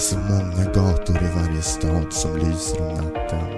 inte 0.00 0.08
så 0.08 0.18
många 0.18 0.64
gator 0.64 1.16
i 1.16 1.28
varje 1.36 1.62
stad 1.62 2.12
som 2.12 2.36
lyser 2.36 2.80
om 2.80 2.94
natten. 2.94 3.48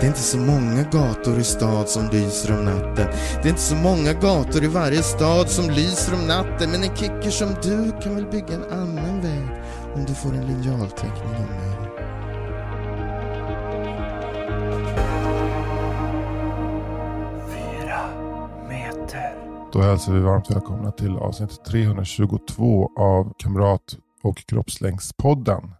Det 0.00 0.02
är 0.02 0.06
inte 0.06 0.20
så 0.20 0.38
många 0.38 0.82
gator 0.82 1.38
i 1.38 1.44
stad 1.44 1.88
som 1.88 2.08
lyser 2.12 2.58
om 2.58 2.64
natten. 2.64 3.06
Det 3.42 3.48
är 3.48 3.48
inte 3.48 3.60
så 3.60 3.74
många 3.74 4.12
gator 4.12 4.64
i 4.64 4.66
varje 4.66 5.02
stad 5.02 5.48
som 5.48 5.70
lyser 5.70 6.14
om 6.14 6.26
natten. 6.26 6.70
Men 6.70 6.82
en 6.82 6.96
kicker 6.96 7.30
som 7.30 7.48
du 7.62 7.92
kan 8.02 8.14
väl 8.14 8.26
bygga 8.26 8.54
en 8.54 8.72
annan 8.72 9.20
väg 9.20 9.48
om 9.94 10.04
du 10.04 10.14
får 10.14 10.34
en 10.34 10.46
linjalteckning 10.46 11.34
av 11.34 11.50
mig. 11.50 11.78
Då 19.72 19.80
hälsar 19.80 20.12
vi 20.12 20.20
varmt 20.20 20.50
välkomna 20.50 20.90
till 20.90 21.16
avsnitt 21.16 21.64
322 21.64 22.90
av 22.96 23.32
Kamrat 23.38 23.96
och 24.22 24.46
kroppslängdspodden. 24.46 25.70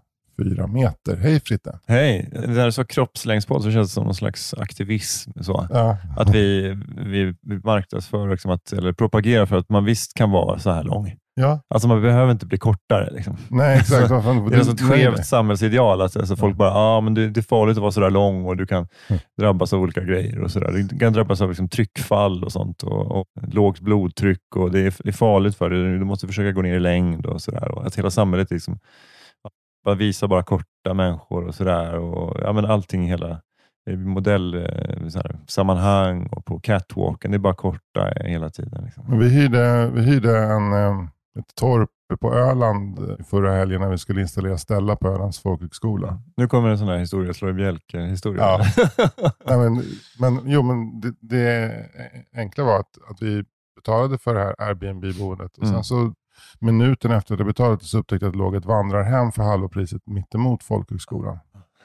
Fyra 0.44 0.66
meter. 0.66 1.16
Hej 1.16 1.40
Fritte! 1.40 1.78
Hej! 1.86 2.28
När 2.32 2.64
du 2.66 2.72
sa 2.72 2.84
kroppslängdspodd 2.84 3.62
så 3.62 3.70
känns 3.70 3.88
det 3.88 3.94
som 3.94 4.04
någon 4.04 4.14
slags 4.14 4.54
aktivism. 4.54 5.30
Så. 5.40 5.66
Ja, 5.70 5.96
Att 6.16 6.34
vi, 6.34 6.68
vi, 6.96 7.34
vi 7.42 7.58
marknadsför, 7.64 8.30
liksom 8.30 8.50
att, 8.50 8.72
eller 8.72 8.92
propagerar 8.92 9.46
för 9.46 9.56
att 9.56 9.68
man 9.68 9.84
visst 9.84 10.14
kan 10.14 10.30
vara 10.30 10.58
så 10.58 10.70
här 10.70 10.82
lång. 10.84 11.12
ja. 11.34 11.60
Alltså 11.68 11.88
man 11.88 12.02
behöver 12.02 12.32
inte 12.32 12.46
bli 12.46 12.58
kortare. 12.58 13.10
Liksom. 13.12 13.36
nej 13.50 13.78
exakt. 13.78 14.08
Fan, 14.24 14.50
Det 14.50 14.56
är 14.56 14.60
ett 14.60 14.80
skevt 14.80 15.26
samhällsideal. 15.26 16.00
Att 16.02 16.16
alltså 16.16 16.36
folk 16.36 16.56
bara, 16.56 16.70
ah, 16.74 17.00
men 17.00 17.14
det, 17.14 17.28
det 17.30 17.40
är 17.40 17.42
farligt 17.42 17.76
att 17.76 17.80
vara 17.82 17.92
så 17.92 18.00
där 18.00 18.10
lång 18.10 18.44
och 18.46 18.56
du 18.56 18.66
kan 18.66 18.86
Mm. 19.08 19.20
drabbas 19.40 19.72
av 19.72 19.80
olika 19.80 20.00
grejer. 20.00 20.40
och 20.42 20.50
så 20.50 20.60
där. 20.60 20.72
Du 20.72 20.98
kan 20.98 21.12
drabbas 21.12 21.40
av 21.40 21.48
liksom, 21.48 21.68
tryckfall 21.68 22.44
och 22.44 22.52
sånt. 22.52 22.82
Och, 22.82 23.10
och 23.20 23.24
lågt 23.52 23.80
blodtryck. 23.80 24.56
och 24.56 24.70
Det 24.70 24.80
är, 24.80 24.94
det 25.04 25.08
är 25.10 25.12
farligt 25.12 25.56
för 25.56 25.70
dig. 25.70 25.98
Du 25.98 26.04
måste 26.04 26.26
försöka 26.26 26.52
gå 26.52 26.62
ner 26.62 26.74
i 26.74 26.80
längd. 26.80 27.26
och 27.26 27.42
så 27.42 27.50
där. 27.50 27.70
Och 27.70 27.86
Att 27.86 27.98
hela 27.98 28.10
samhället 28.10 28.50
liksom, 28.50 28.78
bara 29.84 29.94
visar 29.94 30.28
bara 30.28 30.42
korta 30.42 30.94
människor 30.94 31.46
och 31.46 31.54
sådär. 31.54 31.94
Ja, 32.44 32.52
men 32.52 32.64
allting 32.64 33.04
i 33.04 33.08
hela 33.08 33.30
eh, 33.90 33.96
modell, 33.98 34.54
eh, 34.54 36.22
och 36.30 36.44
på 36.44 36.60
catwalken. 36.60 37.30
Det 37.30 37.36
är 37.36 37.38
bara 37.38 37.54
korta 37.54 38.12
hela 38.24 38.50
tiden. 38.50 38.84
Liksom. 38.84 39.18
Vi 39.18 39.28
hyrde, 39.28 39.90
vi 39.94 40.02
hyrde 40.02 40.38
en, 40.38 40.72
eh, 40.72 41.08
ett 41.38 41.54
torp 41.54 41.88
på 42.20 42.34
Öland 42.34 43.16
förra 43.30 43.52
helgen 43.54 43.80
när 43.80 43.88
vi 43.88 43.98
skulle 43.98 44.20
installera 44.20 44.58
Stella 44.58 44.96
på 44.96 45.08
Ölands 45.08 45.38
folkhögskola. 45.40 46.22
Nu 46.36 46.48
kommer 46.48 46.68
en 46.68 46.78
sån 46.78 46.88
här 46.88 46.98
historia, 46.98 47.34
slå 47.34 47.48
i 47.48 47.52
bjälke-historia. 47.52 48.42
Ja. 48.42 48.60
Nej, 49.46 49.58
men, 49.58 49.82
men, 50.20 50.40
jo, 50.50 50.62
men 50.62 51.00
det, 51.00 51.14
det 51.20 51.72
enkla 52.36 52.64
var 52.64 52.80
att, 52.80 52.98
att 53.10 53.22
vi 53.22 53.44
betalade 53.76 54.18
för 54.18 54.34
det 54.34 54.40
här 54.40 54.54
Airbnb-boendet 54.58 55.56
och 55.58 55.62
Mm. 55.64 55.74
sen 55.74 55.84
så 55.84 56.12
minuten 56.58 57.10
efter 57.10 57.34
att 57.34 57.38
det 57.38 57.44
betalade 57.44 57.84
så 57.84 57.98
upptäckte 57.98 58.24
jag 58.26 58.28
att 58.30 58.34
det 58.34 58.38
låg 58.38 58.54
ett 58.54 58.64
vandrarhem 58.64 59.32
för 59.32 59.42
halva 59.42 59.68
priset 59.68 60.02
mittemot 60.06 60.62
folkhögskolan. 60.62 61.38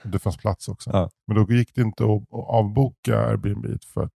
Det 0.03 0.19
fanns 0.19 0.37
plats 0.37 0.67
också. 0.67 0.89
Ja. 0.93 1.09
Men 1.27 1.35
då 1.37 1.53
gick 1.53 1.75
det 1.75 1.81
inte 1.81 2.03
att, 2.03 2.23
avboka 2.31 3.19
Airbnb 3.19 3.65
för 3.93 4.03
att 4.03 4.13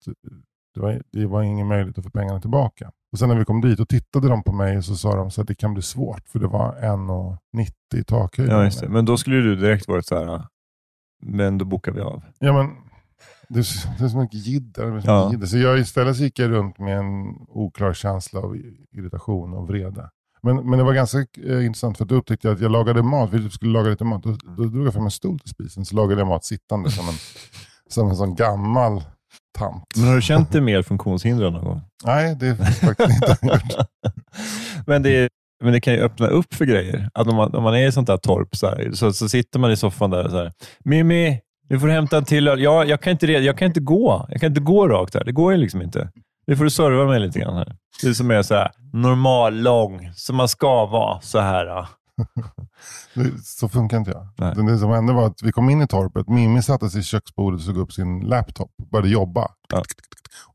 det 0.73 0.80
var, 0.81 1.02
det 1.12 1.26
var 1.26 1.42
ingen 1.44 1.68
möjlighet 1.68 1.98
att 1.98 2.04
få 2.04 2.09
pengarna 2.12 2.42
tillbaka. 2.42 2.92
Och 3.12 3.20
sen 3.20 3.30
när 3.30 3.36
vi 3.36 3.46
kom 3.46 3.62
dit 3.62 3.80
och 3.80 3.90
tittade 3.90 4.28
de 4.28 4.44
på 4.44 4.52
mig 4.54 4.84
så 4.84 4.96
sa 4.96 5.16
de 5.16 5.31
så 5.31 5.42
att 5.42 5.48
det 5.48 5.56
kan 5.56 5.73
bli 5.73 5.84
svårt 5.84 6.28
för 6.30 6.40
det 6.40 6.48
var 6.48 6.76
1,90 6.81 7.68
i 7.96 8.03
takhöjd. 8.03 8.50
Ja, 8.50 8.64
just 8.64 8.80
det. 8.81 8.90
Men 8.90 9.06
då 9.06 9.18
skulle 9.18 9.36
du 9.36 9.56
direkt 9.56 9.88
varit 9.88 10.06
så 10.06 10.16
här, 10.18 10.28
"Ah, 10.28 10.47
men 11.24 11.58
då 11.58 11.66
bokar 11.66 11.92
vi 11.92 12.02
av. 12.02 12.24
Ja, 12.40 12.53
men 12.53 12.69
det 13.50 13.59
är, 13.59 14.09
så- 14.09 14.18
mycket 14.18 14.46
jidder. 14.47 15.02
Ja. 15.06 15.47
Så 15.47 15.58
jag 15.58 15.80
istället 15.80 16.18
gick 16.18 16.40
jag 16.40 16.52
runt 16.52 16.80
med 16.80 16.97
en 16.97 17.36
oklar 17.47 17.94
känsla 17.94 18.40
av 18.40 18.56
irritation 18.92 19.53
och 19.53 19.68
vrede. 19.68 20.09
Men, 20.41 20.69
men 20.69 20.79
det 20.79 20.85
var 20.85 20.94
ganska 20.94 21.25
eh, 21.45 21.66
intressant 21.66 21.97
för 21.97 22.05
då 22.05 22.16
upptäckte 22.16 22.47
jag 22.47 22.55
att 22.55 22.61
jag 22.61 22.72
lagade 22.72 23.03
mat. 23.03 23.33
Vi 23.33 23.50
skulle 23.50 23.72
laga 23.72 23.89
lite 23.89 24.03
mat. 24.03 24.23
Då, 24.23 24.38
då 24.57 24.63
drog 24.63 24.88
jag 24.88 24.94
fram 24.94 25.05
en 25.05 25.11
stol 25.11 25.39
till 25.39 25.50
spisen 25.50 25.85
så 25.85 25.95
lagade 25.95 26.22
jag 26.22 26.27
mat 26.27 26.45
sittande 26.45 26.91
som 26.91 27.09
en, 27.09 27.16
som 27.89 28.09
en 28.09 28.16
sån 28.16 28.35
gammal 28.35 29.03
tant. 29.57 29.83
Men 29.95 30.07
har 30.07 30.16
du 30.16 30.22
känt 30.22 30.51
dig 30.51 30.61
mer 30.61 30.81
funktionshindrad 30.81 31.53
någon 31.53 31.66
gång? 31.66 31.81
Nej, 32.05 32.35
det 32.35 32.47
är 32.47 32.55
faktiskt 32.55 33.09
inte 33.09 33.38
jag 33.41 33.53
gjort. 33.53 33.88
men, 34.88 35.03
det 35.03 35.17
är, 35.17 35.29
men 35.63 35.73
det 35.73 35.81
kan 35.81 35.94
ju 35.94 36.00
öppna 36.00 36.27
upp 36.27 36.53
för 36.53 36.66
grejer. 36.66 37.09
Att 37.13 37.27
om 37.27 37.35
man, 37.35 37.56
om 37.56 37.63
man 37.63 37.75
är 37.75 37.88
i 37.88 37.91
sånt 37.91 38.07
där 38.07 38.17
torp 38.17 38.56
så, 38.56 38.67
här, 38.67 38.91
så, 38.94 39.13
så 39.13 39.29
sitter 39.29 39.59
man 39.59 39.71
i 39.71 39.77
soffan 39.77 40.09
där 40.09 40.25
och 40.25 40.31
så 40.31 40.38
här, 40.38 40.51
Mimmi, 40.85 41.39
du 41.69 41.79
får 41.79 41.88
hämta 41.88 42.17
en 42.17 42.25
till 42.25 42.47
öl. 42.47 42.61
Ja, 42.61 42.85
jag, 42.85 43.01
kan 43.01 43.11
inte, 43.11 43.31
jag 43.31 43.57
kan 43.57 43.66
inte 43.67 43.79
gå. 43.79 44.27
Jag 44.29 44.41
kan 44.41 44.47
inte 44.47 44.61
gå 44.61 44.88
rakt 44.88 45.13
här. 45.13 45.23
Det 45.23 45.31
går 45.31 45.51
ju 45.51 45.57
liksom 45.57 45.81
inte. 45.81 46.09
Nu 46.50 46.56
får 46.56 46.64
du 46.64 46.70
serva 46.70 47.06
mig 47.06 47.20
lite 47.20 47.40
grann 47.40 47.56
här. 47.56 47.76
Du 48.02 48.16
som 48.16 48.32
är 48.32 48.42
så 48.42 48.54
här 48.54 48.72
normal, 48.94 49.62
lång, 49.62 50.12
som 50.16 50.36
man 50.36 50.48
ska 50.48 50.86
vara 50.86 51.22
så 51.22 51.40
här. 51.40 51.66
ja. 51.66 51.88
Så 53.44 53.70
funkar 53.70 53.98
inte 53.98 54.12
jag. 54.12 54.28
Nej. 54.38 54.66
Det, 54.66 54.78
som 54.78 54.92
hände 54.92 55.14
var 55.14 55.28
att 55.28 55.44
vi 55.44 55.52
kom 55.52 55.70
in 55.70 55.82
i 55.82 55.88
torpet. 55.88 56.28
Mimmi 56.28 56.62
satte 56.62 56.90
sig 56.90 57.02
i 57.02 57.04
köksbordet 57.04 57.60
och 57.60 57.66
såg 57.66 57.78
upp 57.78 57.92
sin 57.92 58.20
laptop 58.20 58.72
och 58.82 58.90
började 58.90 59.10
jobba. 59.10 59.48
Ja. 59.74 59.84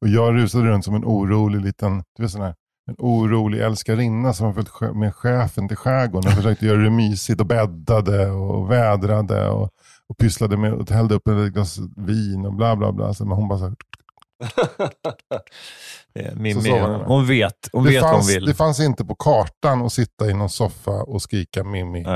Och 0.00 0.09
jag 0.09 0.34
rusade 0.34 0.65
runt 0.65 0.84
som 0.84 0.94
en 0.94 1.05
orolig 1.05 1.60
liten, 1.60 2.03
du 2.16 2.22
vet 2.22 2.32
sån 2.32 2.43
här, 2.43 2.55
en 2.87 2.97
orolig 2.99 3.61
älskarinna 3.61 4.32
som 4.32 4.47
har 4.47 4.53
följt 4.53 4.97
med 4.97 5.15
chefen 5.15 5.69
till 5.69 5.76
skärgården 5.76 6.31
och 6.31 6.37
försökte 6.37 6.66
göra 6.66 6.81
det 6.81 6.91
mysigt 6.91 7.41
och 7.41 7.47
bäddade 7.47 8.31
och 8.31 8.71
vädrade 8.71 9.49
och, 9.49 9.71
och 10.09 10.19
pysslade 10.19 10.56
med 10.56 10.72
och 10.72 10.91
hällde 10.91 11.15
upp 11.15 11.28
ett 11.28 11.53
glas 11.53 11.78
vin 11.97 12.47
och 12.47 12.55
bla 12.55 12.76
bla 12.76 12.93
bla. 12.93 13.15
Så, 13.15 13.25
men 13.25 13.37
hon 13.37 13.49
bara 13.49 13.59
så 13.59 13.65
här, 13.65 13.75
Mimmi, 16.34 16.71
hon 17.06 17.27
vet, 17.27 17.69
hon 17.72 17.84
det, 17.84 17.91
vet 17.91 18.03
vad 18.03 18.10
hon 18.10 18.21
fanns, 18.21 18.37
vill. 18.37 18.44
det 18.44 18.55
fanns 18.55 18.81
inte 18.81 19.05
på 19.05 19.15
kartan 19.15 19.82
att 19.82 19.93
sitta 19.93 20.31
i 20.31 20.34
någon 20.34 20.50
soffa 20.50 21.03
och 21.03 21.22
skrika 21.22 21.65
Mimmi, 21.65 22.06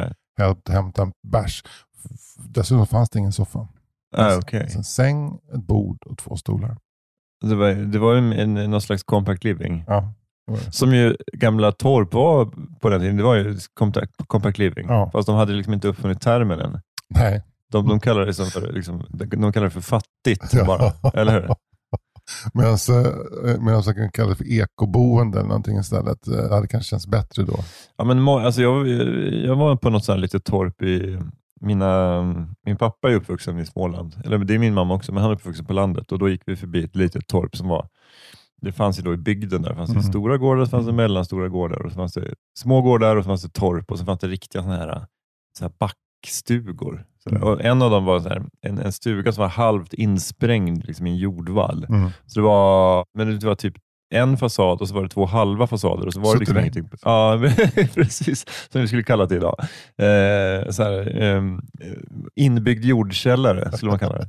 hämta 0.69 1.03
en 1.03 1.13
bärs. 1.29 1.65
Dessutom 2.39 2.87
fanns 2.87 3.11
det 3.11 3.19
ingen 3.19 3.33
soffa. 3.33 3.69
ah, 4.17 4.37
okej. 4.37 4.63
Alltså 4.63 4.79
en 4.79 4.85
säng, 4.85 5.39
ett 5.55 5.63
bord 5.63 5.99
och 6.07 6.19
två 6.19 6.37
stolar. 6.37 6.77
Det 7.45 7.55
var, 7.55 7.71
det 7.71 7.99
var 7.99 8.15
en, 8.15 8.33
en, 8.33 8.71
någon 8.71 8.83
slags 8.83 9.03
compact 9.03 9.45
living. 9.45 9.85
Ja. 9.87 10.13
Som 10.71 10.95
ju 10.95 11.17
gamla 11.33 11.73
torp 11.73 12.15
var 12.15 12.51
på 12.81 12.89
den 12.89 13.01
tiden. 13.01 13.17
Det 13.17 13.23
var 13.23 13.35
ju 13.35 13.59
compact, 13.75 14.13
compact 14.27 14.59
living. 14.59 14.87
Ja. 14.89 15.11
Fast 15.13 15.27
de 15.27 15.37
hade 15.37 15.53
liksom 15.53 15.75
inte 15.75 15.89
uppfunnit 15.89 16.21
termen 16.21 16.61
än. 16.61 16.81
Nej. 17.09 17.43
De, 17.73 17.89
de 17.89 18.01
kallar 18.01 18.27
det 18.27 18.35
som 18.35 18.47
för, 18.47 18.73
liksom, 18.73 19.07
de 19.09 19.53
kallar 19.53 19.65
det 19.65 19.71
för 19.71 19.81
fattigt 19.81 20.67
bara. 20.67 20.93
Eller 21.15 21.33
hur? 21.33 21.55
Medan 22.55 22.79
medan 23.65 23.83
jag 23.87 23.97
kan 23.97 24.11
kalla 24.13 24.29
det 24.31 24.37
för 24.37 24.45
ekoboende 24.53 25.39
eller 25.39 25.49
någonting 25.49 25.79
istället. 25.79 26.29
Eh, 26.29 26.35
Det 26.35 26.55
hade 26.55 26.69
kanske 26.69 26.91
känts 26.91 27.07
bättre 27.07 27.43
då. 27.43 27.57
Ja, 27.97 28.05
men, 28.05 28.29
alltså, 28.29 28.63
jag, 28.63 28.89
jag 29.47 29.57
var 29.57 29.77
på 29.77 29.91
något 29.91 30.05
sånt 30.05 30.21
litet 30.21 30.45
torp 30.45 30.83
i 30.83 31.19
mina, 31.61 32.23
min 32.67 32.77
pappa 32.77 33.11
är 33.11 33.15
uppvuxen 33.15 33.59
i 33.59 33.67
Småland. 33.67 34.15
Eller 34.25 34.39
det 34.39 34.55
är 34.55 34.59
min 34.59 34.75
mamma 34.75 34.95
också, 34.95 35.13
men 35.13 35.23
han 35.23 35.31
är 35.31 35.35
uppvuxen 35.35 35.65
på 35.67 35.73
landet. 35.73 36.13
Och 36.13 36.19
Då 36.19 36.29
gick 36.29 36.43
vi 36.47 36.57
förbi 36.57 36.85
ett 36.85 36.97
litet 36.97 37.27
torp 37.27 37.57
som 37.57 37.69
var 37.69 37.89
det 38.61 38.73
fanns 38.73 38.99
ju 38.99 39.03
då 39.03 39.15
i 39.15 39.17
bygden 39.17 39.63
där. 39.63 39.71
Det 39.71 39.77
fanns 39.77 39.91
det 39.91 39.95
Mm. 39.99 40.11
stora 40.13 40.39
gårdar, 40.39 40.65
så 40.65 40.71
fanns 40.71 40.87
det 40.87 40.93
mellanstora 40.93 41.49
gårdar, 41.49 41.83
och 41.83 41.91
så 41.91 41.97
fanns 41.97 42.13
det 42.13 42.35
små 42.59 42.81
gårdar 42.83 43.17
och 43.17 43.25
så 43.25 43.29
fanns 43.29 43.43
det 43.43 43.53
torp 43.53 43.91
och 43.91 43.99
så 43.99 44.05
fanns 44.05 44.21
det 44.21 44.27
riktiga 44.29 44.63
såna 44.63 44.77
här, 44.77 45.07
så 45.59 45.65
här 45.65 45.73
backstugor. 45.79 46.08
Så 47.23 47.31
där. 47.31 47.45
Och 47.45 47.65
en 47.65 47.83
av 47.83 47.91
dem 47.91 48.05
var 48.05 48.21
så 48.21 48.29
här, 48.29 48.43
en, 48.61 48.79
en 48.79 48.93
stuga 48.93 49.33
som 49.33 49.43
var 49.43 49.49
halvt 49.49 49.95
insprängd 49.95 50.85
liksom, 50.85 51.07
i 51.07 51.11
en 51.11 51.17
jordvall. 51.17 51.87
Mm. 51.89 52.11
Så 52.27 52.41
det 52.41 52.45
var, 52.45 53.05
men 53.15 53.39
det 53.39 53.47
var 53.47 53.55
typ 53.55 53.75
en 54.11 54.37
fasad 54.37 54.81
och 54.81 54.89
så 54.89 54.95
var 54.95 55.03
det 55.03 55.09
två 55.09 55.27
halva 55.27 55.67
fasader. 55.67 56.07
Och 56.07 56.13
så 56.13 56.21
var 56.21 56.35
det 56.35 56.39
liksom 56.39 56.59
ingenting. 56.59 56.89
Ja, 57.03 57.41
precis. 57.95 58.47
Som 58.73 58.81
vi 58.81 58.87
skulle 58.87 59.03
kalla 59.03 59.27
det 59.27 59.37
idag. 59.37 59.57
Eh, 59.99 60.71
så 60.71 60.83
här, 60.83 61.23
eh, 61.23 61.43
inbyggd 62.37 62.85
jordkällare 62.85 63.73
skulle 63.73 63.91
man 63.91 63.99
kalla 63.99 64.19
det. 64.19 64.29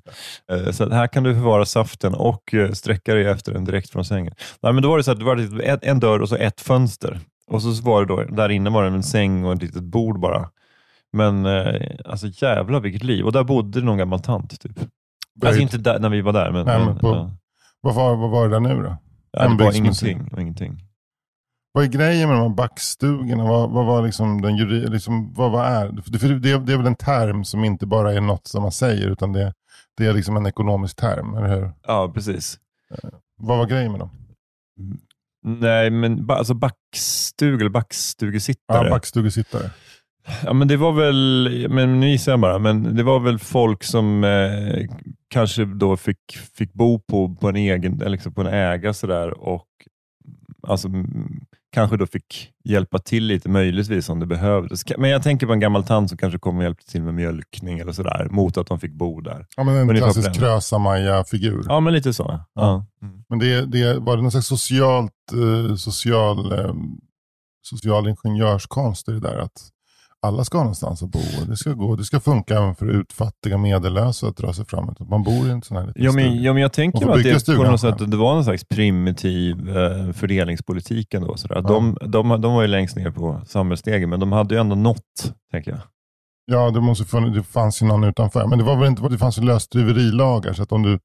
Eh, 0.54 0.72
så 0.72 0.90
här 0.90 1.08
kan 1.08 1.24
du 1.24 1.34
förvara 1.34 1.66
saften 1.66 2.14
och 2.14 2.54
eh, 2.54 2.72
sträcka 2.72 3.14
dig 3.14 3.26
efter 3.26 3.54
den 3.54 3.66
direkt 3.66 3.90
från 3.90 4.06
sängen. 4.06 4.34
Nej, 4.64 4.74
men 4.74 4.84
då 4.84 4.90
var 4.90 4.98
det 4.98 5.04
så 5.04 5.12
att 5.12 5.20
det 5.20 5.26
var 5.26 5.80
en 5.82 6.00
dörr 6.00 6.20
och 6.20 6.30
så 6.30 6.36
ett 6.36 6.62
fönster. 6.62 7.20
Och 7.48 7.62
så 7.62 7.84
var 7.84 8.06
det 8.06 8.08
då, 8.08 8.24
där 8.24 8.50
inne 8.50 8.70
var 8.70 8.84
det 8.84 8.90
en 8.90 9.04
säng 9.04 9.46
och 9.46 9.54
ett 9.54 9.62
litet 9.62 9.84
bord 9.84 10.20
bara. 10.20 10.50
Men 11.14 11.46
eh, 11.46 11.82
alltså 12.06 12.28
jävlar 12.28 12.80
vilket 12.80 13.04
liv. 13.04 13.26
Och 13.26 13.32
där 13.32 13.44
bodde 13.44 13.82
någon 13.82 13.98
gammal 13.98 14.20
tant. 14.20 14.62
Typ. 14.62 14.80
Alltså 15.46 15.62
inte 15.62 15.78
där, 15.78 16.00
när 16.00 16.10
vi 16.10 16.22
var 16.22 16.34
där, 16.34 16.52
men, 16.52 16.66
Nej, 16.66 16.86
men 16.86 17.00
på- 17.00 17.08
ja. 17.08 17.32
Vad, 17.82 17.96
var, 17.96 18.16
vad 18.16 18.30
var 18.30 18.48
det 18.50 18.56
där 18.56 18.60
nu 18.60 18.84
då? 18.84 18.98
Ja, 19.32 19.48
det 19.48 19.64
var 19.64 19.76
ingenting. 19.76 20.30
ingenting. 20.38 20.86
Vad 21.72 21.84
är 21.84 21.88
grejen 21.88 22.30
med 22.30 22.38
de 22.38 22.42
här 22.42 22.56
backstugorna? 22.56 23.44
Vad, 23.44 23.70
vad 23.72 23.86
var 23.86 24.06
liksom 24.06 24.42
den 24.42 24.58
juri, 24.58 24.88
liksom, 24.88 25.34
vad, 25.34 25.52
vad 25.52 25.66
är 25.66 25.90
det? 25.92 26.20
För 26.20 26.28
det, 26.28 26.40
det 26.60 26.74
är 26.74 26.78
väl 26.78 26.88
en 26.88 26.96
term 26.96 27.44
som 27.46 27.64
inte 27.64 27.86
bara 27.86 28.14
är 28.14 28.22
något 28.22 28.48
som 28.48 28.62
man 28.62 28.72
säger 28.72 29.08
utan 29.08 29.34
det, 29.34 29.54
det 29.98 30.06
är 30.06 30.14
liksom 30.14 30.38
en 30.38 30.46
ekonomisk 30.46 30.96
term, 30.96 31.36
eller 31.38 31.56
hur? 31.56 31.72
Ja, 31.88 32.12
precis. 32.14 32.60
Vad 33.38 33.58
var 33.58 33.66
grejen 33.66 33.92
med 33.92 34.00
dem? 34.00 34.10
Nej, 35.44 35.90
men 35.90 36.30
alltså 36.30 36.54
backstug 36.54 37.62
eller 37.62 37.70
backstugesittare. 37.70 38.86
Ja, 38.86 38.90
backstugesittare. 38.90 39.70
Ja, 40.44 40.54
men 40.54 40.68
det 40.68 40.78
var 40.78 40.92
väl, 40.92 41.68
men 41.70 42.00
nu 42.00 42.10
gissar 42.10 42.32
jag 42.32 42.40
bara, 42.40 42.60
men 42.60 42.96
det 42.96 43.04
var 43.04 43.20
väl 43.20 43.40
folk 43.40 43.84
som 43.84 44.24
eh, 44.24 44.88
kanske 45.28 45.66
då 45.66 45.98
fick, 45.98 46.38
fick 46.58 46.74
bo 46.74 47.00
på, 47.00 47.36
på 47.36 47.50
en 47.50 47.56
egen, 47.56 48.04
liksom 48.06 48.34
på 48.34 48.42
en 48.42 48.48
äga 48.48 48.94
sådär 48.94 49.40
och 49.40 49.66
alltså, 50.68 50.90
kanske 51.72 51.98
då 51.98 52.08
fick 52.08 52.52
hjälpa 52.64 53.00
till 53.00 53.24
lite 53.24 53.50
möjligtvis 53.50 54.10
om 54.10 54.20
det 54.20 54.26
behövdes. 54.26 54.84
Men 54.98 55.10
jag 55.10 55.24
tänker 55.24 55.48
på 55.48 55.54
en 55.54 55.60
gammal 55.60 55.84
tant 55.84 56.10
som 56.10 56.18
kanske 56.18 56.40
kom 56.40 56.58
och 56.58 56.64
hjälpte 56.64 56.92
till 56.92 57.04
med 57.04 57.14
mjölkning 57.14 57.80
eller 57.80 57.92
sådär 57.92 58.28
mot 58.32 58.58
att 58.58 58.68
de 58.68 58.80
fick 58.80 58.94
bo 58.94 59.22
där. 59.22 59.46
Ja, 59.58 59.64
men 59.64 59.76
en 59.76 59.90
Ungefär 59.90 60.12
klassisk. 60.12 60.40
Krösa-Maja-figur. 60.40 61.64
Ja, 61.68 61.80
men 61.80 61.94
lite 61.94 62.14
så. 62.14 62.24
Ja. 62.28 62.46
Ja. 62.54 62.86
Mm. 63.08 63.24
Men 63.30 63.40
det, 63.40 63.66
det 63.66 64.00
var 64.00 64.16
det 64.16 64.22
någon 64.22 64.32
slags 64.32 64.48
socialt, 64.48 65.12
eh, 65.34 65.76
social, 65.76 66.52
eh, 66.60 66.74
social 67.62 68.08
ingenjörskonst 68.08 69.10
i 69.10 69.12
det 69.12 69.20
där 69.20 69.38
att 69.38 69.70
alla 70.22 70.44
ska 70.44 70.58
ha 70.58 70.64
någonstans 70.64 71.04
att 71.04 71.10
bo. 71.10 71.20
och 71.20 71.48
Det 71.48 71.58
ska, 71.58 71.74
gå, 71.74 71.96
det 71.96 72.04
ska 72.04 72.20
funka 72.20 72.58
även 72.58 72.76
för 72.76 72.86
utfattiga 72.86 73.58
medellösa 73.58 74.28
att 74.28 74.38
dra 74.38 74.54
sig 74.54 74.66
framåt. 74.66 75.00
Man 75.00 75.24
bor 75.24 75.48
i 75.48 75.50
en 75.50 75.62
sån 75.62 75.78
här 75.78 75.86
liten 75.86 76.04
Ja, 76.04 76.12
men, 76.12 76.44
ja, 76.44 76.54
men 76.54 76.62
jag 76.62 76.74
tänker 76.74 77.10
att 77.10 77.24
det, 77.24 77.56
på 77.56 77.64
något 77.64 77.82
sätt, 77.82 78.12
det 78.12 78.18
var 78.18 78.34
någon 78.34 78.44
slags 78.44 78.66
primitiv 78.66 79.78
eh, 79.78 80.12
fördelningspolitik 80.12 81.14
ändå. 81.14 81.38
Sådär. 81.38 81.56
Ja. 81.56 81.62
De, 81.62 81.98
de, 82.02 82.42
de 82.42 82.54
var 82.54 82.62
ju 82.62 82.68
längst 82.68 82.96
ner 82.96 83.12
på 83.12 83.42
samhällsstegen, 83.48 84.10
men 84.10 84.20
de 84.20 84.32
hade 84.32 84.56
ju 84.56 84.62
ändå 84.62 84.76
nått, 84.76 85.34
tänker 85.52 85.72
jag. 85.72 85.80
Ja, 86.46 86.72
det, 86.72 86.82
måste 86.82 87.06
funnits, 87.06 87.38
det 87.38 87.44
fanns 87.44 87.82
ju 87.82 87.86
någon 87.86 88.04
utanför. 88.04 88.48
Men 88.48 88.58
det, 88.58 88.64
var 88.64 88.76
väl 88.76 88.88
inte, 88.88 89.10
det 89.10 89.18
fanns 89.18 89.38
ju 89.38 89.42
lösdriverilagar 89.42 90.54
så 90.54 90.64
att 90.64 90.72
om 90.72 90.84
du 90.84 91.00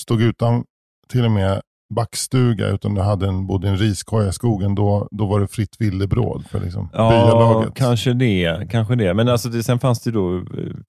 stod 0.00 0.22
utan 0.22 0.64
till 1.08 1.24
och 1.24 1.30
med 1.30 1.60
backstuga 1.94 2.66
utan 2.68 2.94
du 2.94 3.00
hade 3.00 3.28
en, 3.28 3.46
bodde 3.46 3.66
i 3.66 3.70
en 3.70 3.76
riskoja 3.76 4.28
i 4.28 4.32
skogen, 4.32 4.74
då, 4.74 5.08
då 5.10 5.26
var 5.26 5.40
det 5.40 5.48
fritt 5.48 5.76
villebråd 5.78 6.46
för 6.50 6.60
liksom, 6.60 6.88
Ja, 6.92 7.10
byalaget. 7.10 7.74
kanske 7.74 8.12
det. 8.12 8.68
Kanske 8.70 8.94
det. 8.94 9.14
Men 9.14 9.28
alltså 9.28 9.48
det, 9.48 9.62
sen 9.62 9.78
fanns 9.78 10.00
det 10.00 10.10
då 10.10 10.36
eh, 10.36 10.42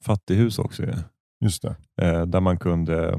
fattighus 0.05 0.59
också, 0.59 0.83
ju, 0.83 0.93
Just 1.41 1.61
det. 1.61 1.75
eh, 2.01 2.21
där 2.25 2.39
man 2.39 2.57
kunde 2.57 3.09
eh, 3.09 3.17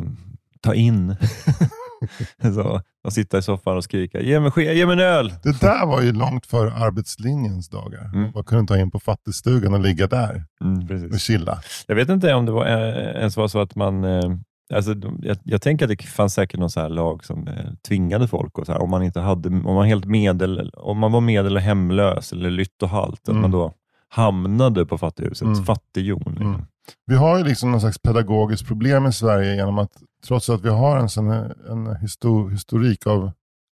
ta 0.60 0.74
in 0.74 1.16
så, 2.54 2.80
och 3.04 3.12
sitta 3.12 3.38
i 3.38 3.42
soffan 3.42 3.76
och 3.76 3.84
skrika 3.84 4.20
ge 4.20 4.40
mig, 4.40 4.50
ske- 4.50 4.74
ge 4.74 4.86
mig 4.86 4.92
en 4.92 5.00
öl. 5.00 5.32
Det 5.42 5.60
där 5.60 5.86
var 5.86 6.00
ju 6.02 6.12
långt 6.12 6.46
före 6.46 6.72
arbetslinjens 6.72 7.68
dagar. 7.68 8.10
Mm. 8.14 8.30
Man 8.34 8.44
kunde 8.44 8.74
ta 8.74 8.80
in 8.80 8.90
på 8.90 9.00
fattigstugan 9.00 9.74
och 9.74 9.80
ligga 9.80 10.06
där 10.06 10.44
Mm, 10.64 11.10
och 11.12 11.20
chilla. 11.20 11.58
Jag 11.86 11.94
vet 11.96 12.08
inte 12.08 12.34
om 12.34 12.46
det 12.46 12.52
var, 12.52 12.66
eh, 12.66 13.20
ens 13.20 13.36
var 13.36 13.48
så 13.48 13.60
att 13.60 13.74
man... 13.74 14.04
Eh, 14.04 14.30
alltså, 14.74 14.94
jag, 15.22 15.36
jag 15.44 15.62
tänker 15.62 15.84
att 15.84 15.98
det 15.98 16.02
fanns 16.04 16.34
säkert 16.34 16.60
någon 16.60 16.70
så 16.70 16.80
här 16.80 16.88
lag 16.88 17.24
som 17.24 17.48
eh, 17.48 17.54
tvingade 17.88 18.28
folk, 18.28 18.58
och 18.58 18.66
så 18.66 18.72
här, 18.72 18.82
om 18.82 18.90
man 18.90 19.02
inte 19.02 19.20
hade, 19.20 19.48
om 19.48 19.74
man, 19.74 19.86
helt 19.86 20.04
medel, 20.04 20.70
om 20.76 20.98
man 20.98 21.12
var 21.12 21.20
medel 21.20 21.56
och 21.56 21.62
hemlös 21.62 22.32
eller 22.32 22.50
lytt 22.50 22.82
och 22.82 22.88
halt, 22.88 23.28
Mm. 23.28 23.38
att 23.38 23.42
man 23.42 23.50
då 23.60 23.72
hamnade 24.08 24.86
på 24.86 24.98
fattighuset, 24.98 25.46
Mm. 25.46 25.64
fattighjon. 25.64 26.22
Liksom. 26.26 26.46
Mm. 26.54 26.62
Vi 27.06 27.14
har 27.14 27.38
ju 27.38 27.44
liksom 27.44 27.70
någon 27.70 27.80
slags 27.80 27.98
pedagogiskt 27.98 28.66
problem 28.66 29.06
i 29.06 29.12
Sverige 29.12 29.54
genom 29.54 29.78
att 29.78 29.92
trots 30.26 30.50
att 30.50 30.64
vi 30.64 30.68
har 30.68 30.96
en, 30.98 31.08
sån, 31.08 31.30
en 31.30 31.88
histo- 31.88 32.50
historik 32.50 33.06
av 33.06 33.30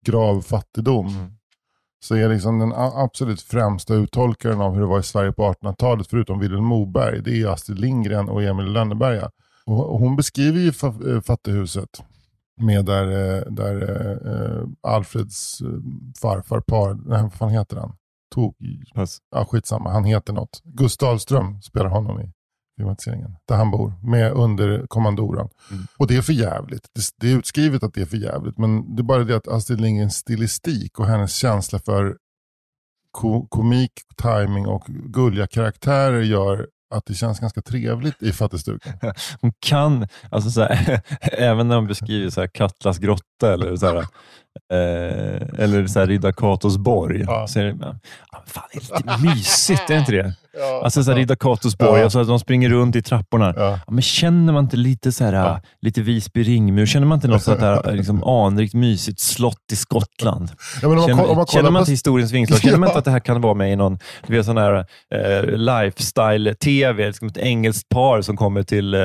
grav 0.06 0.41
fattigdom 0.41 1.07
Mm. 1.07 1.31
så 2.03 2.15
är 2.15 2.30
liksom 2.30 2.59
den 2.59 2.74
absolut 2.75 3.41
främsta 3.41 3.94
uttolkaren 3.94 4.62
av 4.62 4.74
hur 4.74 4.81
det 4.81 4.88
var 4.88 5.00
i 5.00 5.03
Sverige 5.03 5.31
på 5.31 5.44
1800-talet, 5.53 6.07
förutom 6.07 6.39
Vilhelm 6.39 6.65
Moberg, 6.65 7.21
det 7.24 7.41
är 7.41 7.48
Astrid 7.48 7.80
Lindgren 7.80 8.30
och 8.30 8.44
Emil 8.44 8.65
Lönneberga. 8.65 9.30
Och, 9.65 10.00
hon 10.00 10.15
beskriver 10.15 10.59
ju 10.59 10.71
eh, 11.13 11.21
fattighuset 11.21 12.03
med 12.62 12.85
där, 12.85 13.07
eh, 13.07 13.51
där 13.51 13.81
eh, 14.27 14.67
Alfreds 14.81 15.62
farfar, 16.21 16.59
par, 16.59 16.94
nej, 16.94 17.21
vad 17.21 17.33
fan 17.33 17.50
heter 17.50 17.77
han? 17.77 17.95
Tog, 18.35 18.56
Pass. 18.94 19.17
ja, 19.31 19.45
skitsamma, 19.45 19.91
han 19.91 20.03
heter 20.03 20.33
något. 20.33 20.62
Gustav 20.63 21.09
Ahlström 21.09 21.62
spelar 21.62 21.89
honom 21.89 22.21
i 22.21 22.31
filmatiseringen. 22.77 23.35
Där 23.47 23.56
han 23.56 23.71
bor, 23.71 23.94
med 24.03 24.31
under 24.31 24.88
kommandoran. 24.88 25.50
Mm. 25.71 25.83
Och 25.97 26.07
det 26.07 26.17
är 26.17 26.21
för 26.21 26.33
jävligt. 26.33 26.88
Det, 26.94 27.01
det 27.21 27.31
är 27.31 27.38
utskrivet 27.38 27.83
att 27.83 27.94
det 27.94 28.01
är 28.01 28.06
för 28.06 28.17
jävligt. 28.17 28.57
Men 28.57 28.95
det 28.95 29.01
är 29.01 29.03
bara 29.03 29.23
det 29.23 29.35
att 29.35 29.47
Astrid 29.47 29.81
Lindgrens 29.81 30.15
stilistik 30.15 31.00
och 31.00 31.06
hennes 31.06 31.35
känsla 31.35 31.79
för 31.79 32.17
ko, 33.12 33.47
komik, 33.47 33.91
timing 34.17 34.67
och 34.67 34.85
gulliga 34.88 35.47
karaktärer 35.47 36.21
gör 36.21 36.67
att 36.89 37.05
det 37.05 37.13
känns 37.13 37.39
ganska 37.39 37.61
trevligt 37.61 38.21
i 38.21 38.31
fattigstugan. 38.31 38.79
Hon 39.41 39.53
kan, 39.59 40.07
alltså 40.31 40.49
så 40.49 40.61
här, 40.61 41.01
även 41.21 41.67
när 41.67 41.75
hon 41.75 41.87
beskriver 41.87 42.29
så 42.29 42.41
här 42.41 42.47
Katlas 42.47 42.97
grotta 42.97 43.53
eller 43.53 43.75
så 43.75 43.85
här, 43.85 44.05
eh, 44.73 45.63
eller 45.63 45.87
så 45.87 45.99
här 45.99 46.07
Ridda 46.07 46.33
Katos 46.33 46.77
borg, 46.77 47.23
Ja. 47.27 47.47
så 47.47 47.59
är 47.59 47.63
det, 47.63 47.73
men 47.75 47.99
fan, 48.47 48.63
det 48.73 48.77
är 48.77 48.81
lite 48.97 49.35
mysigt, 49.35 49.89
är 49.89 49.97
inte 49.99 50.11
det? 50.11 50.33
Ja. 50.59 50.81
Alltså 50.83 51.03
så 51.03 51.11
här, 51.11 51.17
Ridda 51.17 51.35
Katos 51.35 51.77
borg, 51.77 51.97
Ja. 51.99 52.03
alltså 52.03 52.19
att 52.19 52.27
de 52.27 52.39
springer 52.39 52.69
runt 52.69 52.95
i 52.95 53.01
trapporna. 53.01 53.53
Ja. 53.57 53.79
Men 53.87 54.01
känner 54.01 54.53
man 54.53 54.63
inte 54.63 54.77
lite 54.77 55.11
så 55.11 55.23
här, 55.23 55.33
Ja. 55.33 55.61
lite 55.81 56.01
Visby 56.01 56.43
ringmur? 56.43 56.85
Känner 56.85 57.07
man 57.07 57.17
inte 57.17 57.27
något 57.27 57.43
sånt 57.43 57.59
där 57.59 57.91
liksom, 57.95 58.23
anrikt 58.23 58.73
mysigt 58.73 59.19
slott 59.19 59.57
i 59.71 59.75
Skottland? 59.75 60.49
Ja, 60.81 60.87
men 60.89 60.91
om 60.91 60.95
man, 60.97 61.07
Känner, 61.07 61.29
om 61.29 61.37
man 61.37 61.45
känner 61.45 61.71
man 61.71 61.79
inte 61.81 61.91
historiens 61.91 62.31
vingslag? 62.31 62.59
Känner 62.61 62.77
man 62.77 62.89
inte 62.89 62.99
att 62.99 63.05
det 63.05 63.11
här 63.11 63.19
kan 63.19 63.41
vara 63.41 63.53
med 63.53 63.71
i 63.73 63.75
någon 63.75 63.99
du 64.27 64.33
vet, 64.37 64.45
sån 64.45 64.57
här, 64.57 64.85
eh, 65.15 65.43
lifestyle-tv? 65.57 67.07
Liksom 67.07 67.27
ett 67.27 67.37
engelskt 67.37 67.89
par 67.89 68.21
som 68.21 68.37
kommer 68.37 68.63
till 68.63 68.93
eh, 68.93 68.99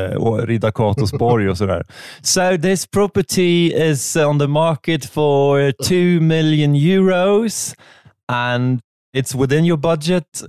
Ridda 0.46 0.72
Katos 0.72 1.12
borg 1.12 1.48
och 1.50 1.58
sådär. 1.58 1.84
So 2.22 2.40
this 2.62 2.86
property 2.86 3.72
is 3.74 4.16
on 4.16 4.38
the 4.38 4.46
market 4.46 5.04
for 5.04 5.39
2 5.82 6.20
million 6.20 6.74
euros 6.74 7.74
and 8.28 8.80
it's 9.12 9.34
within 9.34 9.64
your 9.64 9.76
budget. 9.76 10.42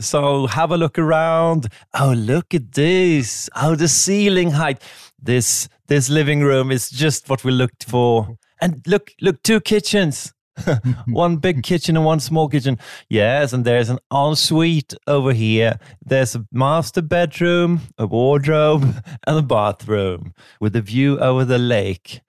So 0.00 0.46
have 0.46 0.70
a 0.70 0.76
look 0.76 0.98
around. 0.98 1.68
Oh, 1.98 2.12
look 2.12 2.54
at 2.54 2.72
this. 2.72 3.48
Oh, 3.54 3.74
the 3.74 3.88
ceiling 3.88 4.50
height. 4.52 4.82
This 5.20 5.68
this 5.88 6.08
living 6.08 6.42
room 6.42 6.70
is 6.70 6.90
just 6.90 7.28
what 7.28 7.44
we 7.44 7.52
looked 7.52 7.84
for. 7.84 8.36
And 8.60 8.82
look, 8.86 9.12
look, 9.20 9.42
two 9.42 9.60
kitchens. 9.60 10.32
one 11.06 11.36
big 11.36 11.62
kitchen 11.62 11.96
and 11.96 12.04
one 12.04 12.20
small 12.20 12.48
kitchen. 12.48 12.78
Yes, 13.08 13.52
and 13.52 13.64
there's 13.64 13.90
an 13.90 13.98
ensuite 14.12 14.94
over 15.06 15.32
here. 15.32 15.78
There's 16.04 16.34
a 16.34 16.46
master 16.52 17.02
bedroom, 17.02 17.80
a 17.98 18.06
wardrobe, 18.06 19.02
and 19.26 19.38
a 19.38 19.42
bathroom 19.42 20.34
with 20.60 20.76
a 20.76 20.80
view 20.80 21.18
over 21.18 21.44
the 21.44 21.58
lake. 21.58 22.20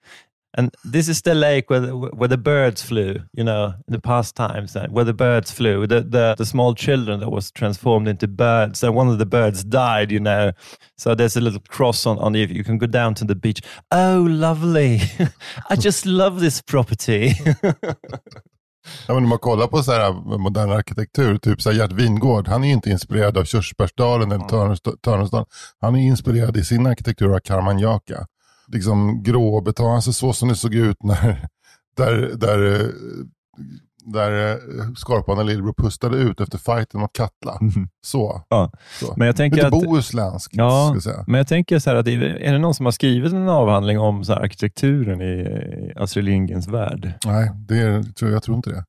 And 0.56 0.70
this 0.92 1.08
is 1.08 1.20
the 1.22 1.34
lake 1.34 1.68
where 1.68 1.80
the, 1.80 1.96
where 1.96 2.28
the 2.28 2.38
birds 2.38 2.82
flew, 2.82 3.20
you 3.34 3.44
know, 3.44 3.74
in 3.86 3.92
the 3.92 4.00
past 4.00 4.34
times, 4.34 4.74
uh, 4.76 4.86
where 4.90 5.04
the 5.04 5.12
birds 5.12 5.50
flew, 5.50 5.86
the, 5.86 6.00
the, 6.00 6.34
the 6.38 6.46
small 6.46 6.74
children 6.74 7.20
that 7.20 7.30
was 7.30 7.50
transformed 7.50 8.08
into 8.08 8.26
birds. 8.26 8.82
And 8.82 8.94
one 8.96 9.08
of 9.12 9.18
the 9.18 9.26
birds 9.26 9.64
died, 9.64 10.10
you 10.10 10.20
know. 10.20 10.52
So 10.96 11.14
there's 11.14 11.36
a 11.36 11.40
little 11.40 11.60
cross 11.68 12.06
on, 12.06 12.18
on 12.18 12.32
the, 12.32 12.40
you 12.40 12.64
can 12.64 12.78
go 12.78 12.86
down 12.86 13.14
to 13.16 13.24
the 13.24 13.34
beach. 13.34 13.60
Oh, 13.90 14.26
lovely. 14.28 15.00
I 15.70 15.76
just 15.76 16.06
love 16.06 16.40
this 16.40 16.62
property. 16.62 17.34
Ja, 19.08 19.14
men 19.14 19.22
om 19.22 19.28
man 19.28 19.38
kollar 19.38 19.66
på 19.66 19.82
så 19.82 19.92
här 19.92 20.12
modern 20.38 20.70
arkitektur, 20.70 21.38
typ 21.38 21.62
så 21.62 21.70
här 21.70 21.76
Gert 21.78 21.92
Wingård, 21.92 22.48
han 22.48 22.64
är 22.64 22.68
ju 22.68 22.74
inte 22.74 22.90
inspirerad 22.90 23.38
av 23.38 23.44
Körsbärsdalen 23.44 24.32
eller 24.32 24.44
Törnest- 24.44 24.96
Törnestaden. 25.02 25.46
Han 25.80 25.94
är 25.96 26.00
inspirerad 26.00 26.56
i 26.56 26.64
sin 26.64 26.86
arkitektur 26.86 27.34
av 27.34 27.40
Karamanjaka. 27.40 28.26
Liksom 28.72 29.22
grå 29.22 29.60
betong, 29.60 29.94
alltså 29.94 30.12
så 30.12 30.32
som 30.32 30.48
det 30.48 30.54
såg 30.54 30.74
ut 30.74 31.02
när 31.02 31.48
där, 31.96 32.36
där, 32.36 32.92
där 34.04 34.52
eh, 34.52 34.92
Skorpan 34.94 35.38
och 35.38 35.44
Lillebro 35.44 35.74
pustade 35.74 36.16
ut 36.16 36.40
efter 36.40 36.58
fighten 36.58 37.00
mot 37.00 37.12
Katla. 37.12 37.58
Så. 38.06 38.42
Ja. 38.48 38.72
så. 39.00 39.14
Men 39.16 39.26
jag 39.26 39.36
tänker 39.36 39.56
Lite 39.56 39.66
att... 39.66 39.72
bohuslänskt, 39.72 40.56
Ja, 40.56 40.90
ska 40.90 41.10
säga. 41.10 41.24
Men 41.26 41.38
jag 41.38 41.48
tänker 41.48 41.78
så 41.78 41.90
här, 41.90 41.96
att 41.96 42.08
är 42.08 42.52
det 42.52 42.58
någon 42.58 42.74
som 42.74 42.86
har 42.86 42.92
skrivit 42.92 43.32
en 43.32 43.48
avhandling 43.48 43.98
om 43.98 44.24
så 44.24 44.32
arkitekturen 44.32 45.20
i 45.20 45.92
Astrid 45.96 46.24
Lindgrens 46.24 46.68
värld? 46.68 47.12
Nej, 47.24 47.50
det 47.68 47.78
är, 47.78 48.02
tror 48.02 48.30
jag 48.30 48.42
tror 48.42 48.56
inte 48.56 48.70
det. 48.70 48.84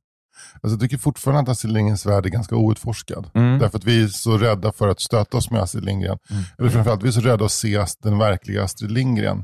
Alltså, 0.68 0.76
jag 0.84 0.90
tycker 0.90 0.98
fortfarande 1.04 1.42
att 1.42 1.50
Astrid 1.50 1.74
Lindgrens 1.74 2.06
värld 2.06 2.26
är 2.26 2.30
ganska 2.30 2.56
outforskad. 2.56 3.30
Mm. 3.36 3.60
Därför 3.60 3.78
att 3.78 3.84
vi 3.84 4.04
är 4.04 4.08
så 4.08 4.38
rädda 4.38 4.72
för 4.72 4.88
att 4.88 5.00
stöta 5.00 5.38
oss 5.38 5.52
med 5.52 5.62
Astrid 5.62 5.84
Lindgren. 5.86 6.18
Eller 6.60 6.70
framförallt, 6.70 7.04
vi 7.04 7.08
är 7.08 7.12
så 7.12 7.22
rädda 7.22 7.46
att 7.46 7.52
se 7.52 7.86
den 8.04 8.18
verkliga 8.18 8.64
Astrid 8.64 8.92
Lindgren. 8.92 9.44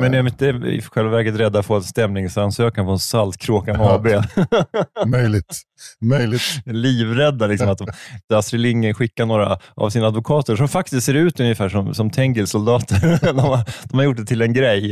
Men 0.00 0.14
är 0.14 0.22
vi 0.22 0.30
inte 0.30 0.46
i 0.46 0.82
själva 0.82 1.10
verket 1.10 1.34
rädda 1.36 1.62
för 1.62 1.76
att 1.76 1.84
få 1.84 1.88
stämningsansökan 1.88 2.84
från 2.86 2.98
Saltkråkan 2.98 3.74
Ja. 3.80 3.94
AB? 3.94 4.06
Möjligt. 5.06 5.62
Möjligt. 6.00 6.42
Livrädda 6.66 7.46
liksom 7.46 7.68
att 7.68 7.78
de- 7.78 8.34
Astrid 8.36 8.60
Lindgren 8.60 8.94
skickar 8.94 9.26
några 9.26 9.58
av 9.74 9.90
sina 9.90 10.06
advokater 10.06 10.56
som 10.56 10.68
faktiskt 10.68 11.06
ser 11.06 11.14
ut 11.14 11.40
ungefär 11.40 11.68
som, 11.68 11.94
som 11.94 12.10
Tengil-soldater. 12.10 13.18
De 13.32 13.38
har, 13.38 13.64
de 13.84 13.96
har 13.96 14.04
gjort 14.04 14.16
det 14.16 14.24
till 14.24 14.42
en 14.42 14.52
grej. 14.52 14.90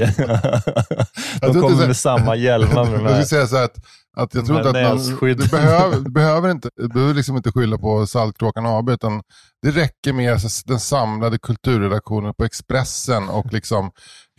De 1.41 1.61
kommer 1.61 1.87
med 1.87 1.97
samma 1.97 2.37
hjälmar 2.37 2.87
Jag 2.93 3.01
skulle 3.01 3.25
säga 3.25 3.47
så 3.47 3.57
att, 3.57 3.75
att 4.19 4.35
jag 4.35 4.47
tror 4.47 4.59
inte 4.59 4.69
att 4.69 4.99
man, 4.99 5.19
du 5.21 5.49
behöver, 5.49 5.97
du 5.97 6.11
behöver, 6.11 6.51
inte, 6.51 6.71
du 6.77 6.89
behöver 6.89 7.15
liksom 7.15 7.37
inte 7.37 7.53
skylla 7.53 7.79
på 7.79 8.07
Saltkråkan 8.07 8.67
AB, 8.67 8.91
utan 8.91 9.23
det 9.63 9.71
räcker 9.71 10.13
med 10.13 10.39
den 10.67 10.81
samlade 10.81 11.39
kulturredaktionen 11.39 12.35
på 12.35 12.45
Expressen 12.45 13.29
och 13.29 13.53
liksom 13.53 13.91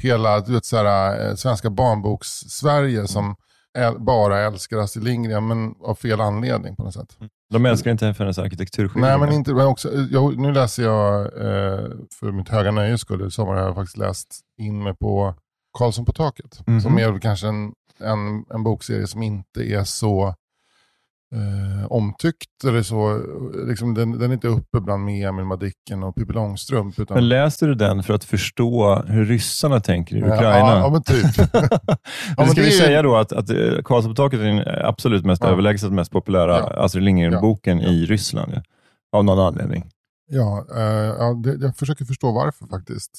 hela 0.01 0.39
du 0.39 0.53
vet, 0.53 0.65
så 0.65 0.77
här, 0.77 1.27
eh, 1.29 1.36
Svenska 1.36 1.69
barnboks-Sverige 1.69 3.07
som 3.07 3.36
äl, 3.77 4.00
bara 4.00 4.39
älskar 4.39 4.77
Astrid 4.77 5.03
Lindgren, 5.03 5.48
men 5.48 5.74
av 5.83 5.95
fel 5.95 6.21
anledning 6.21 6.75
på 6.75 6.83
något 6.83 6.93
sätt. 6.93 7.17
De 7.53 7.65
älskar 7.65 7.91
inte 7.91 8.13
för 8.13 8.24
hennes 8.24 8.39
arkitekturskildringar. 8.39 9.17
Nej, 9.17 9.27
men 9.27 9.36
inte, 9.36 9.53
men 9.53 9.67
också, 9.67 9.89
jag, 10.12 10.38
nu 10.38 10.51
läser 10.51 10.83
jag, 10.83 11.21
eh, 11.21 11.89
för 12.19 12.31
mitt 12.31 12.50
höga 12.50 12.71
nöjes 12.71 13.01
skull, 13.01 13.27
i 13.27 13.31
sommar 13.31 13.53
har 13.53 13.62
jag 13.62 13.75
faktiskt 13.75 13.98
läst 13.98 14.39
in 14.57 14.83
mig 14.83 14.93
på 14.95 15.36
Karlsson 15.77 16.05
på 16.05 16.13
taket. 16.13 16.67
Mhm. 16.67 16.81
Som 16.81 16.98
är 16.98 17.19
kanske 17.19 17.48
en, 17.48 17.71
en, 18.01 18.46
en 18.53 18.63
bokserie 18.63 19.08
som 19.08 19.24
inte 19.24 19.63
är 19.74 19.84
så 19.84 20.27
eh, 21.36 21.86
omtyckt. 21.91 22.63
Eller 22.68 22.82
så, 22.84 23.22
liksom, 23.68 23.94
den, 23.94 24.12
den 24.20 24.29
är 24.29 24.34
inte 24.34 24.48
uppe 24.48 24.79
bland 24.82 25.06
med 25.06 25.27
Emil 25.29 25.46
Madicken 25.46 26.03
och 26.03 26.15
Pippi 26.15 26.34
Långstrump. 26.34 27.00
Utan, 27.00 27.15
Men 27.15 27.29
läste 27.29 27.65
du 27.65 27.75
den 27.75 28.03
för 28.03 28.13
att 28.13 28.24
förstå 28.24 28.96
hur 29.08 29.25
ryssarna 29.25 29.79
tänker 29.79 30.15
i 30.15 30.20
Ja, 30.20 30.25
Ukraina? 30.36 30.70
Ja, 30.79 30.89
men 30.89 31.03
typ. 31.03 31.25
Men 32.38 32.48
ska 32.48 32.62
vi 32.62 32.68
är- 32.68 32.72
säga 32.86 33.01
då 33.01 33.15
att, 33.15 33.32
att 33.32 33.50
eh, 33.50 33.58
Karlsson 33.84 34.12
på 34.12 34.15
taket 34.15 34.39
är 34.39 34.44
den 34.44 34.86
absolut 34.86 35.25
mest 35.25 35.44
Ja. 35.44 35.50
överlägset 35.50 35.91
mest 35.91 36.12
populära 36.12 36.58
Ja. 36.60 36.84
Astrid 36.84 37.03
Lindgren-boken 37.03 37.82
i 37.82 38.06
Ryssland. 38.06 38.51
Ja. 38.56 38.62
Av 39.12 39.25
någon 39.25 39.39
anledning. 39.39 39.86
ja, 40.32 40.65
eh, 40.75 40.82
ja 41.20 41.34
det, 41.44 41.65
jag 41.65 41.77
försöker 41.77 42.06
förstå 42.06 42.32
varför 42.32 42.65
faktiskt. 42.68 43.12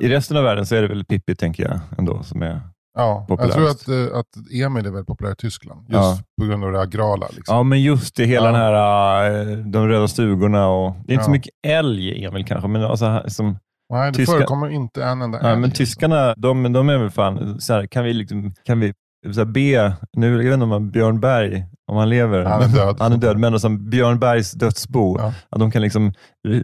I 0.00 0.08
resten 0.08 0.36
av 0.36 0.42
världen 0.44 0.66
så 0.66 0.74
är 0.74 0.82
det 0.82 0.88
väl 0.88 1.04
Pippi, 1.04 1.36
tänker 1.36 1.62
jag, 1.68 1.80
ändå, 1.98 2.22
som 2.22 2.42
är... 2.42 2.60
Ja, 2.98 3.26
jag 3.28 3.38
Populärast. 3.38 3.84
tror 3.84 4.02
att, 4.04 4.10
eh, 4.12 4.18
att 4.18 4.26
Emil 4.62 4.86
är 4.86 4.90
väldigt 4.90 5.06
populär 5.06 5.32
i 5.32 5.36
Tyskland. 5.36 5.80
Just 5.80 5.92
Ja. 5.94 6.18
på 6.40 6.46
grund 6.46 6.64
av 6.64 6.72
det 6.72 6.80
agrala. 6.80 7.26
Liksom. 7.36 7.56
Ja, 7.56 7.62
men 7.62 7.82
just 7.82 8.16
det, 8.16 8.24
hela 8.24 8.46
Ja. 8.46 8.52
den 8.52 8.60
här, 8.60 9.50
eh, 9.50 9.56
de 9.56 9.88
röda 9.88 10.08
stugorna 10.08 10.68
och... 10.68 10.94
Det 11.06 11.12
är 11.12 11.14
inte 11.14 11.24
så 11.24 11.28
Ja. 11.30 11.32
mycket 11.32 11.52
älg, 11.66 12.24
Emil, 12.24 12.44
kanske, 12.44 12.68
men 12.68 12.84
alltså, 12.84 13.22
som, 13.26 13.58
Nej, 13.92 14.12
det 14.12 14.16
Tyska- 14.18 14.32
förekommer 14.32 14.68
inte 14.68 15.04
en 15.04 15.22
enda 15.22 15.38
ja, 15.42 15.48
älg. 15.48 15.60
men 15.60 15.70
tyskarna, 15.70 16.34
de, 16.36 16.72
de 16.72 16.88
är 16.88 16.98
väl 16.98 17.10
fan, 17.10 17.60
så 17.60 17.72
här, 17.72 17.86
kan 17.86 18.04
vi, 18.04 18.12
liksom, 18.12 18.54
kan 18.64 18.80
vi 18.80 18.92
så 19.32 19.40
här, 19.40 19.44
be, 19.44 19.92
nu, 20.16 20.30
jag 20.30 20.44
vet 20.50 20.54
inte 20.62 20.76
om 20.76 20.90
Björn 20.90 21.20
Berg, 21.20 21.64
om 21.88 21.96
han 21.96 22.08
lever, 22.08 22.44
Han 22.44 22.62
är 22.62 22.68
död. 22.68 22.96
han 22.98 23.12
är 23.12 23.16
död, 23.16 23.38
men 23.38 23.60
som 23.60 23.90
Björn 23.90 24.18
Bergs 24.18 24.52
dödsbo, 24.52 25.16
Ja. 25.18 25.32
att 25.50 25.60
de 25.60 25.70
kan 25.70 25.82
liksom 25.82 26.12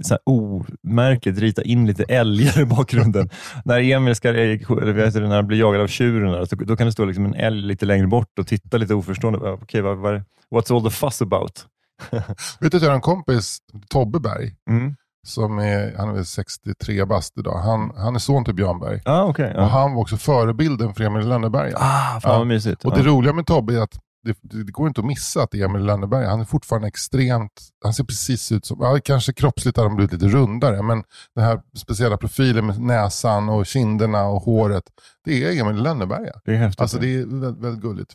så 0.02 0.14
här, 0.14 0.18
omärkligt 0.26 1.38
rita 1.38 1.62
in 1.62 1.86
lite 1.86 2.04
älgar 2.04 2.60
i 2.60 2.64
bakgrunden. 2.64 3.30
när 3.64 3.80
Emil 3.92 4.14
ska, 4.14 4.28
eller 4.28 4.92
vet 4.92 5.14
du, 5.14 5.20
när 5.28 5.36
han 5.36 5.46
blir 5.46 5.58
jagad 5.58 5.80
av 5.80 5.86
tjuren, 5.86 6.32
där, 6.32 6.44
så, 6.44 6.56
då 6.56 6.76
kan 6.76 6.86
det 6.86 6.92
stå 6.92 7.04
liksom 7.04 7.24
en 7.26 7.34
älg 7.34 7.62
lite 7.62 7.86
längre 7.86 8.06
bort 8.06 8.38
och 8.38 8.46
titta 8.46 8.76
lite 8.76 8.94
oförstående. 8.94 9.38
Okej, 9.50 9.80
vad, 9.80 9.96
vad, 9.98 10.14
what's 10.54 10.74
all 10.76 10.84
the 10.84 10.90
fuss 10.90 11.22
about? 11.22 11.66
Vet 12.60 12.70
du 12.72 12.76
att 12.76 12.82
jag 12.82 12.90
har 12.90 12.94
en 12.94 13.00
kompis, 13.00 13.58
Tobbe 13.88 14.20
Berg, 14.20 14.52
Mm. 14.70 14.94
som 15.26 15.58
är, 15.58 15.94
han 15.96 16.08
är 16.08 16.12
väl 16.12 16.24
63 16.26 17.04
bast 17.04 17.38
idag. 17.38 17.58
Han, 17.58 17.92
han 17.96 18.14
är 18.14 18.18
son 18.18 18.44
till 18.44 18.54
Björn 18.54 18.80
Berg. 18.80 19.00
Ah, 19.04 19.24
okay, 19.24 19.52
Och 19.54 19.62
ja. 19.62 19.66
han 19.66 19.94
var 19.94 20.00
också 20.02 20.16
förebilden 20.16 20.94
för 20.94 21.04
Emil 21.04 21.28
Lönneberga. 21.28 21.76
Ah, 21.80 22.20
fan 22.20 22.38
vad 22.38 22.46
mysigt. 22.46 22.84
Och 22.84 22.92
ja. 22.92 22.96
det 22.96 23.02
roliga 23.08 23.32
med 23.32 23.46
Tobbe 23.46 23.74
är 23.74 23.80
att 23.80 23.98
det, 24.24 24.38
det, 24.42 24.72
går 24.72 24.88
inte 24.88 25.00
att 25.00 25.06
missa 25.06 25.42
att 25.42 25.54
Emil 25.54 25.82
Lönneberga. 25.84 26.28
Han 26.30 26.40
är 26.40 26.44
fortfarande 26.44 26.88
extremt, 26.88 27.52
han 27.84 27.94
ser 27.94 28.04
precis 28.04 28.52
ut 28.52 28.66
som, 28.66 28.78
ja, 28.80 28.98
kanske 29.04 29.32
kroppsligt 29.32 29.76
har 29.76 29.84
han 29.84 29.96
blivit 29.96 30.12
lite 30.12 30.36
rundare, 30.36 30.82
men 30.82 31.02
den 31.34 31.44
här 31.44 31.60
speciella 31.76 32.16
profilen 32.16 32.66
med 32.66 32.80
näsan 32.80 33.48
och 33.48 33.66
kinderna 33.66 34.24
och 34.26 34.42
håret, 34.42 34.84
det 35.24 35.44
är 35.44 35.60
Emil 35.60 35.78
i 35.78 35.80
Lönneberga. 35.82 36.32
det 36.44 36.52
är 36.52 36.56
häftigt. 36.56 36.80
Alltså 36.80 36.98
det 36.98 37.14
är 37.14 37.26
väldigt, 37.40 37.64
väldigt 37.64 37.82
gulligt. 37.82 38.14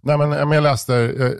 Nej, 0.00 0.18
men, 0.18 0.28
men 0.30 0.52
jag, 0.52 0.62
läste, 0.62 0.94
eh, 0.96 1.32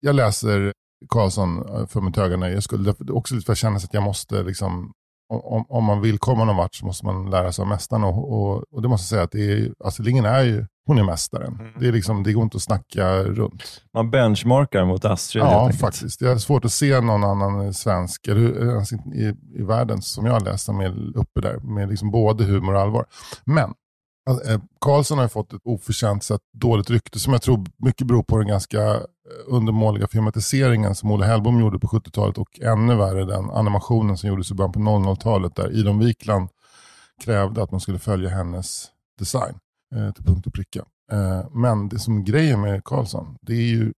jag 0.00 0.14
läser 0.14 0.72
Karlsson 1.08 1.58
eh, 1.68 1.86
för 1.86 2.00
mitt 2.00 2.16
höga 2.16 2.36
nöjes 2.36 2.64
skull. 2.64 2.84
Därför- 2.84 3.12
Också 3.16 3.34
lite 3.34 3.44
för 3.46 3.52
att 3.52 3.58
känna 3.58 3.76
att 3.76 3.94
jag 3.94 4.02
måste, 4.02 4.42
liksom, 4.42 4.92
om- 5.32 5.64
om, 5.68 5.84
man 5.84 6.00
vill 6.00 6.18
komma 6.18 6.44
någon 6.44 6.56
vart 6.56 6.74
så 6.74 6.86
måste 6.86 7.06
man 7.06 7.30
lära 7.30 7.52
sig 7.52 7.62
av 7.62 7.68
mästaren. 7.68 8.04
Och, 8.04 8.32
och, 8.32 8.64
och 8.72 8.82
det 8.82 8.88
måste 8.88 9.02
jag 9.04 9.08
säga 9.08 9.22
att 9.22 9.30
det 9.32 9.52
är, 9.52 9.72
Astrid 9.84 10.06
Lindgren 10.06 10.34
är 10.34 10.42
ju, 10.42 10.66
hon 10.90 10.98
är 10.98 11.04
mästaren. 11.04 11.54
Mm. 11.60 11.72
Det, 11.78 11.88
är 11.88 11.92
liksom, 11.92 12.22
det 12.22 12.32
går 12.32 12.42
inte 12.42 12.56
att 12.56 12.62
snacka 12.62 13.22
runt. 13.22 13.62
Man 13.94 14.10
benchmarkar 14.10 14.84
mot 14.84 15.04
Astrid 15.04 15.44
Ja, 15.44 15.72
faktiskt. 15.72 16.20
Jag 16.20 16.28
har 16.28 16.36
svårt 16.36 16.64
att 16.64 16.72
se 16.72 17.00
någon 17.00 17.24
annan 17.24 17.74
svensk 17.74 18.28
eller, 18.28 18.62
eh, 18.62 18.68
ens 18.68 18.92
i, 18.92 19.34
i 19.54 19.62
världen 19.62 20.02
som 20.02 20.26
jag 20.26 20.32
har 20.32 20.40
läst 20.40 20.64
som 20.64 20.80
är 20.80 21.16
uppe 21.16 21.40
där 21.40 21.58
med 21.58 21.88
liksom 21.88 22.10
både 22.10 22.44
humor 22.44 22.74
och 22.74 22.80
allvar. 22.80 23.06
Men 23.44 23.74
alltså, 24.30 24.50
eh, 24.50 24.60
Karlsson 24.80 25.18
har 25.18 25.28
fått 25.28 25.52
ett 25.52 25.60
oförtjänt 25.64 26.24
sett 26.24 26.40
dåligt 26.60 26.90
rykte 26.90 27.18
som 27.18 27.32
jag 27.32 27.42
tror 27.42 27.66
mycket 27.76 28.06
beror 28.06 28.22
på 28.22 28.38
den 28.38 28.46
ganska 28.46 28.82
eh, 28.94 29.00
undermåliga 29.46 30.08
filmatiseringen 30.08 30.94
som 30.94 31.10
Olle 31.10 31.26
Hellbom 31.26 31.60
gjorde 31.60 31.78
på 31.78 31.86
70-talet 31.86 32.38
och 32.38 32.60
ännu 32.60 32.96
värre 32.96 33.24
den 33.24 33.50
animationen 33.50 34.16
som 34.18 34.28
gjordes 34.28 34.50
i 34.50 34.54
början 34.54 34.72
på 34.72 34.80
00-talet 34.80 35.56
där 35.56 35.78
Idon 35.78 35.98
Wikland 35.98 36.48
krävde 37.24 37.62
att 37.62 37.70
man 37.70 37.80
skulle 37.80 37.98
följa 37.98 38.30
hennes 38.30 38.86
design 39.18 39.54
till 40.14 40.24
punkt 40.24 40.46
och 40.46 40.54
pricka. 40.54 40.84
Eh, 41.12 41.50
men 41.50 41.88
det 41.88 41.98
som 41.98 42.24
grejen 42.24 42.60
med 42.60 42.84
Karlsson, 42.84 43.36
det 43.42 43.52
är 43.54 43.62
ju 43.68 43.92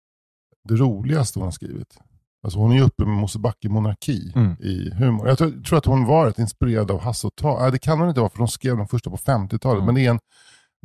det 0.69 0.75
roligaste 0.75 1.39
hon 1.39 1.47
har 1.47 1.51
skrivit. 1.51 1.97
Alltså 2.43 2.59
hon 2.59 2.71
är 2.71 2.75
ju 2.75 2.81
uppe 2.81 3.05
med 3.05 3.17
Mosebacke 3.17 3.69
monarki 3.69 4.31
Mm. 4.35 4.51
i 4.59 4.91
humor. 4.93 5.27
Jag 5.27 5.37
tror, 5.37 5.63
tror 5.63 5.77
att 5.77 5.85
hon 5.85 6.05
varit 6.05 6.39
inspirerad 6.39 6.91
av 6.91 6.99
Hasse 7.01 7.27
och 7.27 7.35
Tage. 7.35 7.61
Nej, 7.61 7.71
det 7.71 7.79
kan 7.79 7.99
hon 7.99 8.09
inte 8.09 8.19
vara 8.21 8.29
för 8.29 8.37
de 8.37 8.47
skrev 8.47 8.77
de 8.77 8.87
första 8.87 9.09
på 9.09 9.17
50-talet. 9.17 9.75
Mm. 9.83 9.85
Men 9.85 9.95
det 9.95 10.05
är, 10.05 10.09
en, 10.09 10.19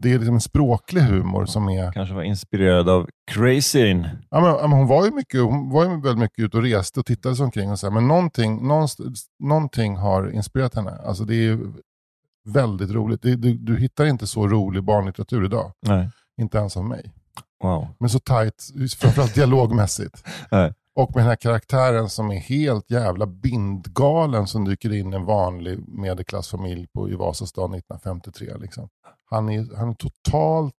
det 0.02 0.12
är 0.12 0.18
liksom 0.18 0.34
en 0.34 0.40
språklig 0.40 1.00
humor 1.00 1.46
som 1.46 1.68
är... 1.68 1.92
Kanske 1.92 2.14
var 2.14 2.22
inspirerad 2.22 2.88
av 2.88 3.08
Crazyn. 3.30 4.08
Ja, 4.30 4.40
men, 4.40 4.70
men 4.70 4.78
hon 4.78 4.86
var 4.86 5.04
ju 5.04 5.10
mycket, 5.10 5.40
hon 5.40 5.70
var 5.70 5.84
ju 5.84 5.90
väldigt 5.90 6.18
mycket 6.18 6.38
ute 6.44 6.56
och 6.56 6.62
reste 6.62 7.00
och 7.00 7.06
tittade 7.06 7.36
sig 7.36 7.44
omkring. 7.44 7.70
Och 7.70 7.78
så 7.78 7.86
här, 7.86 7.94
men 7.94 8.08
någonting, 8.08 8.68
någonstans, 8.68 9.26
någonting 9.42 9.96
har 9.96 10.30
inspirerat 10.30 10.74
henne. 10.74 10.90
Alltså 10.90 11.24
det 11.24 11.34
är 11.34 11.58
väldigt 12.48 12.90
roligt. 12.90 13.22
Det, 13.22 13.36
du, 13.36 13.58
du 13.58 13.76
hittar 13.76 14.06
inte 14.06 14.26
så 14.26 14.48
rolig 14.48 14.84
barnlitteratur 14.84 15.44
idag. 15.44 15.72
Nej. 15.86 16.10
Inte 16.40 16.58
ens 16.58 16.76
av 16.76 16.84
mig. 16.84 17.12
Wow. 17.62 17.88
Men 17.98 18.08
så 18.08 18.18
tajt, 18.18 18.64
framförallt 18.98 19.34
dialogmässigt. 19.34 20.24
Nej. 20.50 20.74
Och 20.94 21.10
med 21.14 21.24
den 21.24 21.28
här 21.28 21.36
karaktären 21.36 22.08
som 22.08 22.30
är 22.30 22.38
helt 22.38 22.90
jävla 22.90 23.26
bindgalen 23.26 24.46
som 24.46 24.64
dyker 24.64 24.92
in 24.92 25.12
i 25.12 25.16
en 25.16 25.24
vanlig 25.24 25.88
medelklassfamilj 25.88 26.86
på, 26.94 27.10
i 27.10 27.14
Vasastan 27.14 27.74
1953. 27.74 28.48
Liksom. 28.60 28.88
Han, 29.30 29.48
är, 29.48 29.76
han 29.76 29.88
är 29.88 29.94
totalt 29.94 30.74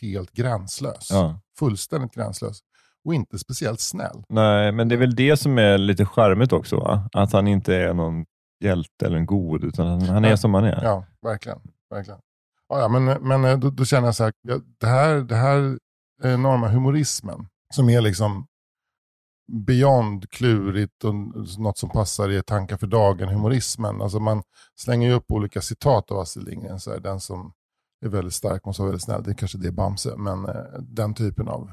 helt 0.00 0.32
gränslös. 0.32 1.08
Ja. 1.10 1.40
Fullständigt 1.58 2.14
gränslös. 2.14 2.58
Och 3.04 3.14
inte 3.14 3.38
speciellt 3.38 3.80
snäll. 3.80 4.24
Nej, 4.28 4.72
men 4.72 4.88
det 4.88 4.94
är 4.94 4.98
väl 4.98 5.14
det 5.14 5.36
som 5.36 5.58
är 5.58 5.78
lite 5.78 6.06
charmigt 6.06 6.52
också, 6.52 6.76
va? 6.76 7.08
Att 7.12 7.32
han 7.32 7.46
inte 7.48 7.74
är 7.74 7.94
någon 7.94 8.24
hjälte 8.64 9.06
eller 9.06 9.16
en 9.16 9.26
god, 9.26 9.64
utan 9.64 9.86
han, 9.86 10.02
han 10.02 10.24
är 10.24 10.30
Ja. 10.30 10.36
som 10.36 10.54
han 10.54 10.64
är. 10.64 10.82
Ja, 10.84 11.04
verkligen. 11.22 11.58
verkligen. 11.90 12.20
Ja, 12.68 12.78
ja, 12.80 12.88
men 12.88 13.04
men 13.28 13.44
eh, 13.44 13.58
då, 13.58 13.70
då 13.70 13.84
känner 13.84 14.08
jag 14.08 14.14
så 14.14 14.24
här, 14.24 14.32
ja, 14.42 14.58
det 14.80 14.86
här, 14.86 15.14
det 15.16 15.34
här 15.36 15.78
enorma 16.22 16.68
humorismen 16.68 17.46
som 17.74 17.88
är 17.88 18.00
liksom 18.00 18.46
beyond 19.52 20.30
klurigt 20.30 21.04
och 21.04 21.14
något 21.58 21.78
som 21.78 21.90
passar 21.90 22.30
i 22.30 22.42
tankar 22.42 22.76
för 22.76 22.86
dagen, 22.86 23.28
humorismen. 23.28 24.02
Alltså 24.02 24.20
man 24.20 24.42
slänger 24.76 25.08
ju 25.08 25.14
upp 25.14 25.30
olika 25.30 25.60
citat 25.60 26.10
av 26.10 26.18
Astrid 26.18 26.46
Lindgren. 26.46 26.80
Så 26.80 26.90
här, 26.92 27.00
den 27.00 27.20
som 27.20 27.52
är 28.04 28.08
väldigt 28.08 28.34
stark 28.34 28.64
måste 28.64 28.82
vara 28.82 28.90
väldigt 28.90 29.04
snäll. 29.04 29.22
Det 29.22 29.30
är 29.30 29.34
kanske 29.34 29.58
det 29.58 29.68
är 29.68 29.72
Bamse, 29.72 30.16
men 30.16 30.46
eh, 30.48 30.54
den 30.80 31.14
typen 31.14 31.48
av 31.48 31.70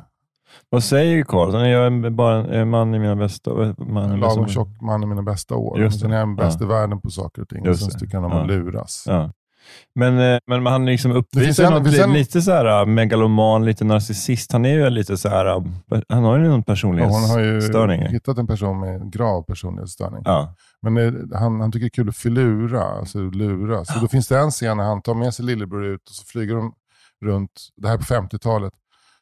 Vad 0.69 0.83
säger 0.83 1.23
Karlsson? 1.23 1.69
Jag 1.69 1.85
är 1.85 2.09
bara 2.09 2.47
en, 2.55 2.69
man 2.69 2.95
i 2.95 2.99
mina 2.99 3.15
bästa... 3.15 3.51
Man 3.77 4.13
i 4.13 4.17
lagom 4.17 4.43
bästa- 4.43 4.47
tjock 4.53 4.81
man 4.81 5.03
i 5.03 5.05
mina 5.05 5.21
bästa 5.23 5.55
år. 5.55 5.79
Just 5.79 5.99
Sen 5.99 6.11
är 6.11 6.17
han 6.19 6.35
bäst 6.35 6.57
Ja. 6.59 6.65
i 6.65 6.69
världen 6.69 7.01
på 7.01 7.09
saker 7.09 7.41
och 7.41 7.49
ting. 7.49 7.65
Just 7.65 7.91
Sen 7.91 7.99
tycker 7.99 8.17
han 8.17 8.25
om 8.25 8.31
Ja. 8.31 8.41
att 8.41 8.47
luras. 8.47 9.03
Ja. 9.07 9.31
Men, 9.95 10.19
eh, 10.19 10.39
men 10.47 10.65
han 10.65 10.85
liksom 10.85 11.11
uppvisar 11.11 11.71
något, 11.71 11.93
en- 11.99 12.13
lite 12.13 12.41
så 12.41 12.51
här 12.51 12.81
äh, 12.81 12.85
megaloman, 12.85 13.65
lite 13.65 13.83
narcissist. 13.85 14.51
Han 14.51 14.65
är 14.65 14.69
ju 14.69 14.89
lite 14.89 15.17
så 15.17 15.29
här, 15.29 15.45
äh, 15.45 15.63
han 16.09 16.23
har 16.23 16.37
ju 16.37 16.43
någon 16.47 16.63
Ja, 16.67 16.75
hon 16.75 16.95
har 16.97 17.03
ju 17.05 17.05
personlighetsstörning. 17.05 18.01
hittat 18.07 18.37
en 18.37 18.47
person 18.47 18.79
med 18.79 19.13
grav 19.13 19.43
personlighetsstörning. 19.43 20.21
Ja. 20.25 20.55
Men 20.81 20.95
det, 20.95 21.37
han, 21.37 21.61
han 21.61 21.71
tycker 21.71 21.83
det 21.85 21.87
är 21.87 21.89
kul 21.89 22.09
att 22.09 22.15
filura, 22.17 22.83
alltså 22.83 23.19
lura. 23.19 23.85
Så 23.85 23.99
då 23.99 24.07
finns 24.07 24.27
det 24.27 24.39
en 24.39 24.51
scen 24.51 24.77
när 24.77 24.83
han 24.83 25.01
tar 25.01 25.13
med 25.13 25.33
sig 25.33 25.45
lillebror 25.45 25.85
ut 25.85 26.09
och 26.09 26.15
så 26.15 26.25
flyger 26.25 26.55
de 26.55 26.73
runt, 27.25 27.51
det 27.77 27.87
här 27.87 27.95
är 27.95 27.97
på 27.97 28.03
50-talet. 28.03 28.73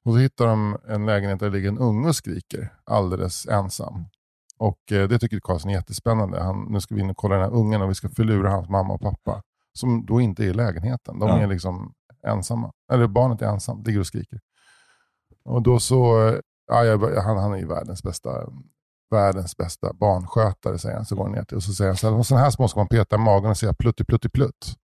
Och 0.06 0.13
så 0.13 0.18
hittar 0.18 0.48
de 0.48 0.77
en 0.88 1.06
lägenhet 1.06 1.39
där 1.39 1.50
det 1.50 1.56
ligger 1.58 1.70
en 1.70 1.77
unge 1.77 2.08
och 2.08 2.15
skriker 2.15 2.74
alldeles 2.84 3.48
ensam. 3.48 4.06
Och 4.58 4.91
eh, 4.91 5.08
det 5.08 5.20
tycker 5.20 5.39
Karlsson 5.39 5.72
är 5.72 5.75
jättespännande. 5.75 6.44
Han, 6.44 6.65
nu 6.70 6.82
ska 6.82 6.96
vi 6.96 7.01
in 7.01 7.10
och 7.10 7.18
kolla 7.18 7.36
den 7.36 7.44
här 7.44 7.53
ungen 7.60 7.82
och 7.82 7.89
vi 7.89 7.96
ska 7.96 8.10
förlura 8.10 8.51
hans 8.51 8.70
mamma 8.70 8.94
och 8.94 9.01
pappa. 9.01 9.41
Som 9.74 10.06
då 10.06 10.22
inte 10.22 10.44
är 10.44 10.48
i 10.48 10.53
lägenheten. 10.53 11.20
De 11.20 11.29
Ja. 11.29 11.38
är 11.39 11.48
liksom 11.48 11.94
ensamma. 12.27 12.72
Eller 12.91 13.08
barnet 13.08 13.41
är 13.41 13.46
ensamt, 13.46 13.88
ligger 13.88 14.00
och 14.00 14.08
skriker. 14.08 14.39
Och 15.46 15.62
då 15.62 15.79
så, 15.79 16.27
eh, 16.27 16.36
ja, 16.68 17.22
han, 17.22 17.38
han 17.38 17.53
är 17.53 17.58
ju 17.58 17.68
världens 17.68 18.03
bästa, 18.03 18.29
världens 19.12 19.58
bästa 19.58 19.94
barnskötare 19.94 20.77
säger 20.77 20.96
han. 20.96 21.06
Så 21.06 21.15
går 21.15 21.24
han 21.24 21.32
ner 21.32 21.44
till 21.44 21.58
och 21.58 21.63
så 21.63 21.74
säger 21.74 21.89
han 21.89 21.98
så 21.98 22.15
här, 22.15 22.24
sådana 22.24 22.44
här 22.44 22.51
små 22.51 22.68
ska 22.68 22.79
man 22.79 22.88
peta 22.88 23.15
i 23.15 23.20
magen 23.20 23.50
och 23.50 23.58
säga 23.58 23.74
plutti 23.74 24.06
plutti 24.06 24.29
plutt. 24.29 24.75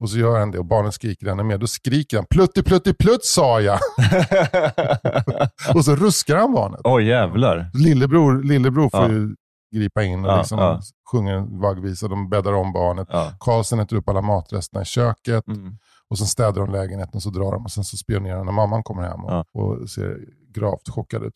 Och 0.00 0.10
så 0.10 0.18
gör 0.18 0.38
han 0.38 0.50
det 0.50 0.58
och 0.58 0.64
barnet 0.64 0.94
skriker 0.94 1.26
ännu 1.26 1.42
mer. 1.42 1.58
Då 1.58 1.66
skriker 1.66 2.16
han 2.16 2.26
plutti 2.30 2.62
plutti 2.62 2.94
plutt 2.94 3.24
sa 3.24 3.60
jag. 3.60 3.78
och 5.74 5.84
så 5.84 5.96
ruskar 5.96 6.36
han 6.36 6.52
barnet. 6.52 6.80
Åh 6.84 7.04
jävlar. 7.04 7.70
Lillebror, 7.74 8.42
lillebror 8.42 8.88
får 8.90 9.00
Ja. 9.02 9.08
ju 9.10 9.34
gripa 9.74 10.02
in 10.02 10.24
och 10.24 10.30
Ja, 10.30 10.36
liksom 10.38 10.58
ja. 10.58 10.80
sjunger 11.12 11.34
en 11.34 11.60
vaggvisa. 11.60 12.08
De 12.08 12.28
bäddar 12.30 12.52
om 12.52 12.72
barnet. 12.72 13.08
Ja. 13.10 13.32
Karlsson 13.40 13.80
äter 13.80 13.96
upp 13.96 14.08
alla 14.08 14.20
matresterna 14.22 14.82
i 14.82 14.84
köket. 14.84 15.46
Mm. 15.48 15.76
Och 16.10 16.18
sen 16.18 16.26
städar 16.26 16.60
de 16.60 16.72
lägenheten 16.72 17.14
och 17.14 17.22
så 17.22 17.30
drar 17.30 17.52
de 17.52 17.64
och 17.64 17.70
sen 17.70 17.84
så 17.84 17.96
spionerar 17.96 18.36
de 18.36 18.46
när 18.46 18.52
mamman 18.52 18.82
kommer 18.82 19.02
hem 19.02 19.24
och, 19.24 19.30
Ja. 19.32 19.44
och 19.52 19.90
ser 19.90 20.18
gravt 20.54 20.88
chockad 20.88 21.22
ut. 21.24 21.34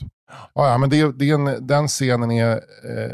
Ja, 0.54 0.68
ja, 0.70 0.78
men 0.78 0.90
det, 0.90 1.18
det 1.18 1.30
är 1.30 1.34
en, 1.34 1.66
den 1.66 1.88
scenen 1.88 2.30
är, 2.30 2.50
eh, 2.52 3.12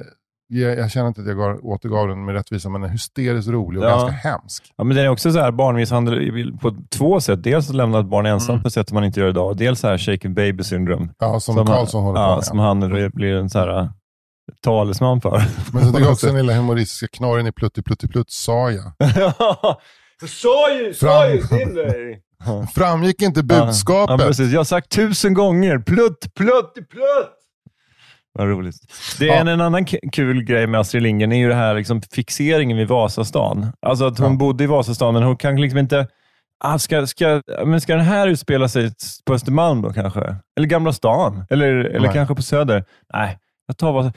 jag, 0.49 0.79
jag 0.79 0.91
känner 0.91 1.09
inte 1.09 1.21
att 1.21 1.27
jag 1.27 1.37
gav, 1.37 1.59
återgav 1.63 2.09
den 2.09 2.25
med 2.25 2.35
rättvisa, 2.35 2.69
men 2.69 2.81
den 2.81 2.89
är 2.91 2.93
hysteriskt 2.93 3.49
rolig 3.51 3.83
och 3.83 3.89
Ja. 3.89 3.97
ganska 3.97 4.29
hemsk. 4.29 4.73
Ja, 4.77 4.85
men 4.85 4.97
det 4.97 5.03
är 5.03 5.09
också 5.09 5.33
så 5.33 5.41
här 5.41 5.51
barnmisshandel 5.53 6.53
på 6.61 6.77
två 6.91 7.21
sätt. 7.21 7.43
Dels 7.43 7.69
att 7.71 7.77
lämna 7.77 8.01
ett 8.01 8.07
barn 8.07 8.27
ensamt 8.27 8.51
Mm. 8.51 8.63
på 8.63 8.71
sätt 8.71 8.89
som 8.89 8.95
man 8.95 9.05
inte 9.05 9.21
gör 9.21 9.29
idag. 9.29 9.57
Dels 9.57 9.81
så 9.81 9.89
här 9.89 9.99
shaken 9.99 10.35
baby 10.35 10.65
syndrome. 10.65 11.09
Ja, 11.19 11.41
som, 11.41 11.57
han- 11.57 11.67
Karlsson 11.67 12.03
håller 12.05 12.21
ja, 12.21 12.29
på 12.29 12.35
med. 12.37 12.45
Som 12.45 12.59
han 12.59 13.11
blir 13.15 13.35
en 13.35 13.51
så 13.51 13.59
här, 13.59 13.79
äh, 13.81 13.89
talesman 14.63 15.21
för. 15.21 15.43
Men 15.73 15.85
så 15.93 15.99
det 15.99 16.05
är 16.05 16.11
också 16.11 16.27
den 16.33 16.37
lilla 16.37 16.53
humoristiska 16.55 17.07
knorren 17.17 17.47
i 17.47 17.53
Plutti 17.53 17.83
Plutti 17.83 18.09
Plutt, 18.09 18.31
sa 18.31 18.71
jag. 18.71 18.93
Så 20.21 20.27
sa 20.27 20.73
ju, 20.75 20.95
sa 20.95 21.29
ju 21.29 21.43
till 21.43 21.75
dig. 21.75 22.23
Framgick 22.75 23.23
inte 23.23 23.41
Ja, 23.49 23.65
budskapet? 23.65 24.27
precis. 24.27 24.53
Jag 24.53 24.61
har 24.61 24.65
sagt 24.65 24.89
tusen 24.91 25.35
gånger. 25.35 25.79
Plutt, 25.79 26.35
plutt, 26.35 26.75
plutt. 26.75 27.33
Vad 28.39 28.49
roligt. 28.49 28.77
Det 29.19 29.25
är 29.29 29.35
Ja. 29.35 29.41
en, 29.41 29.49
en 29.49 29.61
annan 29.61 29.85
kul 30.13 30.43
grej 30.45 30.67
med 30.67 30.81
Astrid 30.81 31.03
Lindgren 31.03 31.33
är 31.33 31.37
ju 31.37 31.49
det 31.49 31.55
här 31.55 31.75
liksom 31.75 32.03
fixeringen 32.03 32.77
vid 32.77 32.89
Vasastan. 32.89 33.67
Alltså 33.87 34.05
att 34.07 34.19
hon 34.19 34.31
Ja. 34.33 34.37
bodde 34.39 34.65
i 34.65 34.67
Vasastan, 34.67 35.15
men 35.15 35.23
hon 35.23 35.37
kan 35.37 35.61
liksom 35.61 35.79
inte... 35.79 36.07
Ah, 36.65 36.79
ska, 36.79 37.07
ska, 37.07 37.43
men 37.65 37.81
ska 37.81 37.97
den 37.97 38.05
här 38.05 38.27
utspela 38.29 38.69
sig 38.69 38.93
på 39.27 39.35
Östermalm 39.35 39.83
då 39.83 39.93
kanske? 39.93 40.37
Eller 40.57 40.67
Gamla 40.69 40.93
stan? 40.93 41.45
Eller, 41.51 41.67
eller 41.75 42.01
Nej. 42.01 42.13
kanske 42.13 42.35
på 42.35 42.43
Söder? 42.43 42.85
Nej, 43.13 43.39
jag 43.67 43.77
tar 43.77 43.93
Vasa... 43.93 44.13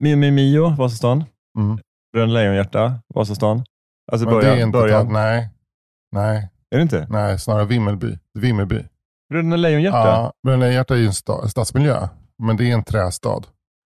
Mio 0.00 0.16
Mio 0.16 0.30
Mio, 0.32 0.70
Vasastan. 0.78 1.24
Mm. 1.58 1.78
Bröderna 2.12 2.32
Lejonhjärta, 2.32 2.94
Vasastan. 3.14 3.64
Alltså 4.12 4.26
Men 4.26 4.34
det 4.34 4.40
början. 4.40 4.58
är 4.58 4.62
inte 4.62 4.78
början. 4.78 5.06
ta- 5.06 5.12
nej, 5.12 5.48
nej, 6.12 6.48
Är 6.70 6.76
det 6.76 6.82
inte? 6.82 7.06
nej, 7.10 7.38
snarare 7.38 7.64
Vimmelby. 7.64 8.18
Vimmerby. 8.38 8.84
Bröderna 9.30 9.56
Lejonhjärta? 9.56 9.98
Ja, 9.98 10.32
Bröderna 10.42 10.60
Lejonhjärta 10.60 10.94
är 10.94 10.98
ju 10.98 11.06
en 11.06 11.12
sta- 11.12 11.48
stadsmiljö, 11.48 12.08
men 12.42 12.56
det 12.56 12.70
är 12.70 12.74
en 12.74 12.84
trästad. 12.84 13.40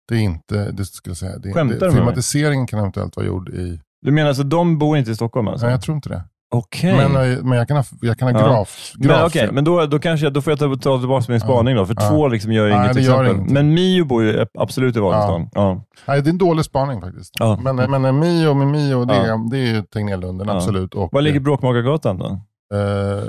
Det 0.07 0.15
är 0.15 0.19
inte, 0.19 0.71
det 0.71 0.85
skulle 0.85 1.15
säga, 1.15 1.37
det, 1.37 1.53
Skämtar 1.53 1.85
det, 1.85 1.91
filmatiseringen 1.91 2.67
kan 2.67 2.79
eventuellt 2.79 3.15
vara 3.15 3.25
gjord 3.25 3.49
i... 3.49 3.79
Du 4.01 4.11
menar 4.11 4.27
alltså 4.27 4.43
de 4.43 4.77
bor 4.77 4.97
inte 4.97 5.11
i 5.11 5.15
Stockholm? 5.15 5.47
Alltså? 5.47 5.65
Nej, 5.65 5.73
jag 5.73 5.81
tror 5.81 5.95
inte 5.95 6.09
det. 6.09 6.23
Okej. 6.55 6.95
Men, 7.09 7.31
eh, 7.31 7.43
men 7.43 7.57
jag 7.57 7.67
kan 7.67 7.77
ha, 7.77 7.83
jag 8.01 8.17
kan 8.19 8.33
ha 8.35 8.41
Ja. 8.41 8.47
gravt, 8.47 8.93
Men 8.97 9.07
gravt 9.07 9.27
okej, 9.27 9.41
fel. 9.45 9.53
men 9.53 9.63
då, 9.63 9.85
då, 9.85 9.99
kanske 9.99 10.25
jag, 10.25 10.33
då 10.33 10.41
får 10.41 10.51
jag 10.51 10.59
ta, 10.59 10.75
ta 10.75 10.99
tillbaka 10.99 11.25
min 11.31 11.39
spaning 11.39 11.75
då, 11.75 11.85
för 11.85 11.95
Ja. 11.99 12.09
två 12.09 12.27
liksom 12.27 12.51
gör 12.51 12.69
Nej, 12.69 12.77
inget 12.77 12.95
gör 12.95 13.01
exempel. 13.01 13.25
ingenting. 13.35 13.53
Men 13.53 13.73
Mio 13.73 14.05
bor 14.05 14.23
ju 14.23 14.45
absolut 14.59 14.95
i 14.95 14.99
Vasastan. 14.99 15.49
Ja. 15.53 15.81
Nej, 16.07 16.21
det 16.21 16.29
är 16.29 16.31
en 16.31 16.37
dålig 16.37 16.65
spaning 16.65 17.01
faktiskt. 17.01 17.33
Men, 17.63 17.79
eh, 17.79 17.87
men 17.89 18.05
eh, 18.05 18.11
Mio 18.11 18.53
med 18.53 18.67
Mio, 18.67 19.05
det, 19.05 19.13
är, 19.15 19.49
det 19.51 19.57
är 19.57 19.75
ju 19.75 19.81
Tegnérlunden, 19.81 20.49
absolut. 20.49 20.93
Och, 20.93 21.09
Var 21.13 21.21
ligger 21.21 21.39
Bråkmakargatan 21.39 22.17
då? 22.17 22.25
eh, 22.73 23.19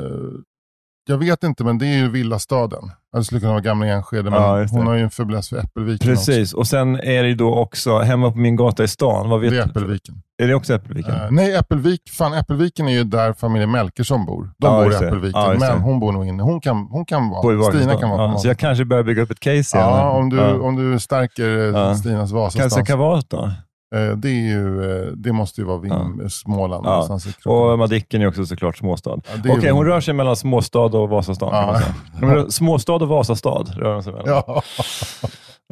jag 1.08 1.18
vet 1.18 1.44
inte, 1.44 1.64
men 1.64 1.78
det 1.78 1.86
är 1.86 1.96
ju 1.98 2.08
villastaden. 2.10 2.90
Det 3.16 3.25
skulle 3.25 3.40
kunna 3.40 3.52
vara 3.52 3.62
Gamla 3.62 3.86
Enskede, 3.86 4.30
men 4.30 4.42
Ja, 4.42 4.66
hon 4.70 4.86
har 4.86 4.94
ju 4.94 5.02
en 5.02 5.10
fäbless 5.10 5.48
för 5.48 5.56
Äppelviken 5.56 6.12
också. 6.12 6.26
Precis, 6.30 6.52
och 6.54 6.66
sen 6.66 6.94
är 6.96 7.22
det 7.22 7.28
ju 7.28 7.34
då 7.34 7.54
också 7.54 7.98
hemma 7.98 8.30
på 8.32 8.38
min 8.38 8.56
gata 8.56 8.84
i 8.84 8.88
stan. 8.88 9.28
Vad 9.30 9.40
vet 9.40 9.50
Det 9.50 9.58
är? 9.58 9.66
Äppelviken. 9.66 10.14
Är 10.42 10.48
det 10.48 10.54
också 10.54 10.75
Äppelviken? 10.75 11.14
Eh, 11.14 11.30
nej, 11.30 11.54
Äppelvik, 11.54 12.00
fan, 12.10 12.32
Äppelviken 12.34 12.88
är 12.88 12.92
ju 12.92 13.04
där 13.04 13.32
familjen 13.32 13.70
Melkersson 13.70 14.26
bor. 14.26 14.50
De 14.58 14.66
Ja, 14.66 14.82
bor 14.84 14.92
i. 14.92 14.96
Äppelviken, 14.96 15.40
Ja, 15.42 15.54
men 15.58 15.78
hon 15.80 16.00
bor 16.00 16.12
nog 16.12 16.26
inne. 16.26 16.42
Hon 16.42 16.60
kan, 16.60 16.76
hon 16.90 17.04
kan 17.04 17.28
Bor 17.30 17.54
vara, 17.54 17.68
Stina 17.72 17.84
Vasastan. 17.86 18.00
kan 18.00 18.10
vara. 18.18 18.30
ja, 18.32 18.38
Så 18.38 18.48
jag 18.48 18.58
kanske 18.58 18.84
börjar 18.84 19.02
bygga 19.04 19.22
upp 19.22 19.30
ett 19.30 19.40
case 19.40 19.56
igen. 19.56 19.88
Ja, 19.90 20.10
om 20.10 20.30
du, 20.30 20.40
om 20.60 20.76
du 20.76 20.98
stärker 21.00 21.75
eh. 21.75 21.94
Stinas 21.94 22.18
Kanske 22.30 22.34
Vasastan. 22.36 22.84
Kavat 22.84 23.30
då? 23.30 23.50
Eh, 23.95 24.16
det, 24.16 24.31
ju, 24.31 24.85
eh, 25.07 25.12
det 25.12 25.33
måste 25.33 25.61
ju 25.61 25.66
vara 25.66 25.78
Vim, 25.78 26.28
Småland. 26.31 26.87
Ja. 26.87 26.90
någonstans 26.90 27.26
i 27.26 27.31
Och. 27.45 27.78
Madicken 27.78 28.23
är 28.23 28.26
också 28.26 28.47
såklart 28.47 28.76
småstad. 28.76 29.21
Ja, 29.45 29.55
Okej, 29.57 29.71
hon 29.71 29.87
rör 29.87 30.00
sig 30.00 30.14
mellan 30.14 30.37
småstad 30.37 30.78
och 30.81 31.09
Vasastan. 31.09 31.50
Kan 31.50 32.28
Ja. 32.28 32.35
rör- 32.35 32.49
Småstad 32.49 32.93
och 32.95 33.09
Vasastad 33.09 33.64
rör 33.76 33.93
de 33.95 34.02
sig 34.02 34.12
mellan. 34.12 34.28
Ja. 34.28 34.62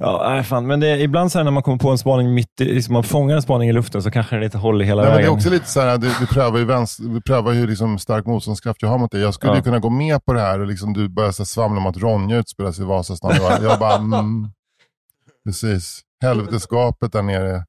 Ja, 0.00 0.26
nej, 0.28 0.42
fan. 0.42 0.66
Men 0.66 0.80
det, 0.80 0.88
är- 0.88 0.99
ibland 0.99 1.33
så 1.33 1.42
när 1.42 1.50
man 1.50 1.62
kommer 1.62 1.78
på 1.78 1.90
en 1.90 1.99
spaning 1.99 2.35
mitt 2.35 2.60
i, 2.60 2.65
liksom 2.65 2.93
man 2.93 3.02
fångar 3.04 3.36
en 3.36 3.43
spaning 3.43 3.69
i 3.69 3.73
luften 3.73 4.02
så 4.02 4.10
kanske 4.10 4.36
den 4.36 4.45
inte 4.45 4.58
håller 4.58 4.84
hela 4.84 5.02
Nej, 5.02 5.10
men 5.10 5.17
det 5.17 5.23
vägen. 5.23 5.32
är 5.32 5.36
också 5.36 5.50
lite 5.50 5.67
så 5.71 5.80
här, 5.80 5.99
du, 5.99 6.10
du 6.21 6.26
prövar 6.26 6.58
ju, 6.58 6.65
vänster, 6.65 7.04
du 7.04 7.21
prövar 7.21 7.52
ju 7.52 7.67
liksom 7.67 7.99
stark 7.99 8.26
motståndskraft 8.26 8.82
jag 8.82 8.88
har 8.88 8.99
mot 8.99 9.10
det. 9.10 9.19
Jag 9.19 9.34
skulle 9.34 9.52
Ja. 9.52 9.56
ju 9.56 9.62
kunna 9.62 9.78
gå 9.78 9.91
med 9.91 10.25
på 10.25 10.32
det 10.32 10.41
här 10.41 10.60
och 10.60 10.67
liksom 10.67 10.93
du 10.93 11.08
börjar 11.08 11.32
så 11.32 11.45
svamla 11.45 11.80
om 11.80 11.86
att 11.86 11.97
Ronja 11.97 12.36
utspelar 12.38 12.73
sig 12.73 12.84
i 12.84 12.88
Vasastan. 12.88 13.32
Jag 13.62 13.78
bara, 13.78 13.95
mm, 13.97 14.49
precis. 15.47 16.00
Helvetesgapet 16.23 17.12
där 17.12 17.23
nere 17.23 17.65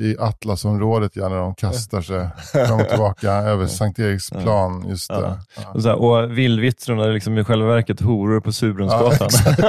i 0.00 0.16
Atlasområdet, 0.18 1.16
ja, 1.16 1.28
när 1.28 1.36
de 1.36 1.54
kastar 1.54 2.00
sig 2.00 2.28
fram 2.66 2.80
och 2.80 2.88
tillbaka 2.88 3.30
över 3.30 3.66
Sankt 3.66 3.98
Eriksplan. 3.98 4.88
Just 4.88 5.08
det. 5.08 5.38
Ja. 5.56 5.72
Och, 5.74 5.82
så 5.82 5.88
här, 5.88 5.96
och 5.96 6.38
vildvittrorna 6.38 7.04
är 7.04 7.12
liksom 7.12 7.38
i 7.38 7.44
själva 7.44 7.66
verket 7.66 8.00
horor 8.00 8.40
på 8.40 8.52
Surbrunnsgatan. 8.52 9.28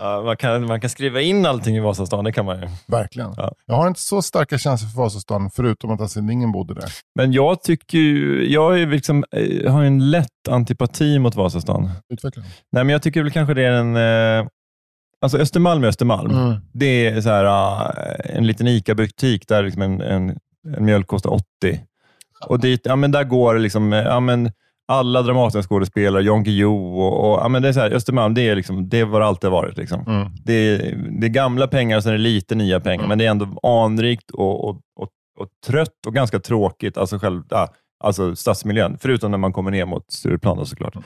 Ja, 0.00 0.22
man, 0.24 0.36
kan, 0.36 0.66
man 0.66 0.80
kan 0.80 0.90
skriva 0.90 1.20
in 1.20 1.46
allting 1.46 1.76
i 1.76 1.80
Vasastan, 1.80 2.24
det 2.24 2.32
kan 2.32 2.44
man 2.44 2.60
ju. 2.60 2.68
Verkligen. 2.86 3.34
Ja. 3.36 3.52
Jag 3.66 3.74
har 3.74 3.88
inte 3.88 4.00
så 4.00 4.22
starka 4.22 4.58
känslor 4.58 4.90
för 4.90 4.98
Vasastan, 4.98 5.50
förutom 5.50 5.90
att 5.90 6.00
Astrid 6.00 6.26
Lindgren 6.26 6.52
bodde 6.52 6.74
där. 6.74 6.92
Men 7.14 7.32
jag 7.32 7.62
tycker 7.62 7.98
ju, 7.98 8.46
jag 8.52 8.80
är 8.80 8.86
liksom, 8.86 9.24
eh, 9.30 9.72
har 9.72 9.80
ju 9.80 9.86
en 9.86 10.10
lätt 10.10 10.48
antipati 10.48 11.18
mot 11.18 11.34
Vasastan. 11.34 11.90
Utveckla. 12.12 12.42
Nej, 12.72 12.84
men 12.84 12.88
jag 12.88 13.02
tycker 13.02 13.22
väl 13.22 13.32
kanske 13.32 13.54
det 13.54 13.64
är 13.64 13.72
en... 13.72 13.96
Eh, 15.18 15.24
alltså 15.24 15.38
Östermalm 15.38 15.84
är 15.84 15.88
Östermalm. 15.88 16.30
Mm. 16.30 16.56
Det 16.72 17.06
är 17.06 17.20
så 17.20 17.28
här, 17.28 17.44
ah, 17.44 17.92
en 18.24 18.46
liten 18.46 18.66
ICA-butik 18.66 19.48
där 19.48 19.62
liksom 19.62 19.82
en, 19.82 20.00
en, 20.00 20.38
en 20.76 20.84
mjölk 20.84 21.06
kostar 21.06 21.30
80. 21.30 21.44
Och 22.46 22.60
dit, 22.60 22.80
ja, 22.84 22.96
men 22.96 23.10
där 23.10 23.24
går 23.24 23.58
liksom, 23.58 23.92
eh, 23.92 24.02
ja, 24.02 24.20
men 24.20 24.52
alla 24.88 25.22
Dramatenskådespelare, 25.22 26.22
Jan 26.22 26.44
Guillou 26.44 27.00
och, 27.00 27.32
och 27.32 27.40
ja, 27.40 27.48
men 27.48 27.62
det 27.62 27.68
är 27.68 27.72
så 27.72 27.80
här, 27.80 27.90
Östermalm, 27.90 28.34
det 28.34 28.48
är, 28.48 28.56
liksom, 28.56 28.88
det 28.88 29.00
är 29.00 29.04
vad 29.04 29.20
det 29.20 29.26
alltid 29.26 29.50
har 29.50 29.62
varit. 29.62 29.76
Liksom. 29.76 30.04
Mm. 30.06 30.28
Det, 30.44 30.52
är, 30.52 30.96
det 31.20 31.26
är 31.26 31.30
gamla 31.30 31.66
pengar 31.66 31.96
och 31.96 32.02
sen 32.02 32.12
är 32.12 32.16
det 32.16 32.22
lite 32.22 32.54
nya 32.54 32.80
pengar, 32.80 33.06
men 33.06 33.18
det 33.18 33.26
är 33.26 33.30
ändå 33.30 33.58
anrikt 33.62 34.30
och, 34.30 34.64
och, 34.64 34.80
och, 35.00 35.08
och 35.38 35.48
trött 35.66 36.06
och 36.06 36.14
ganska 36.14 36.38
tråkigt. 36.38 36.96
Alltså, 36.96 37.18
själv, 37.18 37.42
ja, 37.50 37.68
alltså 38.00 38.36
stadsmiljön, 38.36 38.98
förutom 39.00 39.30
när 39.30 39.38
man 39.38 39.52
kommer 39.52 39.70
ner 39.70 39.86
mot 39.86 40.12
Stureplan 40.12 40.66
såklart. 40.66 40.96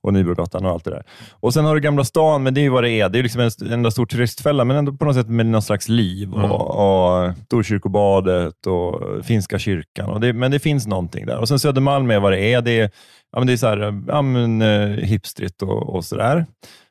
Och 0.00 0.12
Nybrogatan 0.12 0.64
och 0.64 0.70
allt 0.70 0.84
det 0.84 0.90
där. 0.90 1.02
Och 1.30 1.54
Sen 1.54 1.64
har 1.64 1.74
du 1.74 1.80
Gamla 1.80 2.04
stan, 2.04 2.42
men 2.42 2.54
det 2.54 2.60
är 2.60 2.62
ju 2.62 2.68
vad 2.68 2.84
det 2.84 2.90
är. 2.90 3.08
Det 3.08 3.18
är 3.18 3.22
liksom 3.22 3.40
en 3.40 3.72
enda 3.72 3.90
stor 3.90 4.06
turistfälla, 4.06 4.64
men 4.64 4.76
ändå 4.76 4.92
på 4.92 5.04
något 5.04 5.16
sätt 5.16 5.28
med 5.28 5.46
någon 5.46 5.62
slags 5.62 5.88
liv. 5.88 6.32
Mm. 6.34 6.50
Och, 6.50 6.70
och 6.70 7.34
Storkyrkobadet 7.44 8.66
och 8.66 9.24
Finska 9.24 9.58
kyrkan. 9.58 10.08
Och 10.10 10.20
det, 10.20 10.32
men 10.32 10.50
det 10.50 10.58
finns 10.58 10.86
någonting 10.86 11.26
där. 11.26 11.38
Och 11.38 11.48
sen 11.48 11.58
Södermalm 11.58 12.10
är 12.10 12.20
vad 12.20 12.32
det 12.32 12.40
är. 12.40 12.62
Det 12.62 12.80
är, 12.80 12.90
ja, 13.32 13.38
men 13.38 13.46
det 13.46 13.52
är 13.52 13.56
så 13.56 13.66
här, 13.66 14.02
ja, 14.08 14.22
men, 14.22 14.62
eh, 14.62 14.88
hipstrigt 14.88 15.62
och, 15.62 15.94
och 15.94 16.04
sådär. 16.04 16.46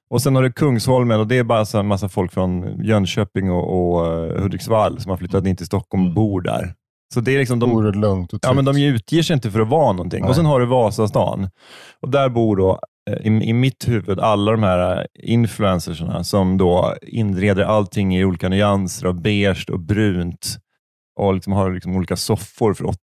Och 0.09 0.21
sen 0.21 0.35
har 0.35 0.43
du 0.43 0.51
Kungsholmen 0.51 1.19
och 1.19 1.27
det 1.27 1.37
är 1.37 1.43
bara 1.43 1.65
så 1.65 1.79
en 1.79 1.87
massa 1.87 2.09
folk 2.09 2.31
från 2.31 2.83
Jönköping 2.83 3.51
och, 3.51 3.95
och 3.95 4.07
eh, 4.07 4.41
Hudiksvall 4.41 4.99
som 4.99 5.09
har 5.09 5.17
flyttat 5.17 5.45
in 5.45 5.55
till 5.55 5.65
Stockholm 5.65 6.07
och 6.07 6.13
bor 6.13 6.41
där. 6.41 6.73
Så 7.13 7.19
det 7.21 7.35
är 7.35 7.39
liksom 7.39 7.59
de, 7.59 7.71
Oerhört 7.71 7.95
lugnt 7.95 8.33
och 8.33 8.39
Ja, 8.43 8.53
men 8.53 8.65
de 8.65 8.77
utger 8.77 9.21
sig 9.23 9.33
inte 9.33 9.51
för 9.51 9.59
att 9.59 9.67
vara 9.69 9.91
någonting. 9.91 10.21
Nej. 10.21 10.29
Och 10.29 10.35
sen 10.35 10.45
har 10.45 10.59
du 10.59 10.65
Vasastan. 10.65 11.49
Och 12.01 12.09
där 12.09 12.29
bor 12.29 12.55
då, 12.57 12.79
eh, 13.09 13.27
i, 13.27 13.49
i 13.49 13.53
mitt 13.53 13.87
huvud, 13.87 14.19
alla 14.19 14.51
de 14.51 14.63
här 14.63 14.97
eh, 14.99 15.05
influencersna 15.33 16.23
som 16.23 16.57
då 16.57 16.95
inreder 17.01 17.63
allting 17.63 18.15
i 18.17 18.25
olika 18.25 18.49
nyanser 18.49 19.07
av 19.07 19.21
beige 19.21 19.69
och 19.71 19.79
brunt. 19.79 20.57
Och 21.19 21.33
liksom 21.33 21.53
har 21.53 21.71
liksom 21.71 21.95
olika 21.95 22.15
soffor 22.15 22.73
för 22.73 22.85
80 22.85 22.97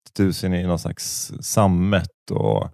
000 0.48 0.54
i 0.54 0.66
någon 0.66 0.78
slags 0.78 1.32
sammet 1.40 2.30
och 2.30 2.68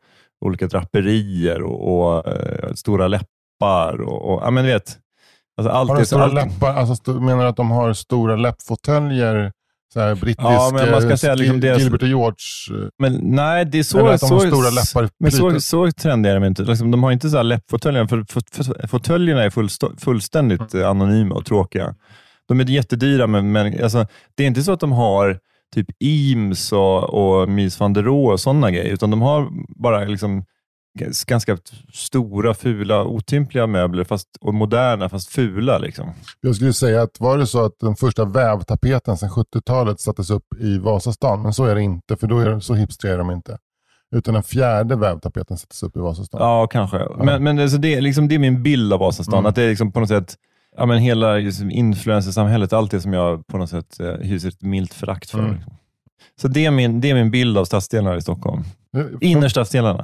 olika 0.45 0.67
draperier 0.67 1.63
och, 1.63 2.01
och 2.17 2.29
eh, 2.29 2.73
stora 2.75 3.09
läppar. 3.09 4.01
Och, 4.01 4.35
och, 4.35 4.43
ja, 4.43 4.51
men 4.51 4.67
vet, 4.67 4.99
alltså 5.59 5.73
allt 5.73 5.91
Har 5.91 5.97
de 5.97 6.05
stora 6.07 6.25
allt- 6.25 6.35
läppar? 6.35 6.75
Alltså, 6.75 7.13
menar 7.13 7.43
du 7.43 7.49
att 7.49 7.57
de 7.57 7.71
har 7.71 7.93
stora 7.93 8.37
läppfåtöljer? 8.37 9.53
Så 9.95 10.01
här, 10.01 10.15
brittisk, 10.15 10.47
Ja, 10.47 10.71
men 10.75 10.91
man 10.91 11.01
ska 11.01 11.11
eh, 11.11 11.17
säga 11.17 11.35
liksom 11.35 11.61
deras- 11.61 11.79
Gilbert 11.83 12.03
och 12.03 12.09
George. 12.09 12.83
eh, 12.83 12.89
Men 12.99 13.21
nej, 13.23 13.65
det 13.65 13.79
är 13.79 13.83
så... 13.83 13.99
eller 13.99 14.11
att 14.15 14.21
de 14.21 14.27
så 14.29 14.35
har 14.35 14.47
stora 14.47 14.71
läppar. 14.71 15.11
Men 15.21 15.33
så, 15.33 15.61
så 15.61 15.91
trendiga 15.93 16.33
är 16.33 16.41
de 16.41 16.47
inte. 16.47 16.63
Liksom, 16.63 16.91
de 16.91 17.03
har 17.03 17.13
inte 17.13 17.29
så 17.31 17.37
här 17.37 17.45
läppfåtöljer, 17.45 18.07
för, 18.07 18.87
fåtöljerna 18.89 19.43
är 19.43 19.51
fullstå- 19.51 20.01
fullständigt 20.01 20.75
eh, 20.75 20.89
anonyma 20.89 21.35
och 21.35 21.45
tråkiga. 21.47 21.95
De 22.49 22.61
är 22.61 22.65
jättedyra, 22.71 23.27
men, 23.27 23.53
men 23.53 23.83
alltså, 23.83 24.07
det 24.37 24.43
är 24.43 24.47
inte 24.47 24.63
så 24.63 24.73
att 24.73 24.81
de 24.81 24.93
har 24.93 25.39
typ 25.75 25.87
Eames 26.05 26.73
och, 26.73 27.05
och 27.15 27.49
Mies 27.49 27.81
van 27.81 27.93
der 27.93 28.03
Rohe 28.03 28.33
och 28.33 28.41
sådana 28.41 28.71
grejer, 28.71 28.93
utan 28.93 29.11
de 29.11 29.23
har 29.23 29.49
bara 29.83 30.05
liksom 30.05 30.45
ganska 31.27 31.59
stora, 31.93 32.55
fula, 32.55 33.05
otympliga 33.05 33.67
möbler 33.67 34.05
fast, 34.05 34.29
och 34.41 34.55
moderna, 34.55 35.09
fast 35.09 35.29
fula. 35.29 35.79
Liksom. 35.79 36.13
Jag 36.41 36.57
skulle 36.57 36.73
säga 36.73 37.03
att 37.03 37.21
var 37.21 37.39
det 37.39 37.47
så 37.47 37.65
att 37.65 37.73
den 37.81 37.97
första 37.97 38.25
vävtapeten 38.25 39.17
sedan 39.17 39.29
70-talet 39.29 40.01
sattes 40.01 40.31
upp 40.31 40.55
i 40.61 40.79
Vasastan, 40.79 41.43
men 41.43 41.53
så 41.53 41.65
är 41.65 41.75
det 41.75 41.83
inte, 41.83 42.17
för 42.17 42.27
då 42.27 42.39
är 42.39 42.51
det, 42.51 42.61
så 42.61 42.75
hipstriga 42.75 43.15
är 43.15 43.19
de 43.19 43.31
inte. 43.31 43.59
Utan 44.15 44.35
den 44.35 44.43
fjärde 44.43 44.97
vävtapeten 44.97 45.57
sattes 45.57 45.83
upp 45.83 45.97
i 45.97 46.01
Vasastan. 46.01 46.41
Ja, 46.41 46.67
kanske. 46.67 47.09
Men, 47.19 47.45
men 47.45 47.59
alltså 47.59 47.79
det, 47.79 47.95
är 47.95 48.01
liksom, 48.01 48.29
det 48.29 48.35
är 48.35 48.39
min 48.39 48.63
bild 48.63 48.93
av 48.93 49.01
Vasastan. 49.01 49.39
Mm. 49.39 49.47
Att 49.47 49.55
det 49.55 49.63
är 49.63 49.69
liksom 49.69 49.93
på 49.93 50.01
något 50.01 50.09
sätt, 50.09 50.35
ja, 50.77 50.87
men 50.87 50.99
hela 50.99 51.35
liksom 51.35 51.71
influencersamhället, 51.71 52.73
allt 52.73 52.91
det 52.91 53.01
som 53.01 53.13
jag 53.13 53.47
på 53.47 53.59
något 53.59 53.71
sätt 53.71 54.01
eh, 54.01 54.13
hyser 54.13 54.49
ett 54.49 54.63
milt 54.63 54.95
förakt 54.95 55.31
för. 55.31 55.39
Mm. 55.39 55.55
Liksom. 55.55 55.77
Så 56.41 56.49
det 56.49 56.67
är, 56.67 56.71
min, 56.71 57.01
det 57.01 57.11
är 57.11 57.15
min 57.15 57.31
bild 57.31 57.59
av 57.59 57.65
stadsdelar 57.65 58.17
i 58.17 58.23
Stockholm. 58.23 58.65
Innerstadsdelarna. 59.21 60.04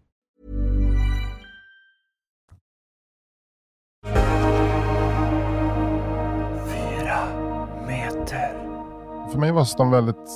För 9.31 9.39
mig 9.39 9.51
var 9.51 9.65
stan 9.65 9.91
väldigt 9.91 10.29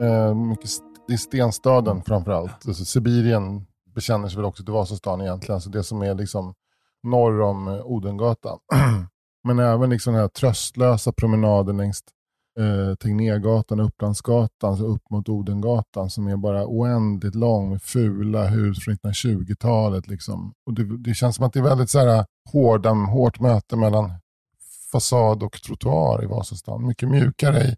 eh, 0.00 0.34
mycket 0.34 0.70
det 1.08 1.12
är 1.12 1.18
stenstaden 1.18 2.02
framförallt. 2.02 2.68
Alltså, 2.68 2.84
Sibirien 2.84 3.66
bekänner 3.94 4.28
sig 4.28 4.36
väl 4.36 4.44
också 4.44 4.64
till 4.64 4.72
Vasastan 4.72 5.20
egentligen. 5.20 5.60
Så 5.60 5.70
det 5.70 5.82
som 5.82 6.02
är 6.02 6.14
liksom 6.14 6.54
norr 7.02 7.40
om 7.40 7.68
eh, 7.68 7.86
Odengatan. 7.86 8.58
Men 9.44 9.58
även 9.58 9.90
liksom 9.90 10.12
den 10.12 10.22
här 10.22 10.28
tröstlösa 10.28 11.12
promenaden 11.12 11.76
längs 11.76 12.00
eh, 12.58 12.94
Tegnérgatan 12.94 13.80
och 13.80 13.86
Upplandsgatan 13.86 14.76
så 14.76 14.84
upp 14.84 15.10
mot 15.10 15.28
Odengatan 15.28 16.10
som 16.10 16.26
är 16.26 16.36
bara 16.36 16.66
oändligt 16.66 17.34
lång 17.34 17.70
med 17.70 17.82
fula 17.82 18.46
hus 18.46 18.84
från 18.84 18.94
1920-talet. 18.94 20.08
Liksom. 20.08 20.52
Och 20.66 20.74
det, 20.74 20.98
det 20.98 21.14
känns 21.14 21.36
som 21.36 21.46
att 21.46 21.52
det 21.52 21.58
är 21.58 21.64
väldigt 21.64 21.90
så 21.90 21.98
här, 21.98 22.26
hårda, 22.52 22.90
hårt 22.90 23.40
möte 23.40 23.76
mellan 23.76 24.12
fasad 24.92 25.42
och 25.42 25.62
trottoar 25.62 26.24
i 26.24 26.26
Vasastan. 26.26 26.86
Mycket 26.86 27.08
mjukare 27.08 27.58
i, 27.58 27.76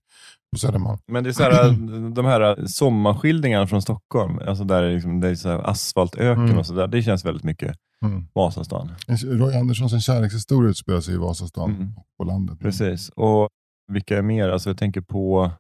på 0.55 0.59
Södermalm. 0.59 0.99
Men 1.07 1.25
det 1.25 1.31
är 1.31 1.33
så 1.33 1.43
här, 1.43 1.71
de 2.15 2.25
här 2.25 2.67
sommarskildringarna 2.67 3.67
från 3.67 3.83
Stockholm, 3.83 4.39
alltså 4.49 4.65
där 4.65 4.83
är, 4.83 4.95
liksom, 4.95 5.21
det 5.21 5.29
är 5.29 5.35
så 5.35 5.49
här 5.49 5.71
asfaltöken 5.71 6.45
Mm. 6.45 6.59
och 6.59 6.67
sådär, 6.67 6.87
det 6.87 7.03
känns 7.03 7.25
väldigt 7.25 7.45
mycket 7.45 7.77
Mm. 8.05 8.27
Vasastan. 8.35 8.93
Roy 9.25 9.55
Anderssons 9.57 9.93
En 9.93 10.01
kärlekshistoria 10.01 10.71
utspelar 10.71 11.01
sig 11.01 11.15
i 11.15 11.17
Vasastan 11.17 11.71
Mm. 11.71 11.93
och 11.97 12.05
på 12.19 12.25
landet. 12.25 12.59
Precis. 12.61 13.09
Och 13.09 13.49
vilka 13.93 14.19
är 14.19 14.23
mer? 14.23 14.49
Alltså 14.49 14.71
jag 14.71 14.79
tänker 14.79 15.01
på, 15.01 15.51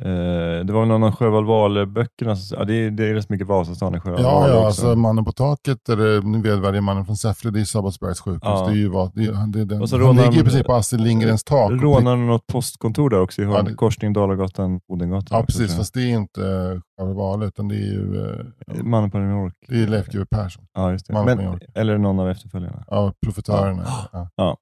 eh, 0.00 0.64
det 0.64 0.72
var 0.72 0.86
någon 0.86 1.02
av 1.02 1.12
Sjöwall 1.12 1.44
Wahlöö-böckerna, 1.44 2.36
ja, 2.50 2.64
det, 2.64 2.74
är, 2.74 2.90
det 2.90 3.08
är 3.08 3.14
rätt 3.14 3.28
mycket 3.28 3.46
Vasastan 3.46 3.94
i 3.94 4.00
Sjöwall 4.00 4.22
Ja, 4.22 4.48
ja 4.48 4.66
alltså 4.66 4.96
Mannen 4.96 5.24
på 5.24 5.32
taket, 5.32 5.88
eller 5.88 6.22
nu 6.22 6.42
vedvärdige 6.42 6.80
mannen 6.80 7.04
från 7.04 7.16
Säffle, 7.16 7.50
det 7.50 7.60
är 7.60 7.64
Sabbatsbergs 7.64 8.20
sjukhus. 8.20 8.40
Ja. 8.42 8.66
Det 8.66 8.72
är 8.72 8.76
ju, 8.76 8.90
det, 9.46 9.64
det, 9.64 9.80
Och 9.80 9.88
så 9.88 9.96
han 9.96 10.06
rånar 10.06 10.24
ligger 10.24 10.40
i 10.40 10.44
princip 10.44 10.66
på 10.66 10.74
Astrid 10.74 11.00
Lindgrens 11.00 11.44
tak. 11.44 11.70
Rånar 11.70 12.16
något 12.16 12.46
postkontor 12.46 13.10
där 13.10 13.20
också 13.20 13.42
i 13.42 13.44
hörn, 13.44 13.66
Ja, 13.68 13.74
korsning 13.76 14.12
Dalagatan, 14.12 14.80
Odengatan. 14.88 15.38
Ja, 15.38 15.44
precis. 15.44 15.76
Fast 15.76 15.94
det 15.94 16.02
är 16.02 16.08
inte 16.08 16.40
Sjöwall 16.98 17.14
Wahlöö, 17.14 17.48
utan 17.48 17.68
det 17.68 17.74
är 17.74 17.92
ju 17.92 18.30
eh, 18.30 18.46
jag. 18.66 18.86
Mannen 18.86 19.10
på 19.10 19.18
New 19.18 19.30
York. 19.30 19.54
det 19.68 19.82
är 19.82 19.86
Leif 19.86 20.06
GW 20.06 20.24
Persson. 20.30 20.64
Ja, 20.74 20.92
just 20.92 21.06
det. 21.06 21.12
Men, 21.12 21.58
eller 21.74 21.98
någon 21.98 22.20
av 22.20 22.30
efterföljarna. 22.30 22.84
Ja, 22.86 23.12
profetörerna. 23.26 23.84
Ja. 24.36 24.56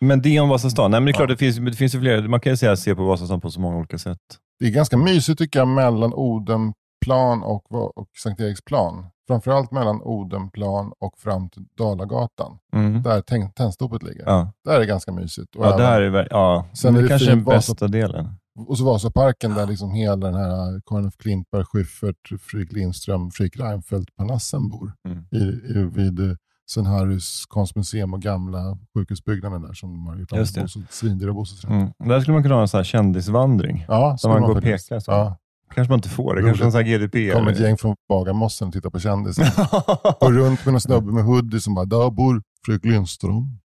Men 0.00 0.22
det 0.22 0.40
om 0.40 0.48
Vasastan. 0.48 0.90
Nej, 0.90 1.00
men 1.00 1.04
det 1.04 1.10
är 1.10 1.12
klart, 1.12 1.28
Ja. 1.28 1.34
det, 1.34 1.38
finns, 1.38 1.56
det 1.56 1.72
finns 1.72 1.94
ju 1.94 2.00
fler. 2.00 2.28
Man 2.28 2.40
kan 2.40 2.52
ju 2.52 2.56
säga 2.56 2.76
se 2.76 2.94
på 2.94 3.04
Vasastan 3.04 3.40
på 3.40 3.50
så 3.50 3.60
många 3.60 3.76
olika 3.76 3.98
sätt. 3.98 4.18
Det 4.60 4.66
är 4.66 4.70
ganska 4.70 4.96
mysigt 4.96 5.38
tycker 5.38 5.58
jag 5.58 5.68
mellan 5.68 6.12
Odenplan 6.14 7.42
och, 7.42 7.72
och 7.98 8.08
Sankt 8.22 8.40
Eriksplan. 8.40 9.06
Framförallt 9.28 9.70
mellan 9.70 10.02
Odenplan 10.02 10.92
och 10.98 11.18
fram 11.18 11.50
till 11.50 11.62
Dalagatan. 11.78 12.58
Mm. 12.72 13.02
Där 13.02 13.20
tändstopet 13.52 14.02
ligger. 14.02 14.22
Ja, 14.26 14.52
Där 14.64 14.74
är 14.74 14.78
det 14.78 14.86
ganska 14.86 15.12
mysigt. 15.12 15.56
Och 15.56 15.64
ja 15.64 15.68
även- 15.68 15.78
det 15.80 15.86
här 15.86 16.00
är, 16.00 16.28
ja. 16.30 16.66
Sen 16.74 16.94
det 16.94 17.00
är 17.00 17.02
det 17.02 17.08
kanske 17.08 17.30
den 17.30 17.44
Vasa- 17.44 17.56
bästa 17.72 17.88
delen. 17.88 18.28
Och 18.66 18.78
så 18.78 18.84
Vasaparken 18.84 19.54
där 19.54 19.66
liksom 19.66 19.90
hela 19.92 20.16
den 20.16 20.34
här 20.34 20.74
äh, 20.74 20.80
Karin 20.86 21.06
af 21.06 21.16
Klintberg, 21.16 21.64
Schyffert, 21.64 22.40
Fredrik 22.40 22.72
Lindström, 22.72 23.30
Fredrik 23.30 23.56
Reinfeldt-palassen 23.60 24.68
bor. 24.68 24.92
Mm. 25.08 25.24
I, 25.32 25.38
i, 25.78 25.90
vid 25.94 26.36
St. 26.70 26.80
Harrys 26.80 27.46
konstmuseum 27.46 28.14
och 28.14 28.22
gamla 28.22 28.78
sjukhusbyggnaden 28.94 29.62
där 29.62 29.72
som 29.72 29.90
de 29.92 30.06
har 30.06 30.16
gjort 30.16 30.32
om 30.32 30.44
till 30.44 30.86
svindyra 30.90 31.32
bostadsrätter. 31.32 31.76
Mm. 31.76 31.92
Där 31.98 32.20
skulle 32.20 32.34
man 32.34 32.42
kunna 32.42 32.54
ha 32.54 32.62
en 32.62 32.68
sån 32.68 32.78
här 32.78 32.84
kändisvandring. 32.84 33.84
Ja, 33.88 34.16
Där 34.22 34.28
man 34.28 34.40
var 34.40 34.48
går 34.48 34.56
och 34.56 34.62
pekar. 34.62 35.00
Så. 35.00 35.10
Ja, 35.10 35.36
kanske 35.74 35.92
man 35.92 35.98
inte 35.98 36.08
får. 36.08 36.34
Det 36.34 36.42
kanske 36.42 36.62
är 36.62 36.66
en 36.66 36.72
sån 36.72 36.84
här 36.84 36.88
GDP. 36.88 37.18
det 37.28 37.32
kom 37.32 37.48
ett 37.48 37.60
gäng 37.60 37.76
från 37.76 37.96
Bagarmossen 38.08 38.68
och 38.68 38.74
tittade 38.74 38.90
på 38.92 38.98
kändisar. 38.98 39.44
Går 40.20 40.32
runt 40.32 40.64
med 40.64 40.74
en 40.74 40.80
snubbe 40.80 41.12
med 41.12 41.24
hoodie 41.24 41.60
som 41.60 41.74
bara, 41.74 41.84
där 41.84 42.10
bor 42.10 42.42
Fredrik 42.66 42.84
Lindström. 42.84 43.58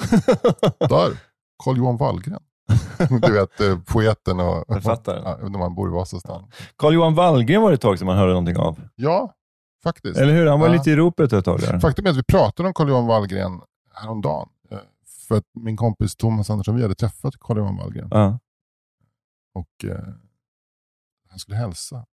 Där, 0.88 1.12
Carl-Johan 1.64 1.96
Wallgren. 1.96 2.40
Du 3.08 3.32
vet, 3.32 3.60
eh, 3.60 3.78
poeten 3.92 4.40
och 4.40 4.64
Författaren. 4.68 5.22
Ja, 5.24 5.48
när 5.48 5.58
man 5.58 5.74
bor 5.74 5.88
i 5.88 5.92
Vasastan. 5.92 6.44
Carl-Johan 6.76 7.14
Wallgren 7.14 7.62
var 7.62 7.70
det 7.70 7.74
ett 7.74 7.80
tag 7.80 7.98
som 7.98 8.06
man 8.06 8.16
hörde 8.16 8.30
någonting 8.30 8.56
av. 8.56 8.80
Ja, 8.96 9.34
faktiskt. 9.82 10.18
Eller 10.20 10.32
hur? 10.32 10.46
Han 10.46 10.60
var 10.60 10.66
Ja. 10.66 10.72
lite 10.72 10.90
i 10.90 10.96
ropet 10.96 11.32
ett 11.32 11.44
tag 11.44 11.60
där. 11.60 11.80
Faktum 11.80 12.06
är 12.06 12.10
att 12.10 12.16
vi 12.16 12.22
pratade 12.22 12.66
om 12.68 12.74
Carl-Johan 12.74 13.06
Wallgren 13.06 13.60
häromdagen. 13.94 14.48
eh, 14.70 14.78
För 15.28 15.36
att 15.36 15.44
min 15.54 15.76
kompis 15.76 16.16
Thomas 16.16 16.50
Andersson, 16.50 16.76
vi 16.76 16.82
hade 16.82 16.94
träffat 16.94 17.34
Carl-Johan 17.40 17.76
Wallgren. 17.76 18.08
Ja. 18.10 18.38
Och 19.54 19.84
eh, 19.84 20.04
han 21.30 21.38
skulle 21.38 21.56
hälsa. 21.56 22.06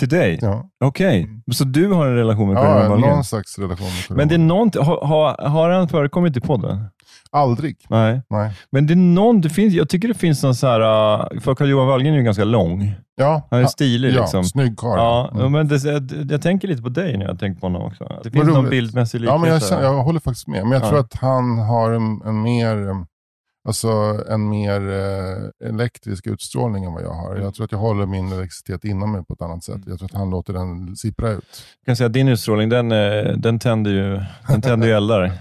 Till 0.00 0.08
dig? 0.08 0.38
Ja, 0.42 0.68
Okej. 0.84 1.22
Mm. 1.22 1.42
Så 1.52 1.64
du 1.64 1.92
har 1.92 2.06
en 2.06 2.16
relation 2.16 2.48
med 2.48 2.56
Carl-Johan 2.56 3.00
ja 3.00 3.10
någon 3.14 3.24
slags 3.24 3.58
relation 3.58 3.86
med 4.08 4.16
Men 4.18 4.28
det 4.28 4.34
är 4.34 4.38
någonting, 4.38 4.82
har, 4.82 5.06
har, 5.06 5.48
har 5.48 5.70
han 5.70 5.88
förekommit 5.88 6.36
i 6.36 6.40
podden? 6.40 6.84
Aldrig. 7.32 7.76
Nej. 7.88 8.22
Nej. 8.30 8.52
Men 8.72 8.86
det 8.86 8.94
är 8.94 8.96
någon, 8.96 9.40
det 9.40 9.48
finns, 9.50 9.74
jag 9.74 9.88
tycker 9.88 10.08
det 10.08 10.14
finns 10.14 10.42
någon 10.42 10.54
så 10.54 10.66
här, 10.66 10.80
uh, 10.80 11.40
för 11.40 11.54
Carl-Johan 11.54 11.86
Wallgren 11.88 12.14
är 12.14 12.18
ju 12.18 12.24
ganska 12.24 12.44
lång. 12.44 12.94
Ja, 13.16 13.48
Han 13.50 13.58
är 13.58 13.62
ja, 13.62 13.68
stilig 13.68 14.12
ja 14.14 14.20
liksom. 14.20 14.44
snygg 14.44 14.76
karl. 14.78 14.98
Ja, 14.98 15.30
Mm. 15.34 15.52
men 15.52 15.68
det, 15.68 15.84
jag, 15.84 16.10
jag 16.30 16.42
tänker 16.42 16.68
lite 16.68 16.82
på 16.82 16.88
dig 16.88 17.18
när 17.18 17.26
jag 17.26 17.38
tänker 17.40 17.60
på 17.60 17.66
honom 17.66 17.82
också. 17.82 18.20
Det 18.24 18.30
finns 18.30 18.46
någon 18.46 18.68
bildmässig 18.70 19.18
Ja, 19.24 19.36
likhet 19.36 19.70
men 19.70 19.80
jag, 19.82 19.94
jag 19.94 20.02
håller 20.02 20.20
faktiskt 20.20 20.46
med. 20.48 20.62
Men 20.62 20.72
jag 20.72 20.82
Ja. 20.82 20.88
tror 20.88 20.98
att 21.00 21.14
han 21.14 21.58
har 21.58 21.90
en, 21.92 22.22
en 22.24 22.42
mer 22.42 22.76
alltså 23.64 23.88
en 24.28 24.48
mer 24.48 24.90
eh, 24.90 25.68
elektrisk 25.68 26.26
utstrålning 26.26 26.84
än 26.84 26.92
vad 26.92 27.02
jag 27.02 27.12
har. 27.14 27.30
Mm. 27.30 27.42
Jag 27.42 27.54
tror 27.54 27.64
att 27.64 27.72
jag 27.72 27.78
håller 27.78 28.06
min 28.06 28.32
elektricitet 28.32 28.84
inom 28.84 29.12
mig 29.12 29.24
på 29.24 29.34
ett 29.34 29.42
annat 29.42 29.64
sätt. 29.64 29.80
Jag 29.86 29.98
tror 29.98 30.06
att 30.06 30.18
han 30.18 30.30
låter 30.30 30.52
den 30.52 30.96
sippra 30.96 31.30
ut. 31.30 31.44
Jag 31.80 31.86
kan 31.86 31.96
säga 31.96 32.06
att 32.06 32.12
din 32.12 32.28
utstrålning, 32.28 32.68
den, 32.68 32.92
eh, 32.92 33.36
den 33.36 33.58
tänder 33.58 33.90
ju, 33.90 34.20
den 34.48 34.62
tänder 34.62 34.86
ju 34.86 34.94
eldar. 34.94 35.32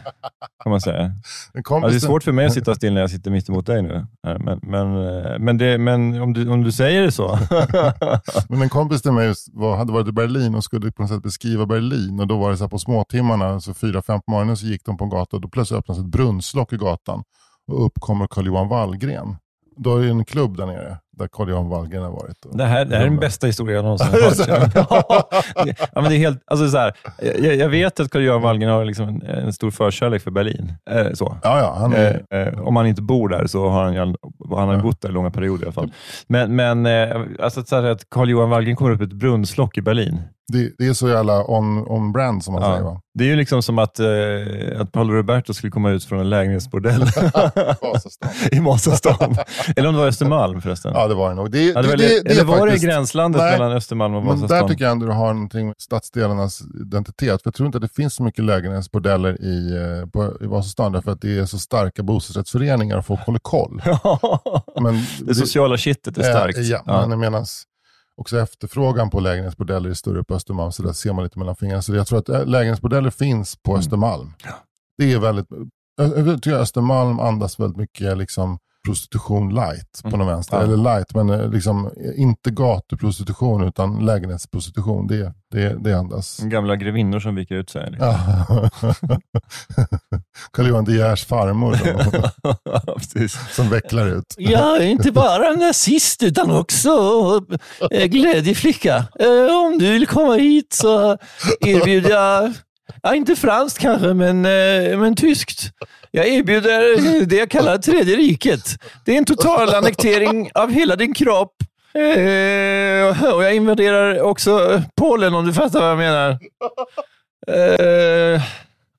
Kan 0.64 0.70
man 0.70 0.82
säga. 0.82 1.12
Ja, 1.54 1.62
kompis 1.62 1.92
det 1.92 1.98
är 1.98 2.00
svårt 2.00 2.24
för 2.24 2.32
mig 2.32 2.46
att 2.46 2.54
sitta 2.60 2.76
still 2.76 2.94
när 2.94 3.02
jag 3.02 3.10
sitter 3.10 3.32
mitt 3.32 3.50
emot 3.50 3.66
dig 3.66 3.82
nu. 3.82 4.06
här, 4.28 4.40
Men, 4.40 4.60
men, 4.64 5.08
eh, 5.08 5.40
men, 5.40 5.58
det, 5.58 5.78
men 5.78 6.22
om, 6.22 6.34
du, 6.34 6.50
om 6.50 6.64
du 6.64 6.72
säger 6.72 7.02
det 7.02 7.12
så. 7.12 7.40
Men 8.50 8.62
en 8.62 8.70
kompis 8.70 9.02
till 9.02 9.12
mig 9.12 9.34
var, 9.54 9.78
hade 9.78 9.94
varit 9.94 10.08
i 10.08 10.12
Berlin 10.12 10.56
och 10.56 10.64
skulle 10.64 10.92
på 10.92 11.02
något 11.02 11.12
sätt 11.12 11.24
beskriva 11.24 11.66
Berlin. 11.66 12.20
Och 12.20 12.28
Då 12.28 12.38
var 12.38 12.52
det 12.52 12.58
så 12.58 12.64
här 12.64 12.70
på 12.70 12.80
småtimmarna, 12.80 13.62
så 13.62 13.74
fyra, 13.74 14.02
fem 14.02 14.22
på 14.26 14.32
morgonen, 14.32 14.58
så 14.58 14.66
gick 14.66 14.86
de 14.86 14.98
på 14.98 15.04
en 15.04 15.10
gata 15.10 15.36
och 15.36 15.42
då 15.42 15.50
plötsligt 15.50 15.80
öppnas 15.80 16.00
ett 16.00 16.06
brunnslock 16.06 16.74
i 16.74 16.78
gatan. 16.78 17.24
Och 17.70 17.86
upp 17.86 18.00
kommer 18.00 18.28
Carl-Johan 18.28 18.68
Wallgren. 18.68 19.36
Då 19.78 19.96
är 19.96 20.02
det 20.02 20.10
en 20.10 20.26
klubb 20.26 20.58
där 20.58 20.66
nere, 20.66 20.98
där 21.20 21.28
Carl-Johan 21.28 21.70
Wallgren 21.70 22.04
har 22.04 22.12
varit. 22.12 22.38
Det 22.52 22.66
här, 22.66 22.86
det 22.86 22.96
här 22.96 23.04
är 23.04 23.10
den 23.10 23.20
bästa 23.20 23.48
historien 23.48 23.76
jag 23.76 23.84
någonsin 23.84 24.08
har 24.12 24.96
hört. 24.96 25.28
ja, 25.94 26.02
men 26.02 26.04
det 26.10 26.16
är 26.16 26.20
helt, 26.20 26.44
alltså 26.46 26.70
så 26.70 26.78
här, 26.78 26.94
jag, 27.40 27.56
jag 27.56 27.70
vet 27.70 28.00
att 28.00 28.10
Carl-Johan 28.12 28.42
Wallgren 28.42 28.70
har 28.72 28.86
liksom 28.86 29.08
en, 29.08 29.22
en 29.22 29.54
stor 29.54 29.72
förkärlek 29.72 30.22
för 30.22 30.32
Berlin. 30.32 30.74
Eh, 30.90 31.14
så. 31.14 31.38
Ja, 31.44 31.60
ja, 31.60 31.76
han 31.80 31.94
är, 31.94 32.24
Eh, 32.32 32.40
eh, 32.40 32.60
om 32.68 32.76
han 32.76 32.88
inte 32.88 33.02
bor 33.02 33.30
där 33.30 33.48
så 33.48 33.70
har 33.70 33.84
han, 33.84 33.96
han 34.58 34.68
har 34.68 34.76
ju 34.76 34.82
bott 34.82 35.02
där 35.02 35.10
långa 35.10 35.32
perioder 35.32 35.64
i 35.64 35.66
alla 35.66 35.74
fall. 35.74 35.92
Men, 36.28 36.56
men 36.56 36.86
eh, 36.86 37.22
alltså 37.40 37.64
så 37.64 37.76
här 37.76 37.84
att 37.84 38.10
Carl-Johan 38.10 38.50
Wallgren 38.50 38.76
kommer 38.76 38.92
upp 38.92 39.02
ett 39.02 39.14
brunnslock 39.14 39.78
i 39.78 39.82
Berlin. 39.82 40.22
Det, 40.52 40.72
det 40.78 40.86
är 40.88 40.94
så 40.94 41.10
jävla 41.10 41.44
on, 41.44 41.88
on 41.88 42.42
som 42.42 42.54
man 42.54 42.64
Ja. 42.64 42.70
säger 42.72 42.84
va? 42.84 43.02
Det 43.14 43.24
är 43.24 43.28
ju 43.28 43.36
liksom 43.36 43.62
som 43.64 43.80
att, 43.80 44.00
eh, 44.00 44.08
att 44.82 44.92
Paolo 44.92 45.14
Roberto 45.14 45.54
skulle 45.54 45.72
komma 45.72 45.90
ut 45.92 46.04
från 46.04 46.20
en 46.20 46.30
lägenhetsbordell 46.30 47.02
i 48.52 48.60
Vasastan. 48.60 49.36
Eller 49.76 49.88
om 49.90 49.94
det 49.96 50.00
var 50.00 50.08
Östermalm 50.08 50.62
förresten. 50.62 50.92
Ja, 50.96 51.08
det 51.10 51.15
var 51.15 51.30
det 51.30 51.36
nog. 51.36 51.52
Det, 51.52 51.63
Ja, 51.65 51.82
det 51.82 51.88
det, 51.88 51.95
det, 51.98 52.22
det, 52.24 52.32
eller 52.32 52.43
var 52.43 52.56
det 52.56 52.62
faktiskt- 52.62 52.86
gränslandet 52.86 53.41
Nej, 53.41 53.52
mellan 53.60 53.72
Östermalm 53.78 54.13
och 54.15 54.24
Men 54.24 54.30
Vasastan? 54.36 54.62
där 54.62 54.67
tycker 54.67 54.84
jag 54.84 54.91
ändå 54.91 55.06
du 55.06 55.12
har 55.12 55.34
någonting 55.34 55.65
med 55.67 55.76
stadsdelarnas 55.78 56.62
identitet. 56.82 57.41
För 57.41 57.48
jag 57.48 57.54
tror 57.54 57.65
inte 57.65 57.78
att 57.78 57.82
det 57.82 57.93
finns 57.95 58.15
så 58.15 58.24
mycket 58.24 58.43
lägenhetsbordeller 58.45 59.41
i, 59.41 59.76
eh, 60.02 60.10
på, 60.10 60.38
i 60.41 60.45
Vasastan 60.45 60.91
därför 60.91 61.12
att 61.12 61.22
det 61.22 61.38
är 61.39 61.45
så 61.45 61.60
starka 61.60 62.04
bostadsrättsföreningar 62.04 62.98
och 62.98 63.06
folk 63.06 63.19
håller 63.22 63.39
koll. 63.39 63.82
Men 64.82 65.04
det 65.22 65.36
sociala 65.36 65.78
kittet 65.78 66.17
är 66.17 66.24
starkt. 66.24 66.58
Eh, 66.58 66.63
ja, 66.63 67.08
men 67.08 67.19
medan 67.19 67.45
också 68.17 68.39
efterfrågan 68.39 69.10
på 69.10 69.19
lägenhetsbordeller 69.19 69.89
är 69.89 69.93
större 69.93 70.24
på 70.24 70.36
Östermalm, 70.36 70.72
så 70.72 70.84
där 70.84 70.93
ser 70.93 71.13
man 71.13 71.24
lite 71.24 71.39
mellan 71.39 71.56
fingrarna. 71.56 71.82
Så 71.82 71.95
jag 71.95 72.08
tror 72.08 72.19
att 72.19 72.30
äh, 72.30 72.45
lägenhetsbordeller 72.45 73.10
finns 73.10 73.56
på 73.63 73.72
Mm. 73.72 73.80
Östermalm. 73.80 74.34
Det 74.98 75.13
är 75.13 75.19
väldigt, 75.19 75.48
jag, 75.98 76.28
jag 76.28 76.41
tycker 76.43 76.58
Östermalm 76.58 77.19
andas 77.19 77.60
väldigt 77.60 77.78
mycket 77.78 78.17
liksom 78.17 78.58
prostitution 78.86 79.54
light 79.56 80.00
på 80.02 80.08
Mm. 80.08 80.20
någon 80.20 80.28
vänster. 80.28 80.58
Ja. 80.58 80.63
Eller 80.63 80.78
light, 80.78 81.15
men 81.15 81.30
eh, 81.30 81.50
liksom, 81.52 81.89
inte 82.15 82.52
gatuprostitution 82.52 83.63
utan 83.68 84.06
lägenhetsprostitution. 84.06 85.08
Det, 85.08 85.34
det, 85.52 85.84
det 85.84 85.94
andas. 85.94 86.39
Gamla 86.39 86.76
grevinnor 86.76 87.20
som 87.20 87.36
viker 87.36 87.56
ut 87.56 87.70
sig. 87.70 87.92
Liksom. 87.92 88.08
Ja. 88.08 88.70
Carl-Johan 90.54 90.86
De 90.86 90.94
Geers 90.98 91.26
farmor 91.26 91.76
som, 93.02 93.30
som 93.56 93.70
vecklar 93.70 94.08
ut. 94.08 94.36
Jag 94.38 94.78
är 94.78 94.86
inte 94.86 95.12
bara 95.12 95.52
nazist 95.52 96.24
utan 96.24 96.52
också 96.52 96.89
eh, 97.92 98.06
glädjeflicka. 98.06 98.96
Eh, 99.20 99.65
om 99.65 99.78
du 99.80 99.92
vill 99.92 100.08
komma 100.08 100.34
hit 100.34 100.74
så 100.74 101.18
erbjuder 101.62 102.10
jag, 102.10 102.54
ja, 103.04 103.16
inte 103.16 103.36
franskt 103.36 103.80
kanske, 103.80 104.14
men, 104.14 104.46
eh, 104.46 105.00
men 105.00 105.16
tyskt. 105.16 105.72
Jag 106.12 106.28
erbjuder 106.28 107.26
det 107.26 107.36
jag 107.36 107.50
kallar 107.50 107.78
tredje 107.78 108.16
riket. 108.16 108.62
Det 109.06 109.14
är 109.14 109.18
en 109.18 109.26
total 109.26 109.76
annektering 109.76 110.52
av 110.54 110.72
hela 110.72 110.96
din 110.96 111.14
kropp. 111.14 111.56
Eh, 111.94 113.34
och 113.36 113.44
jag 113.44 113.56
invaderar 113.56 114.22
också 114.22 114.82
Polen 114.96 115.34
om 115.36 115.46
du 115.46 115.54
fattar 115.54 115.80
vad 115.80 115.90
jag 115.90 115.98
menar. 115.98 116.40
Eh, 117.48 118.42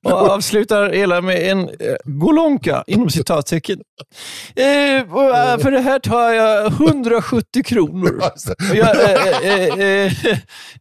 och 0.03 0.11
avslutar 0.11 0.89
hela 0.89 1.21
med 1.21 1.51
en 1.51 1.59
eh, 1.59 1.95
golonka 2.03 2.83
inom 2.87 3.09
citattecken. 3.09 3.79
Eh, 4.55 4.95
eh, 4.95 5.05
för 5.57 5.71
det 5.71 5.79
här 5.79 5.99
tar 5.99 6.31
jag 6.31 6.67
170 6.71 7.63
kronor. 7.63 8.21
Jag, 8.73 9.03
eh, 9.03 9.63
eh, 9.79 10.13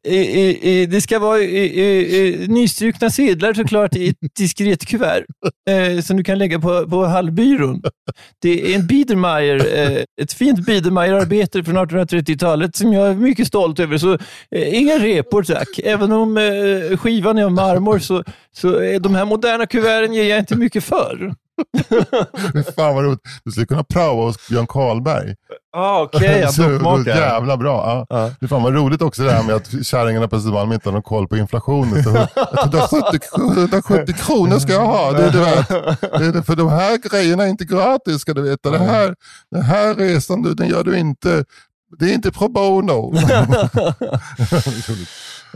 eh, 0.04 0.88
det 0.88 1.00
ska 1.00 1.18
vara 1.18 1.38
nystrukna 2.48 3.10
sedlar 3.10 3.54
såklart 3.54 3.96
i 3.96 4.08
ett 4.08 4.16
diskret 4.38 4.86
kuvert 4.86 5.24
som 6.04 6.16
du 6.16 6.24
kan 6.24 6.38
lägga 6.38 6.60
på, 6.60 6.88
på 6.90 7.04
hallbyrån. 7.04 7.82
Det 8.42 8.72
är 8.72 8.74
en 8.74 8.86
Biedermeier, 8.86 9.58
ett 10.22 10.32
fint 10.32 10.66
Biedermeier-arbete 10.66 11.64
från 11.64 11.76
1830-talet 11.78 12.76
som 12.76 12.92
jag 12.92 13.08
är 13.08 13.14
mycket 13.14 13.46
stolt 13.46 13.80
över. 13.80 13.98
Så 13.98 14.18
inga 14.50 14.98
repor 14.98 15.42
tack. 15.42 15.78
Även 15.84 16.12
om 16.12 16.36
skivan 17.00 17.38
är 17.38 17.44
av 17.44 17.52
marmor 17.52 17.98
så, 17.98 18.24
så 18.52 18.76
är 18.76 19.00
de 19.00 19.09
här 19.14 19.24
moderna 19.24 19.66
kuverten 19.66 20.12
ger 20.14 20.24
jag 20.24 20.38
inte 20.38 20.56
mycket 20.56 20.84
för. 20.84 21.34
Fan 22.76 22.94
vad 22.94 23.04
roligt. 23.04 23.20
Du 23.44 23.50
skulle 23.50 23.66
kunna 23.66 23.84
praoa 23.84 24.24
hos 24.26 24.48
Björn 24.48 24.66
Karlberg. 24.66 25.34
Ah, 25.76 26.02
Okej, 26.02 26.40
jag 26.40 26.54
Så 26.54 26.62
bookmarkar. 26.62 27.16
jävla 27.20 27.56
bra. 27.56 28.06
Ja. 28.08 28.16
Ja. 28.16 28.30
Det 28.40 28.48
fan 28.48 28.62
vad 28.62 28.74
roligt 28.74 29.02
också 29.02 29.22
det 29.22 29.32
här 29.32 29.42
med 29.42 29.54
att 29.54 29.86
kärringarna 29.86 30.28
på 30.28 30.36
Östermalm 30.36 30.72
inte 30.72 30.88
har 30.88 30.92
någon 30.92 31.02
koll 31.02 31.28
på 31.28 31.36
inflationen. 31.36 32.02
Så 32.04 32.10
170, 32.10 33.20
170 33.36 34.14
kronor 34.26 34.58
ska 34.58 34.72
jag 34.72 34.86
ha. 34.86 35.12
Det, 35.12 35.30
du 35.30 35.38
vet. 35.38 35.68
Det, 35.68 36.38
är- 36.38 36.42
för 36.42 36.56
de 36.56 36.68
här 36.68 37.08
grejerna 37.10 37.42
är 37.44 37.48
inte 37.48 37.64
gratis 37.64 38.20
ska 38.20 38.34
du 38.34 38.42
veta. 38.42 38.70
Det 38.70 38.78
här, 38.78 39.14
den 39.50 39.62
här 39.62 39.94
resan 39.94 40.42
du, 40.42 40.54
den 40.54 40.68
gör 40.68 40.84
du 40.84 40.98
inte. 40.98 41.44
Det 41.98 42.04
är 42.10 42.14
inte 42.14 42.32
pro 42.32 42.48
bono. 42.48 43.14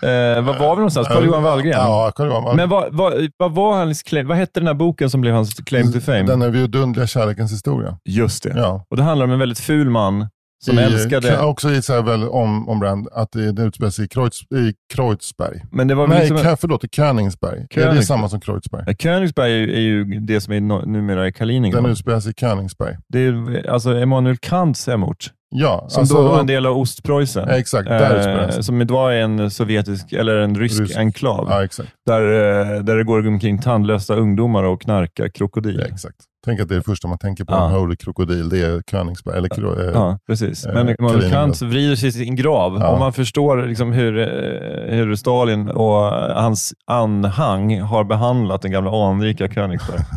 Eh, 0.02 0.42
vad 0.42 0.58
var 0.58 0.70
vi 0.70 0.76
någonstans? 0.76 1.08
Carl-Johan 1.08 1.42
Wallgren? 1.42 1.72
Ja, 1.72 2.12
Carl-Johan 2.16 2.44
Wallgren. 2.44 2.56
Men 2.56 2.68
vad, 2.68 2.94
vad, 2.94 3.30
vad 3.36 3.54
var 3.54 3.76
hans 3.76 4.02
claim? 4.02 4.26
Vad 4.26 4.36
hette 4.36 4.60
den 4.60 4.66
här 4.66 4.74
boken 4.74 5.10
som 5.10 5.20
blev 5.20 5.34
hans 5.34 5.54
claim 5.54 5.92
to 5.92 6.00
fame? 6.00 6.22
Den 6.22 6.42
är 6.42 6.50
vidunderliga 6.50 7.06
kärlekens 7.06 7.52
historia. 7.52 7.98
Just 8.04 8.42
det. 8.42 8.52
Ja. 8.56 8.86
Och 8.90 8.96
det 8.96 9.02
handlar 9.02 9.26
om 9.26 9.32
en 9.32 9.38
väldigt 9.38 9.60
ful 9.60 9.90
man 9.90 10.26
som 10.64 10.78
I, 10.78 10.82
älskade... 10.82 11.40
Också 11.40 11.70
i 11.70 11.82
så 11.82 11.92
här 11.92 12.02
väl 12.02 12.28
om, 12.28 12.68
om 12.68 12.80
brand, 12.80 13.08
att 13.12 13.32
det, 13.32 13.52
det 13.52 13.62
utspelar 13.62 13.90
sig 13.90 14.04
i, 14.04 14.08
Kreuz, 14.08 14.42
i 14.42 14.74
Kreuzberg. 14.94 15.62
Men 15.72 15.88
det 15.88 15.94
var 15.94 16.06
Nej, 16.08 16.30
liksom... 16.30 16.56
Förlåt, 16.60 16.84
i 16.84 16.88
Königsberg. 16.88 17.58
Ja, 17.60 17.66
det 17.68 17.80
är 17.80 17.84
Königsberg. 17.84 18.04
samma 18.04 18.28
som 18.28 18.40
Kreuzberg. 18.40 18.84
Ja, 18.86 18.94
Königsberg 18.94 19.52
är 19.52 19.56
ju, 19.56 19.74
är 19.74 19.80
ju 19.80 20.04
det 20.04 20.40
som 20.40 20.52
är 20.52 20.60
no, 20.60 20.82
numera 20.86 21.28
i 21.28 21.32
Kaliningrad. 21.32 21.82
Den 21.82 21.92
utspelar 21.92 22.20
sig 22.20 22.30
i 22.30 22.34
Königsberg. 22.34 22.96
Det 23.08 23.18
är 23.18 23.70
alltså 23.70 23.96
Emanuel 23.96 24.36
Kants 24.36 24.86
hemort, 24.86 25.30
Ja, 25.56 25.84
som 25.88 26.00
alltså, 26.00 26.14
då 26.14 26.22
var 26.28 26.40
en 26.40 26.46
del 26.46 26.66
av 26.66 26.78
Ostpreussen. 26.78 27.44
Ja, 27.48 27.54
exakt, 27.56 27.90
eh, 27.90 28.60
som 28.60 28.80
idag 28.82 29.14
är 29.16 29.20
en 29.20 29.50
sovjetisk, 29.50 30.12
eller 30.12 30.36
en 30.36 30.54
rysk, 30.54 30.80
Rysk. 30.80 30.96
enklav. 30.96 31.46
Ja. 31.50 31.84
Där, 32.06 32.20
eh, 32.22 32.82
där 32.82 32.96
det 32.96 33.04
går 33.04 33.26
omkring 33.28 33.58
tandlösa 33.62 34.14
ungdomar 34.14 34.62
och 34.64 34.80
knarkar 34.82 35.28
krokodil. 35.28 35.80
Exakt. 35.80 36.16
Tänk 36.44 36.60
att 36.60 36.68
det 36.68 36.74
är 36.74 36.76
det 36.76 36.82
första 36.82 37.08
man 37.08 37.18
tänker 37.18 37.44
på, 37.44 37.52
Ja. 37.52 37.66
en 37.66 37.72
holy 37.74 37.96
krokodil, 37.96 38.48
det 38.48 38.58
är 38.58 38.82
Königsberg. 38.90 39.36
Eller, 39.38 39.48
Kro- 39.48 39.80
eh, 39.80 39.90
Ja, 39.94 40.18
precis. 40.26 40.66
eh, 40.66 40.74
Men 40.84 40.96
Kaliningrad. 40.96 41.30
Kant 41.32 41.62
vrider 41.62 41.96
sig 41.96 42.08
i 42.08 42.12
sin 42.12 42.36
grav. 42.36 42.76
Ja. 42.80 42.88
Om 42.88 42.98
man 42.98 43.12
förstår 43.12 43.66
liksom 43.66 43.92
hur, 43.92 44.18
eh, 44.18 44.96
hur 44.96 45.14
Stalin 45.16 45.68
och 45.68 45.94
hans 46.42 46.74
anhang 46.86 47.80
har 47.80 48.04
behandlat 48.04 48.62
den 48.62 48.70
gamla 48.72 48.90
anrika 49.08 49.48
Königsberg. 49.48 50.00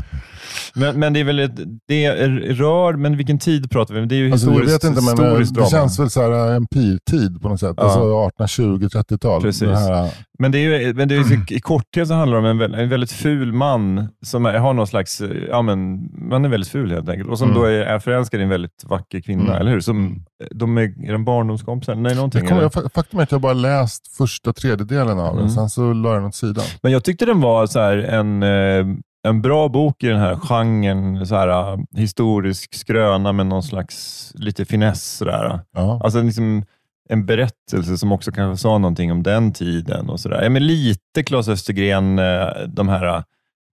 men, 0.75 0.99
men 0.99 1.13
det 1.13 1.19
är 1.19 1.23
väl 1.23 1.39
ett, 1.39 1.51
det 1.87 2.05
är 2.05 2.27
rör, 2.53 2.93
men 2.93 3.17
vilken 3.17 3.39
tid 3.39 3.71
pratar 3.71 3.93
vi 3.93 4.01
om? 4.01 4.07
Det 4.07 4.15
är 4.15 4.17
ju 4.17 4.31
Alltså, 4.31 4.47
jag 4.47 4.53
historiskt, 4.53 4.75
vet 4.85 4.89
inte, 4.89 5.01
men 5.15 5.25
eh, 5.25 5.29
historiskt 5.29 5.55
det 5.55 5.65
känns 5.69 5.99
väl 5.99 6.09
så 6.09 6.21
här 6.21 6.55
empirtid 6.55 7.41
på 7.41 7.49
något 7.49 7.59
sätt. 7.59 7.73
Ja. 7.77 7.83
Alltså 7.83 7.99
1820-30-tal. 8.43 9.41
Precis. 9.41 9.67
Det 9.67 9.77
här, 9.77 10.11
Men, 10.39 10.51
det 10.51 10.57
är 10.57 10.79
ju, 10.79 10.93
men 10.93 11.07
det 11.07 11.15
är, 11.15 11.19
ju- 11.49 11.55
i 11.57 11.59
korthet 11.59 12.07
så 12.07 12.13
handlar 12.13 12.41
det 12.41 12.49
om 12.51 12.61
en, 12.61 12.73
en 12.73 12.89
väldigt 12.89 13.11
ful 13.11 13.53
man 13.53 14.07
som 14.25 14.45
är, 14.45 14.57
har 14.57 14.73
någon 14.73 14.87
slags, 14.87 15.21
eh, 15.21 15.29
ja 15.49 15.61
men, 15.61 16.09
man 16.29 16.45
är 16.45 16.49
väldigt 16.49 16.69
ful 16.69 16.91
helt 16.91 17.09
enkelt. 17.09 17.29
Och 17.29 17.37
som 17.37 17.49
Mm. 17.49 17.61
då 17.61 17.65
är, 17.67 17.71
är 17.79 17.99
förälskad 17.99 18.39
i 18.39 18.43
en 18.43 18.49
väldigt 18.49 18.83
vacker 18.85 19.21
kvinna, 19.21 19.43
Mm. 19.43 19.55
eller 19.55 19.71
hur? 19.71 19.79
Som, 19.79 20.25
de 20.55 20.77
är, 20.77 20.81
är 21.07 21.11
de 21.11 21.25
barndomskompisar? 21.25 21.95
Nej, 21.95 22.15
någonting. 22.15 22.41
det 22.41 22.47
kommer, 22.47 22.61
jag, 22.61 22.71
fa- 22.71 22.89
faktum 22.93 23.19
är 23.19 23.23
att 23.23 23.31
jag 23.31 23.41
bara 23.41 23.53
läst 23.53 24.15
första 24.17 24.53
tredjedelen 24.53 25.19
av 25.19 25.35
den, 25.35 25.37
Mm. 25.43 25.49
sen 25.49 25.69
så 25.69 25.93
la 25.93 26.09
jag 26.09 26.17
den 26.17 26.25
åt 26.27 26.35
sidan. 26.35 26.63
Men 26.83 26.91
jag 26.91 27.03
tyckte 27.03 27.25
den 27.25 27.41
var 27.41 27.67
så 27.67 27.79
en, 27.79 28.43
eh, 28.43 28.85
en 29.27 29.41
bra 29.41 29.69
bok 29.69 30.03
i 30.03 30.07
den 30.07 30.19
här 30.19 30.35
genren, 30.35 31.27
så 31.27 31.35
här, 31.35 31.47
eh, 31.73 31.79
historisk 31.95 32.75
skröna 32.75 33.31
med 33.31 33.45
någon 33.47 33.63
slags 33.63 34.31
lite 34.35 34.65
finess. 34.65 35.17
Sådär. 35.17 35.59
Ja. 35.73 36.01
Alltså 36.03 36.21
liksom 36.21 36.63
en 37.09 37.25
berättelse 37.25 37.97
som 37.97 38.11
också 38.11 38.31
kanske 38.31 38.61
sa 38.61 38.77
någonting 38.77 39.11
om 39.11 39.23
den 39.23 39.53
tiden. 39.53 40.09
och 40.09 40.19
sådär. 40.19 40.43
Ja, 40.43 40.49
men 40.49 40.67
Lite 40.67 41.23
Claes 41.23 41.47
Östergren, 41.47 42.19
eh, 42.19 42.47
de 42.67 42.89
här 42.89 43.05
eh, 43.05 43.23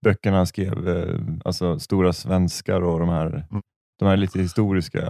böckerna 0.05 0.37
han 0.37 0.47
skrev, 0.47 0.75
alltså 1.45 1.79
Stora 1.79 2.13
svenskar 2.13 2.81
och 2.81 3.01
de 3.01 3.09
här, 3.09 3.27
Mm. 3.27 3.63
De 3.99 4.09
här 4.09 4.17
lite 4.17 4.39
historiska 4.39 5.01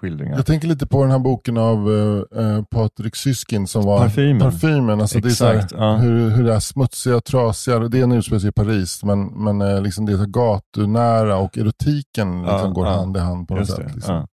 skildringarna. 0.00 0.36
Jag 0.36 0.46
tänker 0.46 0.68
lite 0.68 0.86
på 0.86 1.02
den 1.02 1.10
här 1.10 1.18
boken 1.18 1.56
av 1.56 1.90
eh, 1.92 2.44
eh, 2.44 2.64
Patrik 2.64 3.16
Syskin 3.16 3.66
som 3.66 3.84
var 3.84 3.98
Parfymen. 3.98 4.40
Parfymen. 4.40 5.00
Alltså 5.00 5.20
det 5.20 5.40
är 5.40 5.44
här, 5.44 5.54
Exakt, 5.54 5.72
ja. 5.72 5.96
hur, 5.96 6.30
hur 6.30 6.44
det 6.44 6.54
är 6.54 6.60
smutsiga, 6.60 7.20
trasiga, 7.20 7.78
det 7.78 7.98
är 7.98 8.02
en 8.02 8.12
utspelar 8.12 8.40
sig 8.40 8.48
i 8.48 8.52
Paris, 8.52 9.04
men, 9.04 9.26
men 9.26 9.60
eh, 9.60 9.82
liksom 9.82 10.06
det 10.06 10.12
är 10.12 10.26
gatunära 10.26 11.36
och 11.36 11.58
erotiken 11.58 12.44
Ja, 12.44 12.52
liksom 12.52 12.74
går 12.74 12.86
ja. 12.86 12.92
hand 12.92 13.16
i 13.16 13.20
hand 13.20 13.48
på 13.48 13.54
något 13.54 13.66
sätt. 13.66 13.94
Liksom. 13.94 14.26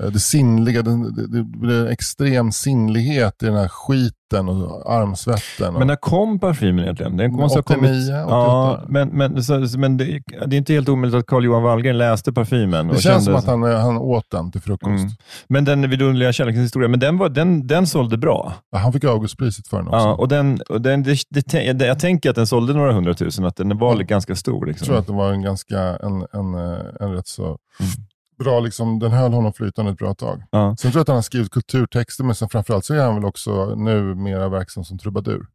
Eh, 0.00 0.06
Det 0.12 0.18
sinnliga, 0.20 0.82
det, 0.82 1.12
det, 1.28 1.42
blir 1.44 1.80
en 1.80 1.88
extrem 1.88 2.52
sinnlighet 2.52 3.42
i 3.42 3.46
den 3.46 3.54
här 3.54 3.68
skiten 3.68 4.48
och 4.48 4.92
armsvetten. 4.94 5.66
Och, 5.74 5.78
Men 5.78 5.86
när 5.86 5.96
kom 5.96 6.38
parfymen 6.38 6.84
egentligen? 6.84 7.16
Den 7.16 7.30
ha 7.34 7.44
89, 7.46 7.62
kommit... 7.62 7.90
88. 7.90 8.26
Ja, 8.30 8.80
men, 8.88 9.08
men, 9.08 9.44
så, 9.44 9.78
men 9.78 9.96
det, 9.96 10.04
det 10.46 10.56
är 10.56 10.58
inte 10.58 10.72
helt 10.72 10.88
omöjligt 10.88 11.18
att 11.18 11.26
Carl-Johan 11.26 11.62
Wallgren 11.62 11.98
läste 11.98 12.32
parfymen. 12.32 12.86
det 12.88 12.94
och 12.94 13.00
känns 13.00 13.24
som 13.24 13.34
kände- 13.34 13.38
att 13.38 13.46
han, 13.46 13.62
han 13.82 13.96
åt 13.98 14.24
den 14.30 14.52
till 14.52 14.60
frukost. 14.60 14.88
Mm. 14.90 15.10
Men 15.48 15.64
den 15.64 15.90
vidunderliga 15.90 16.32
kärlekens 16.32 16.64
historia, 16.64 16.88
men 16.88 17.00
den, 17.00 17.18
var, 17.18 17.28
den, 17.28 17.66
den 17.66 17.86
sålde 17.86 18.18
bra. 18.18 18.52
Ja, 18.72 18.78
Han 18.78 18.92
fick 18.92 19.04
Augustpriset 19.04 19.68
för 19.68 19.76
den 19.76 19.86
också. 19.86 19.98
Ja, 19.98 20.14
och 20.14 20.28
den, 20.28 20.60
och 20.68 20.80
den, 20.80 21.02
det, 21.02 21.18
det, 21.30 21.86
jag 21.86 21.98
tänker 21.98 22.30
att 22.30 22.36
den 22.36 22.46
sålde 22.46 22.72
några 22.72 22.92
hundratusen, 22.92 23.44
att 23.44 23.56
den 23.56 23.78
var 23.78 23.92
Mm. 23.92 24.06
ganska 24.06 24.34
stor. 24.36 24.66
Liksom. 24.66 24.84
Jag 24.84 24.86
tror 24.86 24.98
att 24.98 25.06
det 25.06 25.12
var 25.12 25.32
en 25.32 25.42
ganska, 25.42 25.78
en, 25.80 26.26
en, 26.32 26.54
eh, 26.54 26.78
en 27.00 27.12
rätt 27.12 27.26
så 27.28 27.56
Mm. 27.80 27.90
Bra, 28.38 28.60
liksom, 28.60 28.98
den 28.98 29.10
höll 29.10 29.32
honom 29.32 29.52
flytande 29.52 29.90
ett 29.90 29.98
bra 29.98 30.14
tag. 30.14 30.42
Ja. 30.50 30.76
Sen 30.78 30.90
tror 30.90 30.98
jag 30.98 31.02
att 31.02 31.08
han 31.08 31.16
har 31.16 31.22
skrivit 31.22 31.50
kulturtexter, 31.50 32.24
men 32.24 32.34
sen 32.34 32.48
framförallt 32.48 32.84
så 32.84 32.94
är 32.94 33.04
han 33.04 33.14
väl 33.14 33.24
också 33.24 33.74
nu 33.74 34.14
mera 34.14 34.48
verksam 34.48 34.84
som 34.84 34.98
trubadur. 34.98 35.46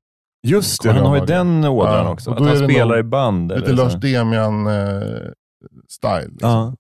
Just 0.48 0.84
det, 0.84 0.91
han 0.91 1.06
har 1.06 1.15
ju 1.17 1.26
den 1.26 1.65
ådran 1.65 2.06
Ja, 2.06 2.10
också. 2.12 2.32
Att 2.32 2.39
han 2.39 2.58
spelar 2.58 2.98
i 3.00 3.04
band. 3.04 3.52
Lite 3.52 3.65
eller. 3.72 3.84
Lars 3.84 3.93
Demian-style. 3.96 6.30
liksom. 6.32 6.50
Ja. 6.50 6.76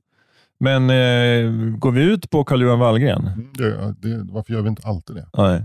Men 0.59 0.89
eh, 0.89 1.51
går 1.77 1.91
vi 1.91 2.03
ut 2.03 2.29
på 2.29 2.43
Carl-Johan 2.43 2.79
Wallgren? 2.79 3.27
Mm, 3.27 3.49
det, 3.53 3.93
det, 3.97 4.23
varför 4.33 4.53
gör 4.53 4.61
vi 4.61 4.69
inte 4.69 4.87
alltid 4.87 5.15
det? 5.15 5.25
Nej. 5.37 5.63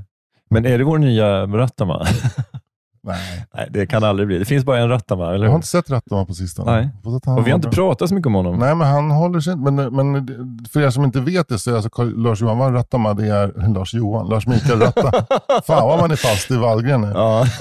Men 0.50 0.66
är 0.66 0.78
det 0.78 0.84
vår 0.84 0.98
nya 0.98 1.46
Rattama? 1.46 2.06
Nej. 3.08 3.46
Nej, 3.54 3.68
det 3.70 3.86
kan 3.86 4.04
aldrig 4.04 4.26
bli. 4.28 4.38
Det 4.38 4.44
finns 4.44 4.64
bara 4.64 4.78
en 4.78 4.88
Rattama, 4.88 5.24
eller 5.24 5.34
Jag 5.34 5.40
hur? 5.42 5.48
har 5.48 5.54
inte 5.54 5.66
sett 5.66 5.90
Rattama 5.90 6.24
på 6.26 6.34
sistone. 6.34 6.70
Nej. 6.72 6.88
Och 7.36 7.46
vi 7.46 7.50
har 7.50 7.56
inte 7.56 7.68
pratat 7.68 8.08
så 8.08 8.14
mycket 8.14 8.26
om 8.26 8.34
honom. 8.34 8.58
Nej, 8.58 8.74
men 8.74 8.86
han 8.86 9.10
håller 9.10 9.40
sig 9.40 9.52
inte. 9.52 9.70
Men, 9.72 9.94
men 9.96 10.28
för 10.72 10.80
er 10.80 10.90
som 10.90 11.04
inte 11.04 11.20
vet 11.20 11.48
det 11.48 11.58
så 11.58 11.70
är 11.70 11.74
alltså 11.74 11.90
Carl- 11.90 12.22
Lars 12.22 12.40
Johan 12.40 12.72
Rattama, 12.72 13.14
det 13.14 13.26
är 13.28 13.74
Lars 13.74 13.94
Johan, 13.94 14.28
Lars 14.28 14.46
Mikael 14.46 14.80
Ratta. 14.80 15.12
Fan 15.66 15.88
vad 15.88 15.98
man 16.00 16.10
är 16.10 16.16
fast 16.16 16.50
i 16.50 16.56
Wallgren 16.56 17.00
nu. 17.00 17.12
Ja. 17.14 17.44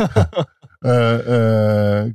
Eh, 0.86 1.34
eh, 1.36 2.06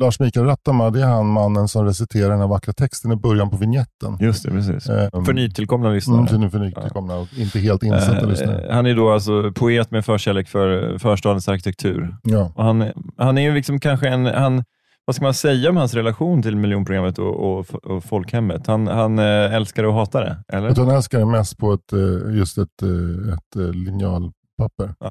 Lars 0.00 0.20
Mikael 0.20 0.46
Rattama, 0.46 0.90
det 0.90 1.00
är 1.00 1.06
han 1.06 1.26
mannen 1.26 1.68
som 1.68 1.84
reciterar 1.84 2.30
den 2.30 2.40
här 2.40 2.46
vackra 2.46 2.72
texten 2.72 3.12
i 3.12 3.16
början 3.16 3.50
på 3.50 3.56
vignetten. 3.56 4.16
Just 4.20 4.44
det, 4.44 4.50
precis. 4.50 4.88
Eh, 4.88 5.24
För 5.24 5.32
nytillkomna 5.32 5.90
lyssnare. 5.90 6.28
Mm, 6.36 6.50
för 6.50 6.58
nytillkomna 6.58 7.16
och 7.16 7.28
inte 7.36 7.58
helt 7.58 7.82
insatta 7.82 8.26
lyssnare. 8.26 8.66
Eh, 8.68 8.74
han 8.74 8.86
är 8.86 8.94
då 8.94 9.10
alltså 9.10 9.52
poet 9.52 9.90
med 9.90 10.04
förkärlek 10.04 10.48
för 10.48 10.98
förstadens 10.98 11.48
arkitektur. 11.48 12.16
Ja. 12.22 12.52
Och 12.54 12.64
han, 12.64 12.84
han 13.16 13.38
är 13.38 13.42
ju 13.42 13.54
liksom 13.54 13.80
kanske 13.80 14.08
en... 14.08 14.26
Han, 14.26 14.64
vad 15.04 15.16
ska 15.16 15.24
man 15.24 15.34
säga 15.34 15.70
om 15.70 15.76
hans 15.76 15.94
relation 15.94 16.42
till 16.42 16.56
miljonprogrammet 16.56 17.18
och, 17.18 17.58
och, 17.58 17.84
och 17.84 18.04
folkhemmet? 18.04 18.66
Han, 18.66 18.86
han 18.86 19.18
eh, 19.18 19.54
älskar 19.54 19.84
och 19.84 19.94
hatar 19.94 20.20
det, 20.24 20.56
eller? 20.56 20.66
Jag 20.66 20.76
tror 20.76 20.86
han 20.86 20.96
älskar 20.96 21.18
det 21.18 21.26
mest 21.26 21.58
på 21.58 21.72
ett, 21.72 21.92
eh, 21.92 22.36
just 22.36 22.58
ett, 22.58 22.82
eh, 22.82 23.34
ett 23.34 23.56
eh, 23.56 23.72
linjalpapper. 23.74 24.94
Ja. 25.00 25.10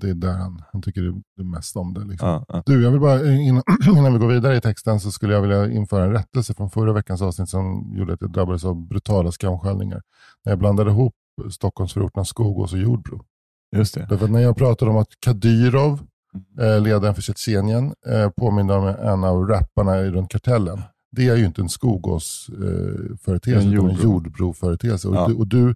Det 0.00 0.10
är 0.10 0.14
där 0.14 0.32
han, 0.32 0.62
han 0.72 0.82
tycker 0.82 1.02
det 1.36 1.44
mest 1.44 1.76
om 1.76 1.94
det. 1.94 2.04
Liksom. 2.04 2.28
Ja, 2.28 2.44
ja. 2.48 2.62
Du, 2.66 2.82
jag 2.82 2.90
vill 2.90 3.00
bara, 3.00 3.20
eh, 3.20 3.46
innan, 3.48 3.62
innan 3.96 4.12
vi 4.12 4.18
går 4.18 4.28
vidare 4.28 4.56
i 4.56 4.60
texten 4.60 5.00
så 5.00 5.10
skulle 5.12 5.34
jag 5.34 5.40
vilja 5.42 5.70
införa 5.70 6.04
en 6.04 6.12
rättelse 6.12 6.54
från 6.54 6.70
förra 6.70 6.92
veckans 6.92 7.22
avsnitt 7.22 7.48
som 7.48 7.92
gjorde 7.96 8.12
att 8.12 8.20
jag 8.20 8.32
drabbades 8.32 8.64
av 8.64 8.86
brutala 8.88 9.32
skamskällningar. 9.32 10.02
När 10.44 10.52
jag 10.52 10.58
blandade 10.58 10.90
ihop 10.90 11.14
Stockholmsförorterna 11.50 12.24
Skogås 12.24 12.72
och 12.72 12.78
Jordbro. 12.78 13.24
Just 13.76 13.94
det. 13.94 14.06
Därför 14.10 14.28
när 14.28 14.40
jag 14.40 14.56
pratade 14.56 14.90
om 14.90 14.96
att 14.96 15.08
Kadyrov, 15.20 16.00
eh, 16.60 16.80
ledaren 16.80 17.14
för 17.14 17.22
Tjetjenien, 17.22 17.94
eh, 18.06 18.30
påminner 18.30 18.78
om 18.78 18.86
en 18.86 19.24
av 19.24 19.46
rapparna 19.48 20.00
i 20.00 20.10
runt 20.10 20.30
kartellen. 20.30 20.82
Det 21.12 21.28
är 21.28 21.36
ju 21.36 21.44
inte 21.46 21.62
en 21.62 21.68
Skogås-företeelse, 21.68 23.66
En 23.68 23.72
utan 23.74 23.84
en 23.90 23.90
Jordbro. 23.96 24.02
Jordbro-företeelse. 24.04 25.08
Och, 25.08 25.14
Ja. 25.14 25.24
och, 25.38 25.46
du, 25.46 25.74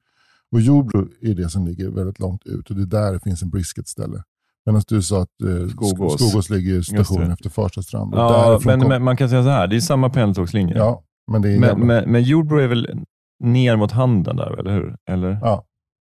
och 0.52 0.60
Jordbro 0.60 1.08
är 1.20 1.34
det 1.34 1.48
som 1.50 1.66
ligger 1.66 1.88
väldigt 1.90 2.18
långt 2.18 2.46
ut 2.46 2.70
och 2.70 2.76
det 2.76 2.82
är 2.82 2.86
där 2.86 3.12
det 3.12 3.20
finns 3.20 3.42
en 3.42 3.50
brisket-ställe. 3.50 4.22
Medan 4.66 4.82
du 4.88 5.02
sa 5.02 5.22
att 5.22 5.42
eh, 5.42 5.68
Skogås. 5.68 6.20
Skogås. 6.20 6.50
ligger 6.50 6.74
i 6.74 6.84
station 6.84 7.20
det. 7.26 7.32
efter 7.32 7.50
Farstastrand. 7.50 8.14
och 8.14 8.20
Ja, 8.20 8.60
men, 8.64 8.80
kom- 8.80 8.88
men 8.88 9.02
man 9.02 9.16
kan 9.16 9.28
säga 9.28 9.42
så 9.42 9.48
här, 9.48 9.66
det 9.66 9.76
är 9.76 9.80
samma 9.80 10.10
pendeltågslinje. 10.10 10.76
ja, 10.76 11.02
men 11.30 11.42
det 11.42 11.48
är 11.52 11.60
men, 11.60 11.86
men, 11.86 12.12
men 12.12 12.22
Jordbro 12.22 12.58
är 12.58 12.66
väl 12.66 13.00
ner 13.44 13.76
mot 13.76 13.92
handen 13.92 14.36
där, 14.36 14.58
eller 14.60 14.70
hur? 14.74 14.96
Eller, 15.10 15.38
ja, 15.42 15.64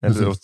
eller 0.06 0.30
åt 0.30 0.40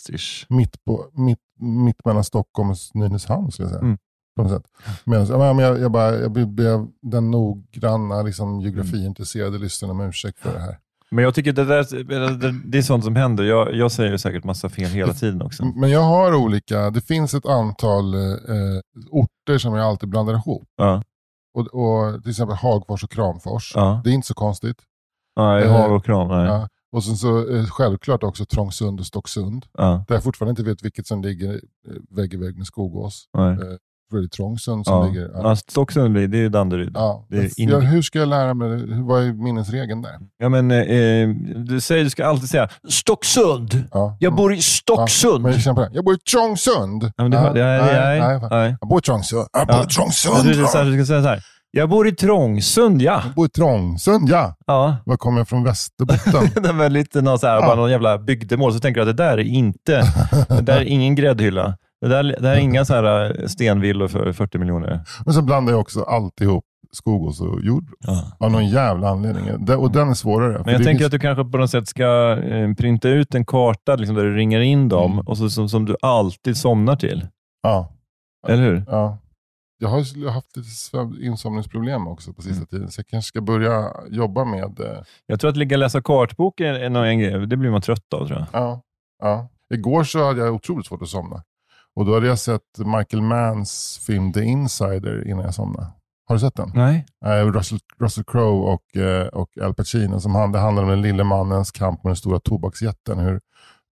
mitt, 0.50 0.84
på, 0.86 1.06
mitt, 1.14 1.40
mitt 1.60 2.06
mellan 2.06 2.24
Stockholm 2.24 2.70
och 2.70 2.78
Nynäshamn 2.94 3.52
skulle 3.52 3.66
jag 3.66 3.72
säga. 3.74 3.82
Mm. 3.84 3.98
På 4.36 4.44
något 4.44 4.52
sätt. 4.52 4.64
Men, 5.04 5.26
ja, 5.26 5.54
men 5.54 5.66
jag, 5.66 5.80
jag, 5.80 5.92
bara, 5.92 6.16
jag 6.16 6.32
blev 6.32 6.88
den 7.02 7.32
noggranna 7.32 8.22
liksom, 8.22 8.62
geografiintresserade 8.62 9.58
lyssnaren 9.58 10.00
om 10.00 10.08
ursäkt 10.08 10.40
för 10.40 10.54
det 10.54 10.60
här. 10.60 10.78
Men 11.12 11.24
jag 11.24 11.36
tycker 11.36 11.54
det, 11.54 11.66
där, 11.66 12.70
det, 12.72 12.78
är 12.78 12.82
sånt 12.82 13.04
som 13.04 13.16
händer. 13.16 13.44
Jag, 13.44 13.76
jag 13.76 13.92
säger 13.92 14.18
säkert 14.18 14.44
massa 14.44 14.70
fel 14.70 14.90
hela 14.90 15.14
tiden 15.14 15.42
också. 15.42 15.66
Men 15.66 15.90
jag 15.90 16.02
har 16.02 16.36
olika, 16.36 16.90
det 16.90 17.02
finns 17.02 17.34
ett 17.34 17.46
antal 17.46 18.14
eh, 18.14 18.80
orter 19.12 19.58
som 19.58 19.74
jag 19.74 19.86
alltid 19.86 20.10
blandar 20.10 20.34
ihop. 20.34 20.68
Ja, 20.78 21.04
Och, 21.54 21.68
och, 21.68 22.22
till 22.22 22.30
exempel 22.32 22.56
Hagfors 22.56 23.04
och 23.04 23.12
Kramfors. 23.12 23.72
ja. 23.76 24.02
Det 24.04 24.10
är 24.10 24.14
inte 24.14 24.28
så 24.28 24.34
konstigt. 24.34 24.78
Nej, 25.36 25.64
Eh, 25.64 25.72
hav 25.72 25.92
och 25.94 26.06
kram. 26.06 26.28
Nej. 26.28 26.46
Ja. 26.46 26.68
Och 26.92 27.04
sen 27.04 27.16
så 27.18 27.56
eh, 27.56 27.66
självklart 27.66 28.24
också 28.24 28.46
Trångsund 28.46 29.00
och 29.00 29.06
Stocksund. 29.06 29.66
Ja, 29.78 30.06
Där 30.08 30.16
jag 30.16 30.24
fortfarande 30.24 30.52
inte 30.52 30.70
vet 30.70 30.86
vilket 30.86 31.08
som 31.08 31.22
ligger 31.22 31.54
eh, 31.54 31.62
vägg 32.10 32.34
i 32.34 32.38
vägg 32.38 32.58
med 32.58 32.68
Skogås. 32.68 33.26
nej. 33.38 33.52
Eh, 33.54 33.78
är 34.18 34.28
Trångsund 34.28 34.86
som 34.86 34.94
Ja. 34.96 35.06
ligger... 35.08 35.30
Ja. 35.34 35.40
Ja, 35.44 35.56
Stocksund, 35.56 36.14
blir- 36.14 36.28
det 36.28 36.38
är 36.46 36.50
Danderyd. 36.50 36.92
Ja. 36.96 37.26
Det 37.30 37.38
är 37.38 37.60
in- 37.62 37.70
ja, 37.70 37.80
hur 37.80 38.02
ska 38.02 38.20
jag 38.20 38.28
lära 38.28 38.54
mig 38.54 38.70
det? 38.70 39.02
Vad 39.02 39.24
är 39.24 39.34
minnesregeln 39.34 40.02
där? 40.02 40.12
Ja, 40.38 40.50
men, 40.50 40.72
eh, 40.72 41.30
du, 41.56 41.82
säger, 41.82 42.04
du 42.04 42.10
ska 42.10 42.26
alltid 42.26 42.50
säga 42.50 42.70
Stocksund. 42.90 43.84
Ja. 43.92 44.18
Jag 44.20 44.36
bor 44.36 44.54
i 44.54 44.62
Stocksund. 44.62 45.42
Men 45.44 45.54
jag. 45.66 45.88
Jag 45.94 46.06
bor 46.06 46.14
i 46.14 46.20
Trångsund. 46.20 47.04
Ja, 47.04 47.12
men 47.24 47.32
det, 47.32 47.38
Ja, 47.38 47.54
nej, 47.54 47.82
nej, 47.94 48.20
nej, 48.20 48.48
nej. 48.52 48.76
Jag 48.82 48.90
bor 48.90 49.00
i 49.00 49.02
Trångsund. 49.02 49.48
Jag 49.54 49.68
bor 49.68 49.76
Ja. 49.76 49.84
i 49.84 49.88
Trångsund. 49.88 50.44
Du, 50.44 50.62
är 50.64 50.66
så 50.68 50.78
här, 50.78 50.86
du 50.86 50.94
ska 50.98 51.06
säga 51.06 51.22
så 51.24 51.28
här. 51.30 51.44
Jag 51.74 51.90
bor 51.90 52.08
i 52.08 52.12
Trångsund, 52.12 53.02
ja. 53.02 53.22
Jag 53.26 53.34
bor 53.36 53.46
i 53.46 53.50
Trångsund, 53.50 54.30
ja. 54.30 54.56
ja. 54.68 54.98
Var 55.06 55.18
kommer 55.18 55.38
jag 55.40 55.48
från 55.48 55.64
Västerbotten? 55.64 56.50
det 56.64 56.72
var 56.74 56.90
lite 56.90 57.22
någon, 57.22 57.40
så 57.40 57.48
här, 57.48 57.56
Ja. 57.56 57.62
bara 57.62 57.76
någon 57.76 57.92
jävla 57.92 58.18
bygdemål, 58.18 58.74
så 58.74 58.80
tänker 58.80 59.02
du 59.06 59.10
att 59.10 59.18
det 59.18 59.24
där 59.24 59.38
är 59.38 59.44
inte, 59.44 60.04
det 60.50 60.62
där 60.62 60.78
är 60.78 60.86
ingen 60.86 61.16
gräddhylla. 61.16 61.78
Det 62.02 62.08
där, 62.08 62.24
det 62.24 62.40
där 62.42 62.52
är 62.56 62.60
inga 62.60 62.86
så 62.86 62.94
här 62.94 63.40
eh, 63.42 63.48
stenvillor 63.48 64.08
för 64.08 64.32
40 64.34 64.58
miljoner. 64.58 65.02
Men 65.26 65.34
så 65.34 65.42
blandar 65.42 65.74
jag 65.74 65.80
också 65.82 66.04
alltihop 66.04 66.64
Skogås 66.94 67.42
och 67.42 67.62
Jordbro. 67.62 67.96
Ja. 68.00 68.32
Av 68.40 68.52
någon 68.52 68.66
jävla 68.68 69.10
anledning. 69.10 69.66
Det- 69.66 69.76
Och 69.76 69.92
den 69.92 70.10
är 70.10 70.14
svårare. 70.14 70.62
Men 70.66 70.74
jag 70.74 70.84
tänker 70.84 70.92
finns- 71.00 71.06
att 71.06 71.12
du 71.12 71.20
kanske 71.20 71.46
på 71.46 71.58
något 71.58 71.70
sätt 71.70 71.88
ska 71.88 72.38
eh, 72.38 72.74
printa 72.74 73.10
ut 73.10 73.36
en 73.36 73.46
karta 73.46 73.96
liksom, 73.96 74.16
där 74.16 74.24
du 74.24 74.36
ringer 74.36 74.60
in 74.60 74.90
dem 74.90 75.12
Mm. 75.12 75.28
och 75.28 75.38
så, 75.38 75.50
som, 75.50 75.70
som 75.70 75.86
du 75.86 75.96
alltid 76.02 76.58
somnar 76.58 76.96
till. 76.96 77.28
Ja, 77.64 77.92
Eller 78.48 78.64
hur? 78.64 78.84
ja. 78.88 79.18
Jag 79.80 79.90
har 79.90 80.30
haft 80.32 80.58
lite 80.58 81.26
insomningsproblem 81.26 82.08
också 82.08 82.34
på 82.34 82.42
sista 82.42 82.56
Mm. 82.58 82.66
tiden. 82.68 82.92
Så 82.92 83.00
jag 83.00 83.08
kanske 83.08 83.28
ska 83.28 83.42
börja 83.42 83.92
jobba 84.10 84.46
med... 84.46 84.80
eh, 84.80 84.98
Jag 85.26 85.40
tror 85.40 85.50
att 85.50 85.58
ligga 85.58 85.76
och 85.76 85.80
läsa 85.80 86.02
kartbok 86.02 86.60
är, 86.60 86.74
en 87.06 87.20
grej. 87.20 87.48
Det 87.48 87.58
blir 87.58 87.72
man 87.72 87.82
trött 87.82 88.14
av 88.14 88.28
tror 88.28 88.40
jag. 88.40 88.48
Ja, 88.62 88.82
ja. 89.24 89.50
Igår 89.74 90.04
så 90.04 90.26
hade 90.28 90.40
jag 90.46 90.54
otroligt 90.56 90.86
svårt 90.86 91.02
att 91.02 91.08
somna. 91.08 91.44
Och 91.96 92.06
då 92.06 92.14
hade 92.14 92.28
jag 92.28 92.40
sett 92.40 92.78
Michael 92.78 93.22
Manns 93.22 94.00
film 94.08 94.34
The 94.34 94.44
Insider 94.44 95.28
innan 95.28 95.46
jag 95.46 95.54
somnade. 95.54 95.88
Har 96.28 96.36
du 96.36 96.40
sett 96.40 96.56
den? 96.56 96.72
Nej. 96.76 97.06
Eh, 97.26 97.46
Russell, 97.46 97.80
Russell 98.00 98.24
Crowe 98.24 98.74
och, 98.74 98.98
eh, 98.98 99.28
och 99.28 99.58
Al 99.62 99.74
Pacino. 99.74 100.20
Som 100.20 100.36
hand, 100.36 100.54
det 100.54 100.60
handlar 100.60 100.84
om 100.84 100.90
den 100.90 101.02
lille 101.02 101.24
mannens 101.24 101.72
kamp 101.72 102.04
med 102.04 102.10
den 102.10 102.16
stora 102.18 102.40
tobaksjätten. 102.40 103.20
Hur 103.20 103.42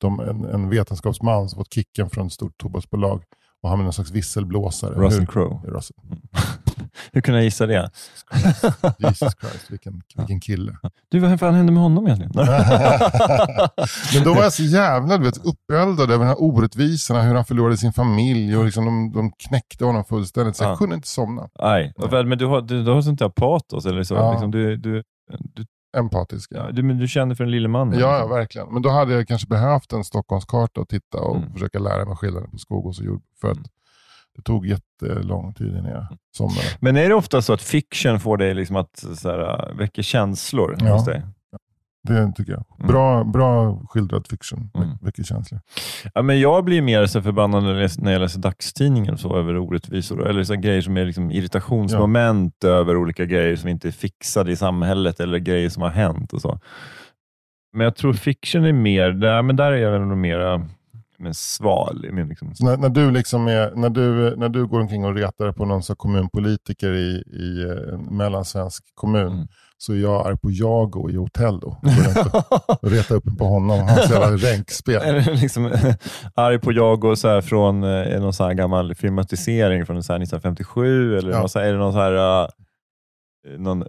de, 0.01 0.21
en, 0.21 0.45
en 0.45 0.69
vetenskapsman 0.69 1.49
som 1.49 1.59
fått 1.59 1.75
kicken 1.75 2.11
från 2.11 2.27
ett 2.27 2.33
stort 2.33 2.59
tobaksbolag 2.59 3.23
och 3.63 3.69
han 3.69 3.79
är 3.79 3.85
någon 3.85 3.93
slags 3.93 4.11
visselblåsare. 4.11 4.95
Russell 4.95 5.27
Crowe. 5.27 5.61
Russell. 5.65 5.97
Hur 7.19 7.23
kunde 7.23 7.39
jag 7.41 7.45
gissa 7.45 7.67
det? 7.67 7.91
Jesus 8.99 9.33
Christ, 9.41 9.67
vilken, 9.71 10.03
vilken 10.17 10.41
kille. 10.41 10.77
Du, 11.09 11.19
vad 11.19 11.41
fan 11.41 11.55
hände 11.55 11.73
med 11.73 11.83
honom 11.83 12.07
egentligen? 12.07 12.33
Men 14.15 14.25
då 14.25 14.35
var 14.35 14.43
jag 14.43 14.53
så 14.53 14.63
jävla 14.63 15.19
du 15.19 15.25
vet, 15.25 15.45
uppeldad 15.47 16.11
över 16.11 16.19
den 16.19 16.27
här 16.27 16.43
orättvisorna, 16.43 17.23
hur 17.23 17.35
han 17.35 17.45
förlorade 17.45 17.77
sin 17.77 17.93
familj 17.93 18.57
och 18.57 18.65
liksom 18.65 18.85
de, 18.85 19.13
de 19.13 19.33
knäckte 19.49 19.85
honom 19.85 20.05
fullständigt. 20.05 20.57
Så 20.57 20.65
jag 20.65 20.71
Ja. 20.73 20.77
kunde 20.77 20.95
inte 20.95 21.09
somna. 21.09 21.49
Nej, 21.63 21.93
men 22.25 22.39
du 22.39 22.47
har, 22.47 22.61
du, 22.63 22.83
du 22.85 22.91
har 22.91 23.03
sånt 23.03 23.19
där 23.19 23.29
patos. 23.29 23.87
Eller 23.87 24.03
så. 24.03 24.15
Ja. 24.15 24.31
Liksom, 24.33 24.51
du, 24.51 24.77
du, 24.77 25.03
du, 25.55 25.65
Empatisk. 25.97 26.51
ja, 26.55 26.71
du, 26.73 26.83
men 26.83 26.99
du 26.99 27.09
känner 27.09 27.35
för 27.35 27.45
den 27.45 27.51
lille 27.51 27.69
mannen. 27.69 27.99
Ja, 27.99 28.07
ja, 28.07 28.13
liksom. 28.19 28.31
verkligen. 28.31 28.73
Men 28.73 28.83
då 28.83 28.91
hade 28.91 29.13
jag 29.15 29.29
kanske 29.29 29.47
behövt 29.49 29.93
en 29.93 30.05
Stockholmskarta 30.05 30.81
att 30.81 30.89
titta 30.89 31.19
och 31.19 31.37
Mm. 31.37 31.53
försöka 31.53 31.79
lära 31.79 32.05
mig 32.05 32.17
skillnaden 32.17 32.51
på 32.51 32.59
Skogås 32.59 32.99
och 32.99 33.05
Jordbro. 33.05 33.23
För 33.41 33.51
att 33.51 33.57
Mm. 33.57 33.69
Det 34.39 34.43
tog 34.43 34.67
jättelång 34.67 35.55
tid 35.55 35.69
innan 35.77 35.91
jag 35.91 36.07
somnade. 36.37 36.67
Men 36.81 36.97
är 36.97 37.09
det 37.09 37.15
ofta 37.15 37.43
så 37.43 37.53
att 37.53 37.63
fiction 37.63 38.21
får 38.21 38.37
dig 38.37 38.55
liksom 38.55 38.77
att 38.77 39.05
så 39.15 39.29
här, 39.31 39.75
väcka 39.75 40.03
känslor 40.03 40.77
Ja. 40.81 40.93
hos 40.95 41.05
dig? 41.05 41.23
Det 42.09 42.33
tycker 42.37 42.53
jag. 42.53 42.65
Mm. 42.79 42.87
Bra, 42.93 43.25
bra 43.25 43.81
skildrad 43.89 44.27
fiction. 44.27 44.71
Mm. 44.75 44.89
Mycket 45.01 45.27
känslor. 45.27 45.61
Ja, 46.15 46.23
men 46.23 46.41
jag 46.41 46.65
blir 46.65 46.83
mer 46.83 47.07
så 47.07 47.23
förbannad 47.23 47.63
när 47.63 47.71
jag 47.71 47.79
läser, 47.83 48.03
när 48.03 48.13
jag 48.13 48.21
läser 48.21 48.41
dagstidningen 48.41 49.15
och 49.15 49.21
så, 49.21 49.37
över 49.37 49.57
orättvisor. 49.59 50.29
Eller 50.29 50.45
så 50.45 50.55
grejer 50.55 50.81
som 50.83 50.97
är 50.97 51.05
liksom 51.05 51.31
irritationsmoment 51.31 52.65
över 52.65 52.97
olika 52.97 53.25
grejer 53.25 53.57
som 53.57 53.69
inte 53.69 53.89
är 53.89 53.93
fixade 53.93 54.53
i 54.53 54.57
samhället 54.57 55.21
eller 55.21 55.39
grejer 55.39 55.69
som 55.69 55.83
har 55.83 55.91
hänt. 55.91 56.33
och 56.33 56.41
så. 56.41 56.61
Men 57.73 57.85
jag 57.85 57.97
tror 57.97 58.13
fiction 58.13 58.65
är 58.65 58.73
mer, 58.73 59.11
där, 59.11 59.43
men 59.43 59.57
där 59.57 59.73
är 59.73 59.77
jag 59.77 60.01
nog 60.09 60.19
mera 60.19 60.67
men 61.19 61.35
sval. 61.35 62.05
i 62.05 62.13
min 62.13 62.29
Liksom. 62.29 62.53
När, 62.61 62.77
när, 62.77 62.89
du 62.89 63.11
liksom 63.11 63.47
är, 63.49 63.73
när, 63.75 63.91
du, 63.91 64.37
när 64.37 64.49
du 64.49 64.67
går 64.67 64.81
omkring 64.81 65.05
och 65.05 65.15
retar 65.15 65.53
på 65.53 65.65
någon 65.65 65.83
här 65.83 65.95
kommunpolitiker 65.95 66.93
i, 66.93 67.23
i 67.33 67.63
eh, 67.65 67.95
en 67.95 68.17
mellansvensk 68.17 68.85
kommun 68.95 69.33
Mm. 69.33 69.49
så 69.79 69.93
är 69.93 69.97
jag 69.97 70.27
arg 70.27 70.37
på 70.39 70.51
Jago 70.51 71.11
i 71.11 71.19
Otello. 71.19 71.69
Och- 71.69 72.83
och 72.85 72.91
retar 72.91 73.15
upp 73.15 73.39
på 73.39 73.45
honom. 73.45 73.81
Hans 73.81 74.11
jävla 74.11 74.37
ränkspel. 74.51 75.21
Liksom, 75.41 75.73
arg 76.35 76.59
på 76.59 76.73
jag 76.73 77.05
och 77.05 77.19
så 77.19 77.29
här 77.29 77.41
från 77.41 77.83
eh, 77.85 78.21
någon 78.21 78.33
så 78.33 78.45
här 78.45 78.55
gammal 78.55 78.95
filmatisering 78.95 79.87
från 79.87 80.03
så 80.03 80.13
här 80.13 80.21
1957. 80.23 81.19
Eller 81.19 81.31
Ja. 81.31 81.39
någon 81.39 81.49
så 81.49 81.59
här, 81.59 81.67
är 81.67 81.73
det 81.73 81.79
någon 81.79 81.93
så 81.93 81.99
här, 81.99 82.43
eh, 82.45 82.49
någon, 83.59 83.83
eh, 83.83 83.87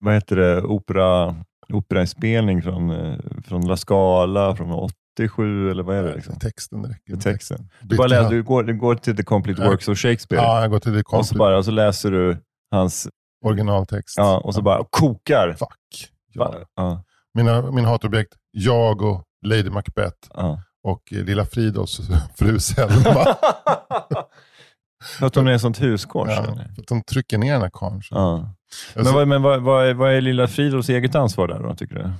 vad 0.00 0.14
heter 0.14 0.36
det, 0.36 0.62
opera, 0.62 1.34
operainspelning 1.72 2.62
från, 2.62 2.90
eh, 2.90 3.14
från 3.44 3.68
La 3.68 3.76
Scala 3.76 4.56
från 4.56 4.70
87 5.16 5.70
eller 5.70 5.82
vad 5.82 5.96
är 5.96 6.02
det? 6.02 6.14
Liksom? 6.14 6.38
Texten 6.38 6.84
räcker. 6.86 7.16
Texten. 7.16 7.70
Du, 7.82 7.96
bara 7.96 8.06
läser, 8.06 8.30
du, 8.30 8.42
går, 8.42 8.62
du 8.62 8.74
går 8.74 8.94
till 8.94 9.16
The 9.16 9.22
Complete 9.22 9.62
Ja. 9.62 9.68
Works 9.70 9.88
of 9.88 9.98
Shakespeare 9.98 10.42
Ja, 10.42 10.60
jag 10.60 10.70
går 10.70 10.78
till 10.78 10.92
det 10.92 11.02
och, 11.06 11.26
så 11.26 11.34
bara, 11.34 11.56
och 11.58 11.64
så 11.64 11.70
läser 11.70 12.10
du 12.10 12.38
hans, 12.70 13.08
Originaltext. 13.44 14.16
ja, 14.18 14.38
och 14.38 14.54
så 14.54 14.62
bara 14.62 14.84
kokar. 14.90 15.52
Fuck. 15.58 16.10
Ja. 16.32 16.54
Ja, 16.74 17.02
Mina, 17.34 17.70
mina 17.70 17.88
hatobjekt, 17.88 18.34
jag 18.50 19.02
och 19.02 19.24
Lady 19.46 19.70
Macbeth 19.70 20.16
ja. 20.34 20.62
och 20.82 21.12
eh, 21.12 21.24
lilla 21.24 21.44
Fridolfs 21.44 22.00
fru 22.36 22.58
Selma. 22.60 23.36
Att 25.20 25.34
hon 25.34 25.48
är 25.48 25.52
ett 25.52 25.60
sånt 25.60 25.82
huskors? 25.82 26.28
Ja, 26.30 26.42
eller? 26.44 26.62
att 26.78 26.86
de 26.88 27.02
trycker 27.02 27.38
ner 27.38 27.52
den 27.52 27.62
här 27.62 27.70
karln. 27.72 28.02
Ja. 28.10 28.50
Men, 28.94 29.04
vad, 29.14 29.28
men 29.28 29.42
vad, 29.42 29.62
vad, 29.62 29.86
är, 29.86 29.94
vad 29.94 30.12
är 30.12 30.20
lilla 30.20 30.46
Fridolfs 30.48 30.88
eget 30.88 31.14
ansvar 31.14 31.48
där 31.48 31.58
då, 31.62 31.74
tycker 31.74 31.94
du? 31.94 32.10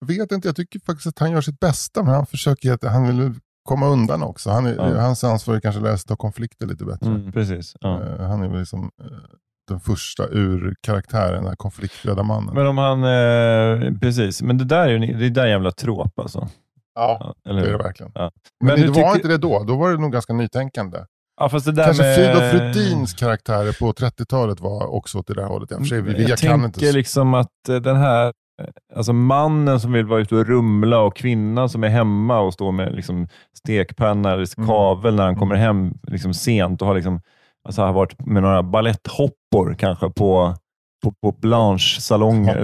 Jag 0.00 0.06
vet 0.08 0.32
inte, 0.32 0.48
jag 0.48 0.56
tycker 0.56 0.80
faktiskt 0.80 1.06
att 1.06 1.18
han 1.18 1.30
gör 1.30 1.40
sitt 1.40 1.60
bästa, 1.60 2.02
men 2.02 2.14
han 2.14 2.26
försöker 2.26 2.72
att 2.72 2.84
han 2.84 3.06
vill 3.06 3.34
komma 3.62 3.86
undan 3.88 4.22
också. 4.22 4.50
Han 4.50 4.66
är, 4.66 4.74
Ja. 4.74 5.00
Hans 5.00 5.24
ansvar 5.24 5.54
är 5.54 5.60
kanske 5.60 5.80
läsa 5.80 6.08
ta 6.08 6.16
konflikter 6.16 6.66
lite 6.66 6.84
bättre. 6.84 7.06
Mm, 7.06 7.32
precis. 7.32 7.76
Ja. 7.80 8.02
Eh, 8.02 8.26
Han 8.28 8.42
är 8.42 8.48
väl 8.48 8.58
liksom 8.58 8.90
eh, 9.00 9.06
den 9.68 9.80
första 9.80 10.26
ur 10.28 10.74
karaktären, 10.80 11.44
den 11.44 11.56
konflikträdda 11.56 12.22
mannen. 12.22 12.54
Men 12.54 12.66
om 12.66 12.78
han, 12.78 13.04
eh, 13.04 13.98
precis, 14.00 14.42
men 14.42 14.58
det 14.58 14.64
där 14.64 14.88
är 14.88 14.98
det 15.18 15.30
där 15.30 15.42
är 15.42 15.46
jävla 15.46 15.70
trop 15.72 16.18
alltså. 16.18 16.48
ja, 16.94 17.16
Ja, 17.20 17.50
eller 17.50 17.60
det 17.60 17.68
är 17.68 17.72
det 17.72 17.78
verkligen. 17.84 18.12
Men, 18.14 18.30
Men 18.60 18.80
det 18.80 19.02
var 19.02 19.14
inte 19.14 19.28
det 19.28 19.38
då. 19.38 19.64
Då 19.64 19.76
var 19.76 19.90
det 19.90 19.98
nog 19.98 20.12
ganska 20.12 20.32
nytänkande. 20.32 20.98
Ja, 21.40 21.48
fast 21.48 21.66
det 21.66 21.72
där 21.72 21.84
Kanske 21.84 22.02
med... 22.02 22.16
Fridolf 22.16 22.54
Rudins 22.54 23.14
karaktärer 23.14 23.72
på 23.72 23.92
30-talet 23.92 24.60
var 24.60 24.86
också 24.86 25.18
åt 25.18 25.26
det 25.26 25.34
där 25.34 25.44
hållet. 25.46 25.70
Jag, 25.70 25.86
jag 25.86 26.20
jag 26.20 26.38
kan 26.38 26.60
tänker 26.72 26.92
liksom 26.92 27.34
att 27.34 27.68
eh, 27.68 27.76
den 27.76 27.96
här 27.96 28.32
Alltså 28.96 29.12
mannen 29.12 29.80
som 29.80 29.92
vill 29.92 30.06
vara 30.06 30.20
ute 30.20 30.34
och 30.36 30.46
rumla 30.46 31.00
och 31.00 31.16
kvinnan 31.16 31.68
som 31.68 31.84
är 31.84 31.88
hemma 31.88 32.40
och 32.40 32.52
står 32.54 32.72
med 32.72 32.94
liksom 32.94 33.28
stekpanna 33.58 34.32
eller 34.32 34.46
Mm. 34.58 34.68
kavel 34.68 35.14
när 35.14 35.24
han 35.24 35.36
kommer 35.36 35.54
hem 35.54 35.94
liksom 36.02 36.34
sent 36.34 36.82
och 36.82 36.88
har, 36.88 36.94
liksom, 36.94 37.20
alltså 37.64 37.82
har 37.82 37.92
varit 37.92 38.26
med 38.26 38.42
några 38.42 38.62
baletthoppor 38.62 39.74
kanske 39.78 40.10
på, 40.10 40.54
på, 41.04 41.12
på 41.22 41.32
Blanche 41.40 42.00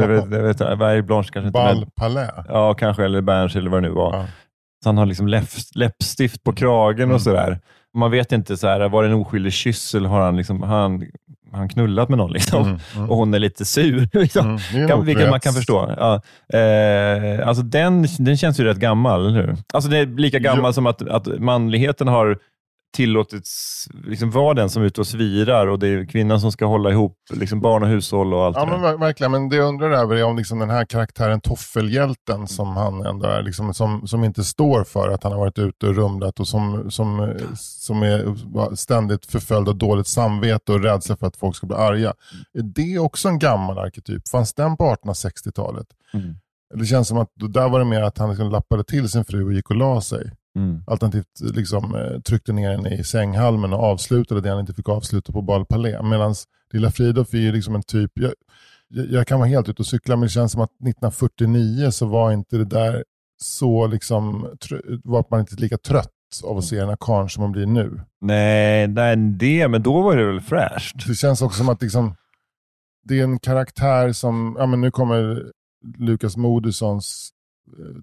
vet, 0.09 0.61
vet, 0.61 0.79
vad 0.79 0.91
är 0.91 1.03
Blanche 1.03 1.29
kanske 1.33 1.47
inte 1.47 1.59
Bal 1.59 1.87
Palais. 1.97 2.31
Ja, 2.49 2.75
kanske, 2.75 3.05
eller 3.05 3.21
Berns 3.21 3.57
eller 3.57 3.71
vad 3.71 3.83
det 3.83 3.89
nu 3.89 3.95
var. 3.95 4.17
Ja. 4.17 4.25
Så 4.85 4.89
han 4.89 4.99
har 4.99 5.07
liksom 5.07 5.29
läpp, 5.29 5.49
läppstift 5.75 6.45
på 6.45 6.53
kragen 6.53 7.03
Mm. 7.05 7.15
och 7.15 7.23
sådär. 7.23 7.61
Man 7.97 8.11
vet 8.11 8.33
inte, 8.33 8.57
så 8.57 8.67
här, 8.67 8.89
var 8.89 9.03
det 9.03 9.09
en 9.09 9.15
oskyldig 9.15 9.53
kyss 9.53 9.95
eller 9.95 10.09
har 10.09 10.21
han, 10.21 10.37
liksom, 10.37 10.63
har 10.63 10.81
han, 10.81 11.05
han 11.57 11.69
knullat 11.69 12.09
med 12.09 12.19
någon? 12.19 12.33
Liksom? 12.33 12.63
Mm, 12.63 12.79
mm. 12.97 13.11
Och 13.11 13.17
hon 13.17 13.35
är 13.35 13.39
lite 13.39 13.65
sur. 13.65 14.09
Liksom. 14.21 14.59
Mm, 14.75 14.89
Kan, 14.89 15.05
vilket 15.05 15.31
man 15.31 15.41
kan 15.41 15.53
förstå. 15.53 15.95
Ja. 15.97 16.15
Eh, 16.59 17.49
alltså 17.49 17.63
den, 17.63 18.07
den 18.19 18.37
känns 18.37 18.61
ju 18.61 18.65
rätt 18.65 18.77
gammal, 18.79 19.27
eller 19.27 19.41
hur? 19.43 19.57
Alltså 19.73 19.91
det 19.91 19.99
är 19.99 20.07
lika 20.07 20.39
gammal 20.39 20.69
Jo. 20.69 20.73
som 20.73 20.87
att, 20.87 21.09
att 21.09 21.27
manligheten 21.41 22.09
har 22.09 22.39
tillåtits 22.95 23.89
liksom 24.05 24.31
vara 24.31 24.55
den 24.55 24.71
som 24.71 24.83
är 24.83 24.87
ute 24.87 25.01
och 25.01 25.07
svirar 25.07 25.67
och 25.67 25.79
det 25.79 25.89
är 25.89 26.07
kvinnan 26.07 26.41
som 26.41 26.53
ska 26.53 26.67
hålla 26.67 26.91
ihop 26.91 27.19
liksom 27.33 27.61
barn 27.61 27.83
och 27.83 27.89
hushåll 27.89 28.35
och 28.35 28.45
allt 28.45 28.57
Ja 28.57 28.65
det 28.65 28.79
men 28.79 29.01
verkligen, 29.01 29.33
men 29.33 29.49
det 29.49 29.57
jag 29.57 29.69
undrar 29.69 29.91
över 29.91 30.17
är 30.17 30.25
om 30.25 30.37
liksom 30.37 30.59
den 30.59 30.71
här 30.71 30.85
karaktären 30.85 31.41
toffelhjälten 31.41 32.47
som 32.47 32.77
han 32.77 33.07
ändå 33.07 33.27
är, 33.27 33.43
liksom, 33.43 33.75
som, 33.75 34.07
som 34.07 34.25
inte 34.25 34.45
står 34.45 34.85
för 34.85 35.09
att 35.09 35.23
han 35.23 35.33
har 35.33 35.39
varit 35.39 35.59
ute 35.59 35.87
och 35.87 35.95
rumlat 35.95 36.41
och 36.41 36.49
som, 36.49 36.91
som, 36.91 37.35
som 37.57 38.03
är 38.03 38.35
ständigt 38.77 39.27
förföljd 39.27 39.69
av 39.69 39.77
dåligt 39.77 40.07
samvete 40.07 40.73
och 40.73 40.83
rädsla 40.83 41.17
för 41.17 41.27
att 41.27 41.37
folk 41.37 41.57
ska 41.57 41.67
bli 41.67 41.77
arga. 41.77 42.15
Är 42.59 42.63
det 42.63 42.99
också 42.99 43.29
en 43.29 43.39
gammal 43.39 43.79
arketyp? 43.79 44.29
Fanns 44.29 44.55
den 44.55 44.77
på 44.77 44.85
1860-talet? 44.85 45.87
Mm. 46.15 46.35
Det 46.75 46.87
känns 46.87 47.09
som 47.09 47.19
att 47.19 47.31
där 47.35 47.69
var 47.69 47.79
det 47.79 47.85
mer 47.85 48.03
att 48.03 48.19
han 48.19 48.31
liksom 48.31 48.51
lappade 48.51 48.85
till 48.85 49.09
sin 49.09 49.25
fru 49.25 49.45
och 49.45 49.53
gick 49.53 49.71
och 49.71 49.77
la 49.77 50.01
sig. 50.01 50.31
Mm. 50.57 50.83
Alternativt 50.87 51.41
liksom, 51.41 51.95
eh, 51.95 52.21
tryckte 52.21 52.53
ner 52.53 52.71
henne 52.71 52.95
i 52.95 53.05
sänghalmen 53.05 53.73
och 53.73 53.83
avslutade 53.83 54.41
det 54.41 54.51
han 54.51 54.61
inte 54.61 54.75
fick 54.75 54.89
avsluta 54.89 55.33
på 55.33 55.43
Bal 55.43 55.67
Palais. 55.67 56.03
Medan 56.03 56.35
Lilla 56.73 56.91
Fridolf 56.91 57.35
är 57.35 57.39
ju 57.39 57.53
liksom 57.53 57.75
en 57.75 57.83
typ, 57.83 58.13
jag, 58.15 58.33
jag, 58.89 59.27
kan 59.27 59.39
vara 59.39 59.49
helt 59.49 59.69
ute 59.69 59.83
och 59.83 59.87
cykla 59.87 60.17
men 60.17 60.23
det 60.23 60.29
känns 60.29 60.53
som 60.53 60.61
att 60.61 60.71
1949 60.71 61.91
så 61.91 62.07
var 62.07 62.33
inte 62.33 62.57
det 62.57 62.65
där 62.65 63.05
så 63.43 63.87
liksom, 63.87 64.49
var 65.05 65.25
man 65.31 65.41
inte 65.41 65.55
lika 65.55 65.79
trött 65.79 66.11
av 66.45 66.59
att 66.59 66.65
se 66.65 66.77
den 66.77 66.89
här 66.89 66.97
karln 67.01 67.29
som 67.29 67.43
man 67.43 67.53
blir 67.53 67.67
nu. 67.67 68.01
Nej, 68.21 68.89
nej, 68.89 69.17
det, 69.17 69.69
men 69.69 69.83
då 69.83 70.03
var 70.03 70.17
det 70.17 70.27
väl 70.27 70.41
fräscht? 70.41 71.07
Det 71.07 71.15
känns 71.15 71.43
också 71.43 71.59
som 71.59 71.69
att 71.69 71.83
liksom, 71.83 72.15
det 73.05 73.21
är 73.21 73.25
en 73.25 73.39
karaktär 73.39 74.13
som, 74.13 74.57
ja 74.59 74.67
men 74.67 74.81
nu 74.81 74.91
kommer 74.91 75.51
Lukas 75.99 76.37
Moodyssons 76.37 77.31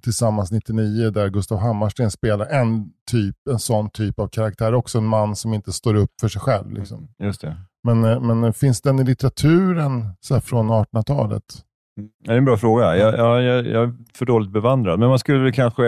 Tillsammans 0.01 0.51
99 0.51 1.09
där 1.09 1.29
Gustav 1.29 1.59
Hammarsten 1.59 2.11
spelar 2.11 2.45
en, 2.45 2.91
typ, 3.11 3.35
en 3.49 3.59
sån 3.59 3.89
typ 3.89 4.19
av 4.19 4.27
karaktär. 4.27 4.73
Också 4.73 4.97
en 4.97 5.05
man 5.05 5.35
som 5.35 5.53
inte 5.53 5.71
står 5.71 5.95
upp 5.95 6.11
för 6.21 6.27
sig 6.27 6.41
själv. 6.41 6.71
Liksom. 6.71 7.07
Just 7.23 7.41
det. 7.41 7.57
Men, 7.83 8.03
eh, 8.03 8.21
men 8.21 8.43
eh, 8.43 8.51
finns 8.51 8.81
den 8.81 8.99
i 8.99 9.03
litteraturen 9.03 10.09
så 10.19 10.33
här, 10.33 10.41
från 10.41 10.71
1800-talet? 10.71 11.43
Ja, 11.95 12.03
det 12.23 12.33
är 12.33 12.37
en 12.37 12.45
bra 12.45 12.57
fråga. 12.57 12.97
Jag, 12.97 13.17
jag, 13.17 13.43
jag, 13.43 13.67
jag 13.67 13.83
är 13.83 13.93
för 14.13 14.25
dåligt 14.25 14.51
bevandrad. 14.51 14.99
Men 14.99 15.09
man 15.09 15.19
skulle 15.19 15.51
kanske... 15.51 15.83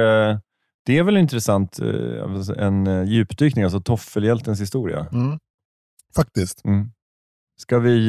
Det 0.85 0.97
är 0.97 1.03
väl 1.03 1.17
intressant, 1.17 1.79
eh, 1.79 2.63
en 2.65 2.87
eh, 2.87 3.03
djupdykning, 3.03 3.63
alltså 3.63 3.81
toffelhjältens 3.81 4.61
historia. 4.61 5.07
Mm. 5.11 5.39
Faktiskt. 6.15 6.65
Mm. 6.65 6.91
Ska, 7.63 7.79
vi, 7.79 8.07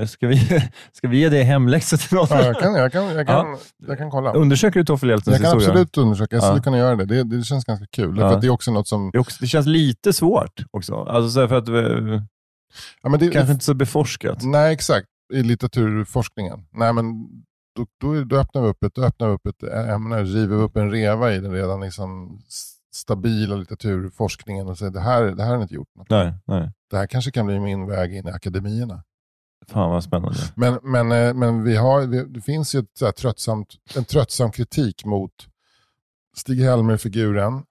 eh, 0.00 0.06
ska, 0.06 0.26
vi, 0.26 0.62
ska 0.92 1.08
vi 1.08 1.18
ge 1.18 1.28
det 1.28 1.42
hemläxa 1.42 1.96
till 1.96 2.14
någon? 2.16 2.26
Ja, 2.30 2.42
jag, 2.44 2.60
kan, 2.60 2.74
jag, 2.74 2.92
kan, 2.92 3.04
jag, 3.04 3.26
kan, 3.26 3.46
Ja. 3.46 3.58
jag 3.86 3.98
kan 3.98 4.10
kolla. 4.10 4.32
Undersöker 4.32 4.80
du 4.80 4.84
toffelhjältens 4.84 5.34
Jag 5.40 5.50
kan 5.50 5.58
historia? 5.58 5.68
absolut 5.68 5.96
undersöka. 5.98 6.36
Jag 6.36 6.42
skulle 6.42 6.58
Ja. 6.58 6.62
kunna 6.62 6.78
göra 6.78 6.96
det. 6.96 7.04
Det, 7.04 7.22
det 7.24 7.42
känns 7.44 7.64
ganska 7.64 7.86
kul. 7.86 8.16
För 8.16 8.40
det 8.40 8.46
är 8.46 8.50
också 8.50 8.70
något 8.70 8.88
som... 8.88 9.10
Det, 9.40 9.46
känns 9.46 9.66
lite 9.66 10.12
svårt 10.12 10.64
också. 10.70 10.94
Alltså 10.94 11.48
för 11.48 11.54
att, 11.58 11.68
eh, 11.68 12.22
Ja, 13.02 13.08
men 13.08 13.20
det, 13.20 13.30
kanske 13.30 13.52
inte 13.52 13.64
så 13.64 13.74
beforskat. 13.74 14.42
Nej, 14.42 14.72
exakt. 14.72 15.06
I 15.34 15.42
litteraturforskningen. 15.42 16.66
Nej, 16.72 16.92
men 16.92 17.26
då, 17.76 17.86
då, 18.00 18.24
då 18.24 18.36
öppnar 18.36 18.62
vi 18.62 18.68
upp 18.68 18.82
ett, 18.84 18.94
då 18.94 19.02
öppnar 19.02 19.28
vi 19.28 19.34
upp 19.34 19.46
ett 19.46 19.62
ämne, 19.88 20.22
river 20.22 20.56
upp 20.56 20.76
en 20.76 20.90
reva 20.90 21.32
i 21.32 21.38
den 21.40 21.52
redan 21.52 21.80
liksom 21.80 22.38
stabila 22.94 23.56
litteraturforskningen 23.56 24.68
och 24.68 24.78
säger 24.78 24.92
det 24.92 25.00
här, 25.00 25.22
det 25.24 25.42
här 25.42 25.50
har 25.50 25.56
ni 25.56 25.62
inte 25.62 25.74
gjort 25.74 25.94
något. 25.94 26.10
Nej, 26.10 26.34
nej. 26.44 26.72
Det 26.90 26.96
här 26.96 27.06
kanske 27.06 27.30
kan 27.30 27.46
bli 27.46 27.60
min 27.60 27.86
väg 27.86 28.14
in 28.14 28.28
i 28.28 28.30
akademierna. 28.30 29.02
Fan 29.68 29.90
vad 29.90 30.04
spännande. 30.04 30.38
Men, 30.54 30.78
men, 30.82 31.12
eh, 31.12 31.34
men 31.34 31.64
vi 31.64 31.76
har, 31.76 32.06
det 32.26 32.40
finns 32.40 32.74
ju 32.74 32.78
ett 32.78 33.16
tröttsamt, 33.16 33.68
en 33.96 34.04
tröttsam 34.04 34.50
kritik 34.50 35.04
mot 35.04 35.32
Stig-Helmer-figuren, 36.36 37.62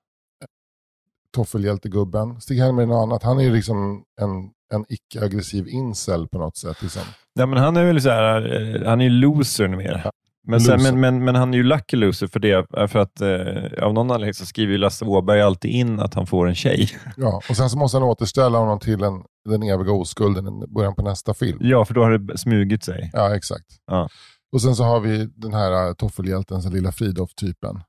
Toffelhjältegubben. 1.34 2.42
Stig-Helmer 2.42 2.84
är 2.84 2.88
något 2.88 3.04
annat. 3.04 3.24
Han 3.24 3.40
är 3.40 3.44
ju 3.44 3.54
liksom 3.54 4.04
en, 4.22 4.52
en 4.74 4.86
icke-aggressiv 4.90 5.68
incel 5.68 6.28
på 6.28 6.38
något 6.40 6.58
sätt. 6.58 6.82
Liksom. 6.82 7.02
Ja, 7.34 7.46
men 7.46 7.60
han 7.60 7.78
är 7.78 7.86
väl 7.86 8.02
så 8.02 8.10
här, 8.10 8.76
eh, 8.76 8.90
han 8.90 9.02
är 9.02 9.06
ju 9.06 9.10
loser 9.10 9.68
mer. 9.68 10.12
Men, 10.48 10.62
sen, 10.62 10.84
men, 10.84 11.00
men, 11.00 11.24
men 11.24 11.36
han 11.36 11.54
är 11.54 11.58
ju 11.58 11.64
lucky 11.64 11.98
loser 11.98 12.28
för 12.28 12.40
det, 12.40 12.68
för 12.88 13.00
att 13.00 13.22
eh, 13.22 13.84
av 13.86 13.94
någon 13.94 14.12
anledning 14.12 14.34
så 14.34 14.46
skriver 14.46 14.72
ju 14.72 14.78
Lasse 14.78 15.06
Åberg 15.06 15.42
alltid 15.42 15.72
in 15.72 16.00
att 16.00 16.14
han 16.14 16.28
får 16.28 16.48
en 16.48 16.56
tjej. 16.56 16.90
Ja, 17.18 17.42
och 17.50 17.56
sen 17.56 17.70
så 17.70 17.78
måste 17.78 17.98
han 17.98 18.04
återställa 18.04 18.58
honom 18.58 18.80
till 18.80 19.04
en, 19.04 19.24
den 19.50 19.64
eviga 19.64 19.92
oskulden 19.92 20.48
i 20.48 20.68
början 20.68 20.96
på 20.96 21.02
nästa 21.02 21.34
film. 21.34 21.58
Ja, 21.62 21.86
för 21.86 21.94
då 21.94 22.02
har 22.02 22.18
det 22.18 22.38
smugit 22.38 22.84
sig. 22.84 23.10
Ja, 23.14 23.36
exakt. 23.36 23.66
Ja. 23.88 24.10
Och 24.54 24.62
sen 24.62 24.76
så 24.76 24.84
har 24.84 25.00
vi 25.00 25.30
den 25.36 25.54
här 25.54 25.88
uh, 25.88 25.94
toffelhjälten, 25.94 26.62
så 26.62 26.70
lilla 26.70 26.92
Fridolf-typen. 26.92 27.82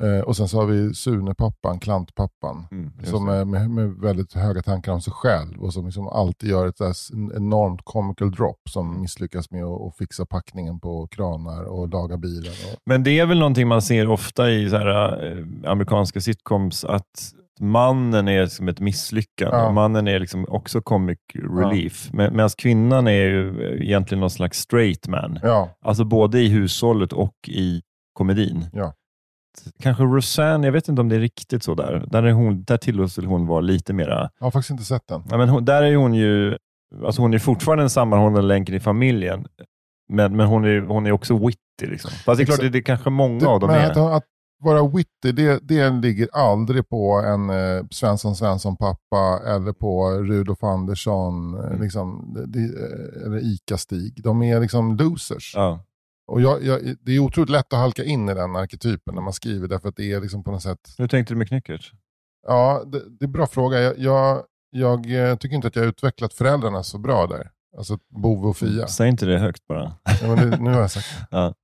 Eh, 0.00 0.20
och 0.20 0.36
sen 0.36 0.48
så 0.48 0.56
har 0.60 0.66
vi 0.66 0.94
Sune-pappan, 0.94 1.78
klantpappan. 1.78 2.66
Mm, 2.70 2.92
som 3.04 3.28
är 3.28 3.44
med, 3.44 3.70
med 3.70 3.90
väldigt 3.90 4.32
höga 4.32 4.62
tankar 4.62 4.92
om 4.92 5.00
sig 5.00 5.12
själv 5.12 5.62
och 5.62 5.72
som 5.72 5.84
liksom 5.84 6.08
alltid 6.08 6.50
gör 6.50 6.66
ett 6.66 6.80
enormt 7.36 7.80
comical 7.84 8.30
drop 8.30 8.60
som 8.70 9.00
misslyckas 9.00 9.50
med 9.50 9.64
att, 9.64 9.96
fixa 9.96 10.26
packningen 10.26 10.80
på 10.80 11.06
kranar 11.06 11.62
och 11.64 11.88
laga 11.88 12.16
bilen. 12.16 12.52
Och, 12.72 12.78
Men 12.86 13.02
det 13.02 13.18
är 13.18 13.26
väl 13.26 13.38
någonting 13.38 13.68
man 13.68 13.82
ser 13.82 14.08
ofta 14.08 14.50
i 14.50 14.70
så 14.70 14.76
här, 14.76 15.26
eh, 15.26 15.70
amerikanska 15.70 16.20
sitcoms, 16.20 16.84
att 16.84 17.32
mannen 17.60 18.28
är 18.28 18.46
som 18.46 18.68
ett 18.68 18.80
misslyckande. 18.80 19.56
Ja. 19.56 19.72
Mannen 19.72 20.08
är 20.08 20.18
liksom 20.18 20.46
också 20.48 20.82
comic 20.82 21.18
relief. 21.34 22.10
Men, 22.12 22.36
medan 22.36 22.50
kvinnan 22.58 23.06
är 23.06 23.12
ju 23.26 23.78
egentligen 23.82 24.20
någon 24.20 24.30
slags 24.30 24.58
straight 24.58 25.08
man. 25.08 25.38
ja, 25.42 25.70
Alltså 25.84 26.04
både 26.04 26.40
i 26.40 26.48
hushållet 26.48 27.12
och 27.12 27.34
i 27.48 27.82
komedin. 28.12 28.66
Ja. 28.72 28.94
Kanske 29.82 30.02
Roseanne, 30.02 30.66
jag 30.66 30.72
vet 30.72 30.88
inte 30.88 31.00
om 31.02 31.08
det 31.08 31.16
är 31.16 31.20
riktigt 31.20 31.62
så 31.62 31.74
där. 31.74 32.04
Där, 32.10 32.22
är 32.22 32.32
hon, 32.32 32.64
där 32.64 32.76
tillåts 32.76 33.16
hon 33.16 33.46
vara 33.46 33.60
lite 33.60 33.92
mera... 33.92 34.30
jag 34.38 34.46
har 34.46 34.50
faktiskt 34.50 34.70
inte 34.70 34.84
sett 34.84 35.06
den. 35.08 35.22
Ja, 35.30 35.36
men 35.38 35.48
hon, 35.48 35.64
där 35.64 35.82
är 35.82 35.96
hon 35.96 36.14
ju 36.14 36.56
alltså 37.04 37.22
hon 37.22 37.34
är 37.34 37.38
fortfarande 37.38 37.82
den 37.82 37.90
sammanhållande 37.90 38.42
länken 38.42 38.74
i 38.74 38.80
familjen, 38.80 39.46
men, 40.08 40.36
men 40.36 40.46
hon, 40.46 40.64
är, 40.64 40.80
hon 40.80 41.06
är 41.06 41.12
också 41.12 41.38
witty. 41.46 41.58
Liksom. 41.92 42.10
Fast 42.10 42.38
det 42.38 42.42
är 42.44 42.46
klart, 42.46 42.60
det, 42.60 42.68
det 42.68 42.78
är 42.78 42.82
kanske 42.82 43.10
många 43.10 43.38
Det, 43.40 43.46
av 43.46 43.60
dem 43.60 43.70
är. 43.70 43.90
att, 43.90 43.96
att 43.96 44.24
vara 44.62 44.88
witty, 44.88 45.32
det, 45.32 45.58
det 45.68 45.90
ligger 45.90 46.28
aldrig 46.32 46.88
på 46.88 47.22
en 47.26 47.50
eh, 47.50 47.84
Svensson 47.90 48.36
Svensson 48.36 48.76
pappa 48.76 49.40
eller 49.46 49.72
på 49.72 50.10
Rudolf 50.10 50.62
Andersson 50.62 51.54
eh, 51.54 51.64
Mm. 51.66 51.82
liksom, 51.82 52.34
det, 52.34 52.46
det, 52.46 52.60
eh, 52.60 53.26
eller 53.26 53.38
Ica-Stig. 53.54 54.22
De 54.22 54.42
är 54.42 54.60
liksom 54.60 54.96
losers. 54.96 55.52
Ja. 55.56 55.84
Och 56.30 56.40
jag, 56.40 56.64
jag, 56.64 56.96
det 57.00 57.12
är 57.12 57.18
otroligt 57.18 57.50
lätt 57.50 57.72
att 57.72 57.78
halka 57.78 58.04
in 58.04 58.28
i 58.28 58.34
den 58.34 58.56
arketypen 58.56 59.14
när 59.14 59.22
man 59.22 59.32
skriver 59.32 59.68
därför 59.68 59.88
att 59.88 59.96
det 59.96 60.12
är 60.12 60.20
liksom 60.20 60.44
på 60.44 60.50
något 60.50 60.62
sätt 60.62 60.94
Hur 60.98 61.08
tänkte 61.08 61.34
du 61.34 61.38
med 61.38 61.48
Knyckert? 61.48 61.92
Ja, 62.46 62.82
det, 62.86 62.98
det 62.98 63.24
är 63.24 63.26
en 63.26 63.32
bra 63.32 63.46
fråga. 63.46 63.80
Jag, 63.80 63.98
jag, 63.98 64.44
jag 64.70 65.30
eh, 65.30 65.36
tycker 65.36 65.56
inte 65.56 65.68
att 65.68 65.76
jag 65.76 65.82
har 65.82 65.88
utvecklat 65.88 66.34
föräldrarna 66.34 66.82
så 66.82 66.98
bra 66.98 67.26
där. 67.26 67.50
Alltså 67.76 67.98
Bove 68.08 68.48
och 68.48 68.56
Fia. 68.56 68.86
Säg 68.86 69.08
inte 69.08 69.26
det 69.26 69.38
högt 69.38 69.66
bara. 69.66 69.94
Ja, 70.22 70.34
det, 70.34 70.56
nu 70.60 70.70
har 70.70 70.80
jag 70.80 70.90
sagt 70.90 71.06
det. 71.18 71.26
Ja. 71.36 71.54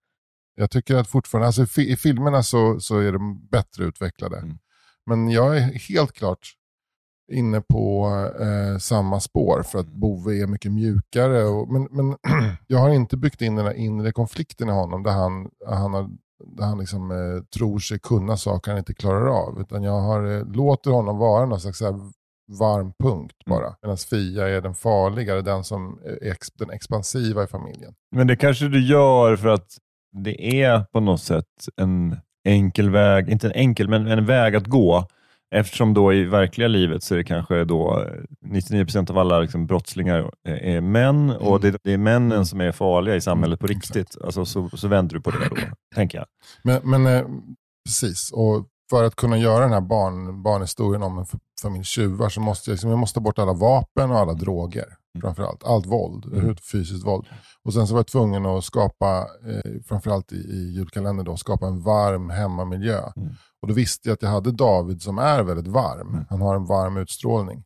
Jag 0.55 0.71
tycker 0.71 0.97
att 0.97 1.09
fortfarande, 1.09 1.47
alltså 1.47 1.81
i 1.81 1.97
filmerna 1.97 2.43
så, 2.43 2.81
så 2.81 2.99
är 2.99 3.13
de 3.13 3.49
bättre 3.49 3.85
utvecklade. 3.85 4.39
Mm. 4.39 4.59
Men 5.07 5.31
jag 5.31 5.57
är 5.57 5.61
helt 5.61 6.13
klart 6.13 6.53
inne 7.33 7.61
på 7.61 8.07
eh, 8.41 8.79
samma 8.79 9.21
spår 9.21 9.63
för 9.63 9.79
att 9.79 9.87
Bove 9.87 10.43
är 10.43 10.47
mycket 10.47 10.73
mjukare. 10.73 11.45
Och, 11.45 11.73
men, 11.73 11.89
men 11.91 12.17
jag 12.67 12.79
har 12.79 12.91
inte 12.91 13.17
byggt 13.17 13.43
in 13.43 13.57
den 13.57 13.67
här 13.67 13.75
inre 13.75 14.13
konflikten 14.13 14.69
i 14.69 14.73
honom 14.73 15.03
där 15.03 15.13
han, 15.13 15.51
han, 15.67 15.95
har, 15.95 16.11
där 16.57 16.65
han 16.65 16.79
liksom, 16.79 17.11
eh, 17.11 17.43
tror 17.59 17.79
sig 17.79 17.99
kunna 17.99 18.37
saker 18.37 18.71
han 18.71 18.79
inte 18.79 18.95
klarar 18.95 19.27
av. 19.27 19.61
Utan 19.61 19.83
jag 19.83 20.01
har, 20.01 20.37
eh, 20.37 20.45
låter 20.45 20.91
honom 20.91 21.19
vara 21.19 21.47
någon 21.47 21.61
slags 21.61 21.81
här 21.81 21.95
varm 22.59 22.93
punkt 23.03 23.37
bara. 23.47 23.67
Mm. 23.67 23.77
Medan 23.83 23.97
Fia 23.97 24.49
är 24.49 24.61
den 24.61 24.75
farligare, 24.75 25.43
den, 25.43 25.65
som 25.65 26.01
är 26.05 26.31
ex, 26.31 26.53
den 26.53 26.71
expansiva 26.71 27.45
i 27.45 27.47
familjen. 27.47 27.95
Men 28.17 28.27
det 28.27 28.37
kanske 28.37 28.69
du 28.69 28.87
gör 28.87 29.37
för 29.37 29.49
att 29.49 29.69
det 30.25 30.63
är 30.63 30.81
på 30.93 31.01
något 31.01 31.23
sätt 31.23 31.69
en 31.77 32.17
enkel 32.45 32.91
väg, 32.91 33.29
inte 33.29 33.47
en 33.47 33.53
enkel, 33.53 33.89
men 33.89 34.07
en 34.07 34.27
väg 34.27 34.57
att 34.57 34.67
gå 34.67 35.07
Eftersom 35.55 35.95
då 35.95 36.13
i 36.13 36.25
verkliga 36.25 36.69
livet 36.69 37.03
så 37.03 37.15
är 37.15 37.19
det 37.19 37.25
kanske 37.25 37.65
då 37.65 38.07
99 38.41 38.85
procent 38.85 39.11
av 39.11 39.19
alla 39.19 39.41
liksom 39.41 39.67
brottslingar 39.67 40.31
är 40.45 40.81
män 40.81 41.31
mm. 41.31 41.43
och 41.43 41.61
det, 41.61 41.77
det, 41.85 41.93
är 41.93 41.99
männen 41.99 42.47
som 42.47 42.61
är 42.61 42.73
farliga 42.73 43.17
i 43.17 43.21
samhället 43.21 43.61
på 43.61 43.67
mm, 43.67 43.75
riktigt. 43.75 44.17
Alltså, 44.25 44.45
så, 44.45 44.69
så 44.69 44.89
vänder 44.89 45.15
du 45.15 45.21
på 45.23 45.31
det 45.31 45.49
då, 45.51 45.57
tänker 45.95 46.19
jag. 46.19 46.27
Men, 46.63 46.91
men 46.91 47.07
eh, 47.07 47.27
precis, 47.85 48.33
och 48.33 48.67
för 48.91 49.05
att 49.05 49.17
kunna 49.17 49.39
göra 49.39 49.61
den 49.61 49.73
här 49.73 49.81
barn, 49.81 50.43
barnhistorien 50.43 51.03
om 51.03 51.19
en 51.19 51.27
familj 51.63 51.85
tjuvar 51.85 52.29
så 52.29 52.41
måste 52.41 52.71
jag, 52.71 52.75
liksom, 52.75 52.91
jag 52.91 52.99
måste 52.99 53.15
ta 53.15 53.21
bort 53.21 53.39
alla 53.39 53.53
vapen 53.53 54.11
och 54.11 54.19
alla 54.19 54.33
droger. 54.33 54.87
Mm. 54.87 55.23
Framförallt. 55.23 55.65
Allt 55.65 55.87
våld, 55.87 56.25
mm. 56.25 56.57
fysiskt 56.57 57.07
våld. 57.07 57.27
Och 57.65 57.73
sen 57.73 57.87
så 57.87 57.95
var 57.95 57.99
jag 57.99 58.07
tvungen 58.07 58.47
att 58.47 58.65
skapa, 58.65 59.27
eh, 59.49 59.73
framförallt 59.89 60.33
i, 60.33 60.37
i 60.37 60.73
julkalendern, 60.73 61.27
då, 61.27 61.37
skapa 61.37 61.67
en 61.67 61.83
varm 61.83 62.31
hemmamiljö. 62.31 63.13
Mm. 63.17 63.29
Och 63.63 63.69
då 63.69 63.75
visste 63.75 64.09
jag 64.09 64.15
att 64.15 64.23
jag 64.23 64.29
hade 64.29 64.53
David 64.53 65.03
som 65.03 65.19
är 65.19 65.43
väldigt 65.43 65.67
varm. 65.67 66.09
Mm. 66.09 66.25
Han 66.29 66.41
har 66.41 66.57
en 66.57 66.67
varm 66.67 66.97
utstrålning. 66.97 67.65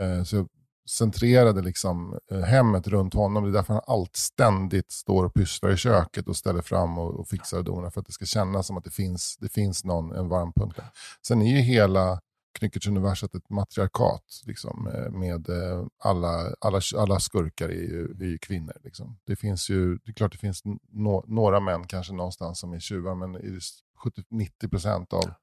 Eh, 0.00 0.24
så 0.24 0.36
jag 0.36 0.48
centrerade 0.90 1.62
liksom 1.62 2.18
eh, 2.30 2.40
hemmet 2.40 2.88
runt 2.88 3.14
honom. 3.14 3.44
Det 3.44 3.50
är 3.50 3.52
därför 3.52 3.74
han 3.74 3.82
allt 3.86 4.16
ständigt 4.16 4.92
står 4.92 5.24
och 5.24 5.34
pysslar 5.34 5.70
i 5.70 5.76
köket 5.76 6.28
och 6.28 6.36
ställer 6.36 6.62
fram 6.62 6.98
och, 6.98 7.20
och 7.20 7.28
fixar 7.28 7.58
och 7.58 7.64
donar. 7.64 7.90
För 7.90 8.00
att 8.00 8.06
det 8.06 8.12
ska 8.12 8.24
kännas 8.24 8.66
som 8.66 8.76
att 8.76 8.84
det 8.84 8.90
finns, 8.90 9.36
det 9.40 9.48
finns 9.48 9.84
någon, 9.84 10.12
en 10.12 10.28
varm 10.28 10.52
punkt. 10.52 10.80
Sen 11.26 11.42
är 11.42 11.56
ju 11.56 11.60
hela 11.60 12.20
Knyckertz-universet 12.58 13.34
ett 13.34 13.50
matriarkat. 13.50 14.42
Liksom, 14.46 14.88
eh, 14.94 15.10
med 15.10 15.48
eh, 15.48 15.86
alla, 15.98 16.54
alla, 16.60 16.80
alla 16.96 17.20
skurkar 17.20 17.68
är 17.68 17.72
ju, 17.72 18.16
är 18.20 18.24
ju 18.24 18.38
kvinnor. 18.38 18.76
Liksom. 18.84 19.18
Det 19.26 19.36
finns 19.36 19.70
ju, 19.70 19.94
det 19.94 20.10
är 20.10 20.12
klart 20.12 20.32
det 20.32 20.38
finns 20.38 20.62
no, 20.92 21.24
några 21.26 21.60
män 21.60 21.86
kanske 21.86 22.12
någonstans 22.12 22.58
som 22.58 22.72
är 22.72 22.80
tjuvar, 22.80 23.14
men 23.14 23.36
70-90% 23.36 25.14
av, 25.14 25.34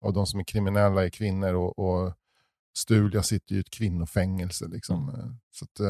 av 0.00 0.12
de 0.12 0.26
som 0.26 0.40
är 0.40 0.44
kriminella 0.44 1.04
är 1.04 1.08
kvinnor. 1.08 1.54
och, 1.54 1.78
och 1.78 2.12
Stulia 2.76 3.22
sitter 3.22 3.54
i 3.54 3.58
ett 3.58 3.70
kvinnofängelse. 3.70 4.68
Liksom. 4.68 5.08
Mm. 5.08 5.20
Eh, 5.20 5.26
så 5.50 5.64
att, 5.64 5.80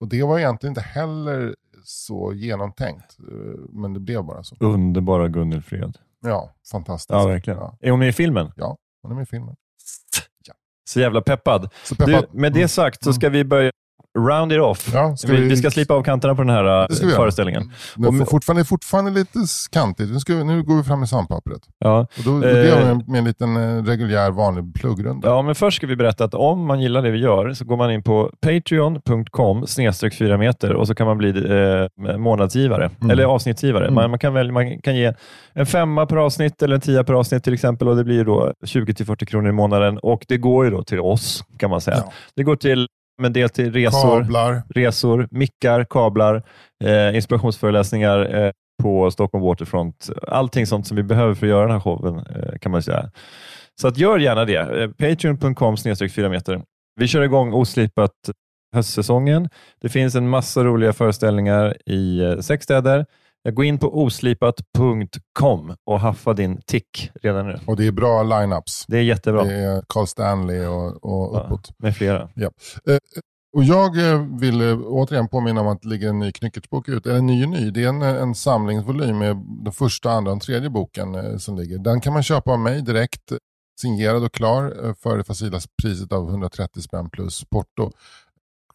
och 0.00 0.08
det 0.08 0.22
var 0.22 0.38
egentligen 0.38 0.70
inte 0.70 0.80
heller 0.80 1.56
så 1.84 2.32
genomtänkt, 2.32 3.16
men 3.70 3.94
det 3.94 4.00
blev 4.00 4.24
bara 4.24 4.42
så. 4.42 4.56
Underbara 4.60 5.28
Gunnel 5.28 5.62
Fred. 5.62 5.98
Ja, 6.20 6.54
fantastiskt. 6.70 7.10
Ja, 7.10 7.26
verkligen. 7.26 7.58
Ja. 7.58 7.76
Är 7.80 7.90
hon 7.90 7.98
med 7.98 8.08
i 8.08 8.12
filmen? 8.12 8.52
Ja, 8.56 8.78
hon 9.02 9.10
är 9.10 9.14
med 9.16 9.22
i 9.22 9.26
filmen. 9.26 9.56
Så 10.88 11.00
jävla 11.00 11.20
peppad. 11.20 11.68
Så 11.84 11.94
peppad. 11.94 12.26
Du, 12.32 12.38
med 12.40 12.52
det 12.52 12.58
mm. 12.58 12.68
sagt 12.68 13.04
så 13.04 13.12
ska 13.12 13.28
vi 13.28 13.44
börja 13.44 13.70
round 14.16 14.52
it 14.52 14.60
off. 14.60 14.90
Ja, 14.94 15.16
vi, 15.26 15.36
vi, 15.36 15.48
vi, 15.48 15.56
ska 15.56 15.70
slipa 15.70 15.94
av 15.94 16.02
kanterna 16.02 16.34
på 16.34 16.42
den 16.42 16.50
här 16.50 17.14
föreställningen. 17.16 17.72
Det 17.96 18.08
är 18.08 18.24
fortfarande, 18.24 18.64
fortfarande 18.64 19.10
lite 19.10 19.38
kantigt. 19.70 20.12
Nu, 20.12 20.20
ska, 20.20 20.32
nu 20.32 20.62
går 20.62 20.76
vi 20.76 20.82
fram 20.82 21.00
med 21.00 21.08
sandpappret. 21.08 21.60
Ja. 21.78 22.00
Och 22.18 22.24
då, 22.24 22.40
då 22.40 22.46
eh, 22.46 22.66
gör 22.66 22.94
vi 22.94 23.12
med 23.12 23.18
en 23.18 23.24
liten 23.24 23.56
äh, 23.56 23.84
reguljär 23.84 24.30
vanlig 24.30 24.74
pluggrunda. 24.74 25.28
Ja, 25.28 25.42
men 25.42 25.54
först 25.54 25.76
ska 25.76 25.86
vi 25.86 25.96
berätta 25.96 26.24
att 26.24 26.34
om 26.34 26.66
man 26.66 26.80
gillar 26.80 27.02
det 27.02 27.10
vi 27.10 27.18
gör 27.18 27.52
så 27.52 27.64
går 27.64 27.76
man 27.76 27.90
in 27.90 28.02
på 28.02 28.30
patreon.com 28.40 29.66
snedstreck 29.66 30.14
4 30.14 30.38
meter 30.38 30.72
och 30.72 30.86
så 30.86 30.94
kan 30.94 31.06
man 31.06 31.18
bli 31.18 31.28
eh, 31.28 32.16
månadsgivare, 32.18 32.90
mm. 33.00 33.10
eller 33.10 33.24
avsnittsgivare. 33.24 33.84
Mm. 33.84 33.94
Man, 33.94 34.10
man, 34.10 34.18
kan 34.18 34.34
välja, 34.34 34.52
man 34.52 34.80
kan 34.80 34.96
ge 34.96 35.14
en 35.52 35.66
femma 35.66 36.06
per 36.06 36.16
avsnitt 36.16 36.62
eller 36.62 36.74
en 36.74 36.80
tia 36.80 37.04
per 37.04 37.14
avsnitt 37.14 37.44
till 37.44 37.54
exempel 37.54 37.88
och 37.88 37.96
det 37.96 38.04
blir 38.04 38.24
då 38.24 38.52
20-40 38.66 39.24
kronor 39.24 39.48
i 39.48 39.52
månaden 39.52 39.98
och 39.98 40.24
det 40.28 40.36
går 40.36 40.64
ju 40.64 40.70
då 40.70 40.82
till 40.82 41.00
oss 41.00 41.44
kan 41.56 41.70
man 41.70 41.80
säga. 41.80 41.96
Ja. 41.96 42.12
Det 42.36 42.42
går 42.42 42.56
till 42.56 42.88
men 43.18 43.32
del 43.32 43.48
till 43.48 43.72
resor, 43.72 44.20
kablar. 44.20 44.62
resor 44.68 45.28
mickar, 45.30 45.84
kablar, 45.84 46.42
eh, 46.84 47.16
inspirationsföreläsningar 47.16 48.34
eh, 48.34 48.52
på 48.82 49.10
Stockholm 49.10 49.44
Waterfront. 49.44 50.10
Allting 50.28 50.66
sånt 50.66 50.86
som 50.86 50.96
vi 50.96 51.02
behöver 51.02 51.34
för 51.34 51.46
att 51.46 51.50
göra 51.50 51.62
den 51.62 51.70
här 51.70 51.80
showen 51.80 52.18
eh, 52.18 52.58
kan 52.58 52.72
man 52.72 52.82
säga. 52.82 53.10
Så 53.80 53.88
att 53.88 53.98
gör 53.98 54.18
gärna 54.18 54.44
det. 54.44 54.82
Eh, 54.82 54.90
Patreon.com 54.90 55.76
4 55.76 56.28
meter. 56.28 56.62
Vi 57.00 57.08
kör 57.08 57.22
igång 57.22 57.52
oslipat 57.52 58.12
höstsäsongen. 58.74 59.48
Det 59.80 59.88
finns 59.88 60.14
en 60.14 60.28
massa 60.28 60.64
roliga 60.64 60.92
föreställningar 60.92 61.76
i 61.86 62.20
eh, 62.20 62.38
sex 62.38 62.64
städer. 62.64 63.06
Gå 63.50 63.64
in 63.64 63.78
på 63.78 64.02
oslipat.com 64.02 65.76
och 65.86 66.00
haffa 66.00 66.32
din 66.32 66.60
tick 66.66 67.10
redan 67.22 67.46
nu. 67.46 67.58
Och 67.66 67.76
det 67.76 67.86
är 67.86 67.92
bra 67.92 68.22
lineups. 68.22 68.84
Det 68.88 68.98
är 68.98 69.02
jättebra. 69.02 69.44
Det 69.44 69.54
är 69.54 69.82
Carl 69.88 70.06
Stanley 70.06 70.66
och, 70.66 71.04
och 71.04 71.46
uppåt. 71.46 71.70
med 71.78 71.96
flera. 71.96 72.28
Ja. 72.34 72.50
Eh, 72.88 72.98
och 73.56 73.64
jag 73.64 74.10
eh, 74.10 74.26
vill 74.40 74.60
eh, 74.60 74.78
återigen 74.84 75.28
påminna 75.28 75.60
om 75.60 75.66
att 75.66 75.82
det 75.82 75.88
ligger 75.88 76.08
en 76.08 76.18
ny 76.18 76.32
Knyckertbok 76.32 76.88
ute. 76.88 77.10
Eller 77.10 77.20
ny 77.20 77.44
och 77.44 77.50
ny, 77.50 77.70
det 77.70 77.84
är 77.84 77.88
en, 77.88 78.02
en 78.02 78.34
samlingsvolym 78.34 79.18
med 79.18 79.36
den 79.64 79.72
första, 79.72 80.10
andra 80.10 80.32
och 80.32 80.40
tredje 80.40 80.70
boken 80.70 81.40
som 81.40 81.56
ligger. 81.56 81.78
Den 81.78 82.00
kan 82.00 82.12
man 82.12 82.22
köpa 82.22 82.52
av 82.52 82.58
mig 82.58 82.82
direkt 82.82 83.32
signerad 83.80 84.24
och 84.24 84.32
klar 84.32 84.94
för 85.02 85.18
det 85.18 85.24
facila 85.24 85.60
priset 85.82 86.12
av 86.12 86.28
130 86.28 86.82
spänn 86.82 87.10
plus 87.10 87.44
porto 87.44 87.92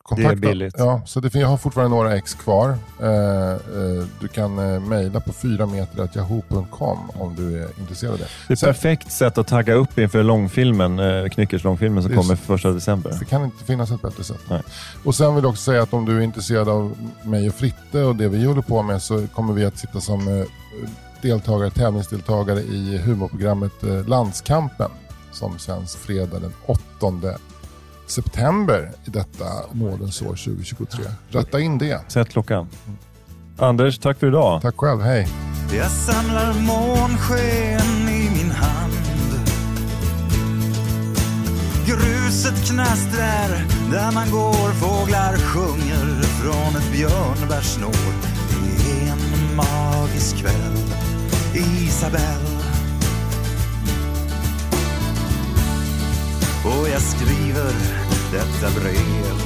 kontakta. 0.03 0.35
Det 0.35 0.47
är 0.47 0.51
billigt. 0.51 0.75
Ja, 0.77 1.01
så 1.05 1.19
det, 1.19 1.35
jag 1.35 1.47
har 1.47 1.57
fortfarande 1.57 1.95
några 1.95 2.15
ex 2.15 2.33
kvar. 2.33 2.69
Eh, 3.01 3.51
eh, 3.51 4.05
du 4.19 4.27
kan 4.27 4.73
eh, 4.73 4.79
mejla 4.79 5.19
på 5.19 5.33
4 5.33 5.65
meter.yahoo.com 5.65 6.97
om 7.13 7.35
du 7.35 7.63
är 7.63 7.67
intresserad 7.79 8.13
av 8.13 8.19
det. 8.19 8.27
Det 8.47 8.53
är 8.53 8.53
ett 8.53 8.61
perfekt 8.61 9.11
sätt 9.11 9.37
att 9.37 9.47
tagga 9.47 9.73
upp 9.73 9.99
inför 9.99 10.23
långfilmen, 10.23 10.99
eh, 10.99 11.29
Knyckers 11.29 11.63
långfilmen 11.63 12.03
som 12.03 12.15
kommer 12.15 12.35
första 12.35 12.71
december. 12.71 13.15
Det 13.19 13.25
kan 13.25 13.43
inte 13.43 13.63
finnas 13.63 13.91
ett 13.91 14.01
bättre 14.01 14.23
sätt. 14.23 14.41
Nej. 14.49 14.61
Och 15.05 15.15
Sen 15.15 15.35
vill 15.35 15.43
jag 15.43 15.49
också 15.49 15.63
säga 15.63 15.83
att 15.83 15.93
om 15.93 16.05
du 16.05 16.17
är 16.17 16.21
intresserad 16.21 16.69
av 16.69 16.97
mig 17.23 17.49
och 17.49 17.55
Fritte 17.55 18.03
och 18.03 18.15
det 18.15 18.27
vi 18.27 18.45
håller 18.45 18.61
på 18.61 18.81
med 18.81 19.01
så 19.01 19.27
kommer 19.27 19.53
vi 19.53 19.65
att 19.65 19.77
sitta 19.77 20.01
som 20.01 20.27
eh, 20.27 20.45
deltagare, 21.21 21.69
tävlingsdeltagare 21.69 22.59
i 22.59 22.97
humorprogrammet 22.97 23.71
Landskampen 24.07 24.91
som 25.31 25.59
sänds 25.59 25.95
fredag 25.95 26.39
den 26.39 26.53
8 26.65 26.77
september 28.11 28.91
i 29.05 29.09
detta 29.09 29.45
nådens 29.71 30.21
år 30.21 30.25
2023. 30.25 31.03
Rätta 31.29 31.59
in 31.59 31.77
det. 31.77 32.11
Sätt 32.11 32.29
klockan. 32.29 32.67
Anders, 33.57 33.99
tack 33.99 34.19
för 34.19 34.27
idag. 34.27 34.61
Tack 34.61 34.75
själv, 34.77 35.01
hej. 35.01 35.27
Jag 35.77 35.91
samlar 35.91 36.53
månsken 36.53 38.09
i 38.09 38.29
min 38.37 38.51
hand 38.51 38.93
Gruset 41.87 42.65
knastrar 42.69 43.65
där 43.91 44.11
man 44.13 44.31
går 44.31 44.71
Fåglar 44.71 45.37
sjunger 45.37 46.21
från 46.23 46.81
ett 46.81 46.91
björnbärssnår 46.91 48.13
Det 48.49 48.91
är 48.91 49.11
en 49.11 49.55
magisk 49.55 50.37
kväll 50.37 50.77
Isabelle 51.53 52.60
och 56.65 56.89
jag 56.89 57.01
skriver 57.01 57.73
detta 58.31 58.69
brev. 58.79 59.41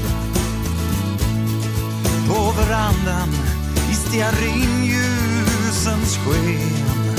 På 2.28 2.52
verandan 2.58 3.30
i 3.92 3.94
stearinljusens 3.94 6.18
sken. 6.18 7.16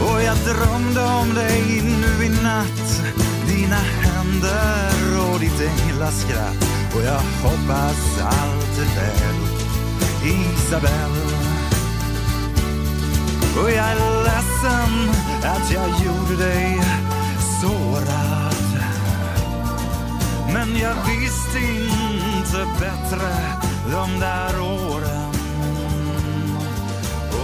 Och 0.00 0.22
jag 0.22 0.36
drömde 0.36 1.04
om 1.04 1.34
dig 1.34 1.82
nu 1.82 2.24
i 2.24 2.28
natt, 2.42 3.02
dina 3.46 3.76
händer 3.76 5.18
och 5.30 5.40
ditt 5.40 5.60
änglaskratt. 5.60 6.64
Och 6.94 7.02
jag 7.02 7.20
hoppas 7.42 8.18
allt 8.22 8.78
är 8.78 8.86
väl, 8.96 9.36
Isabelle. 10.24 11.36
Och 13.62 13.70
jag 13.70 13.86
är 13.86 14.24
ledsen 14.24 15.10
att 15.42 15.70
jag 15.70 15.88
gjorde 15.88 16.36
dig 16.44 16.80
sårad. 17.60 18.82
Men 20.52 20.78
jag 20.78 20.94
visste 20.94 21.58
inte 21.58 22.66
bättre 22.80 23.32
de 23.90 24.20
där 24.20 24.60
åren. 24.60 25.32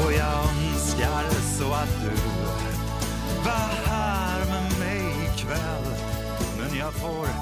Och 0.05 0.13
jag 0.13 0.39
önskar 0.39 1.25
så 1.59 1.73
att 1.73 2.03
du 2.03 2.17
var 3.45 3.71
här 3.87 4.39
med 4.39 4.79
mig 4.79 5.31
ikväll. 5.35 5.85
Men 6.59 6.79
jag 6.79 6.93
får 6.95 7.41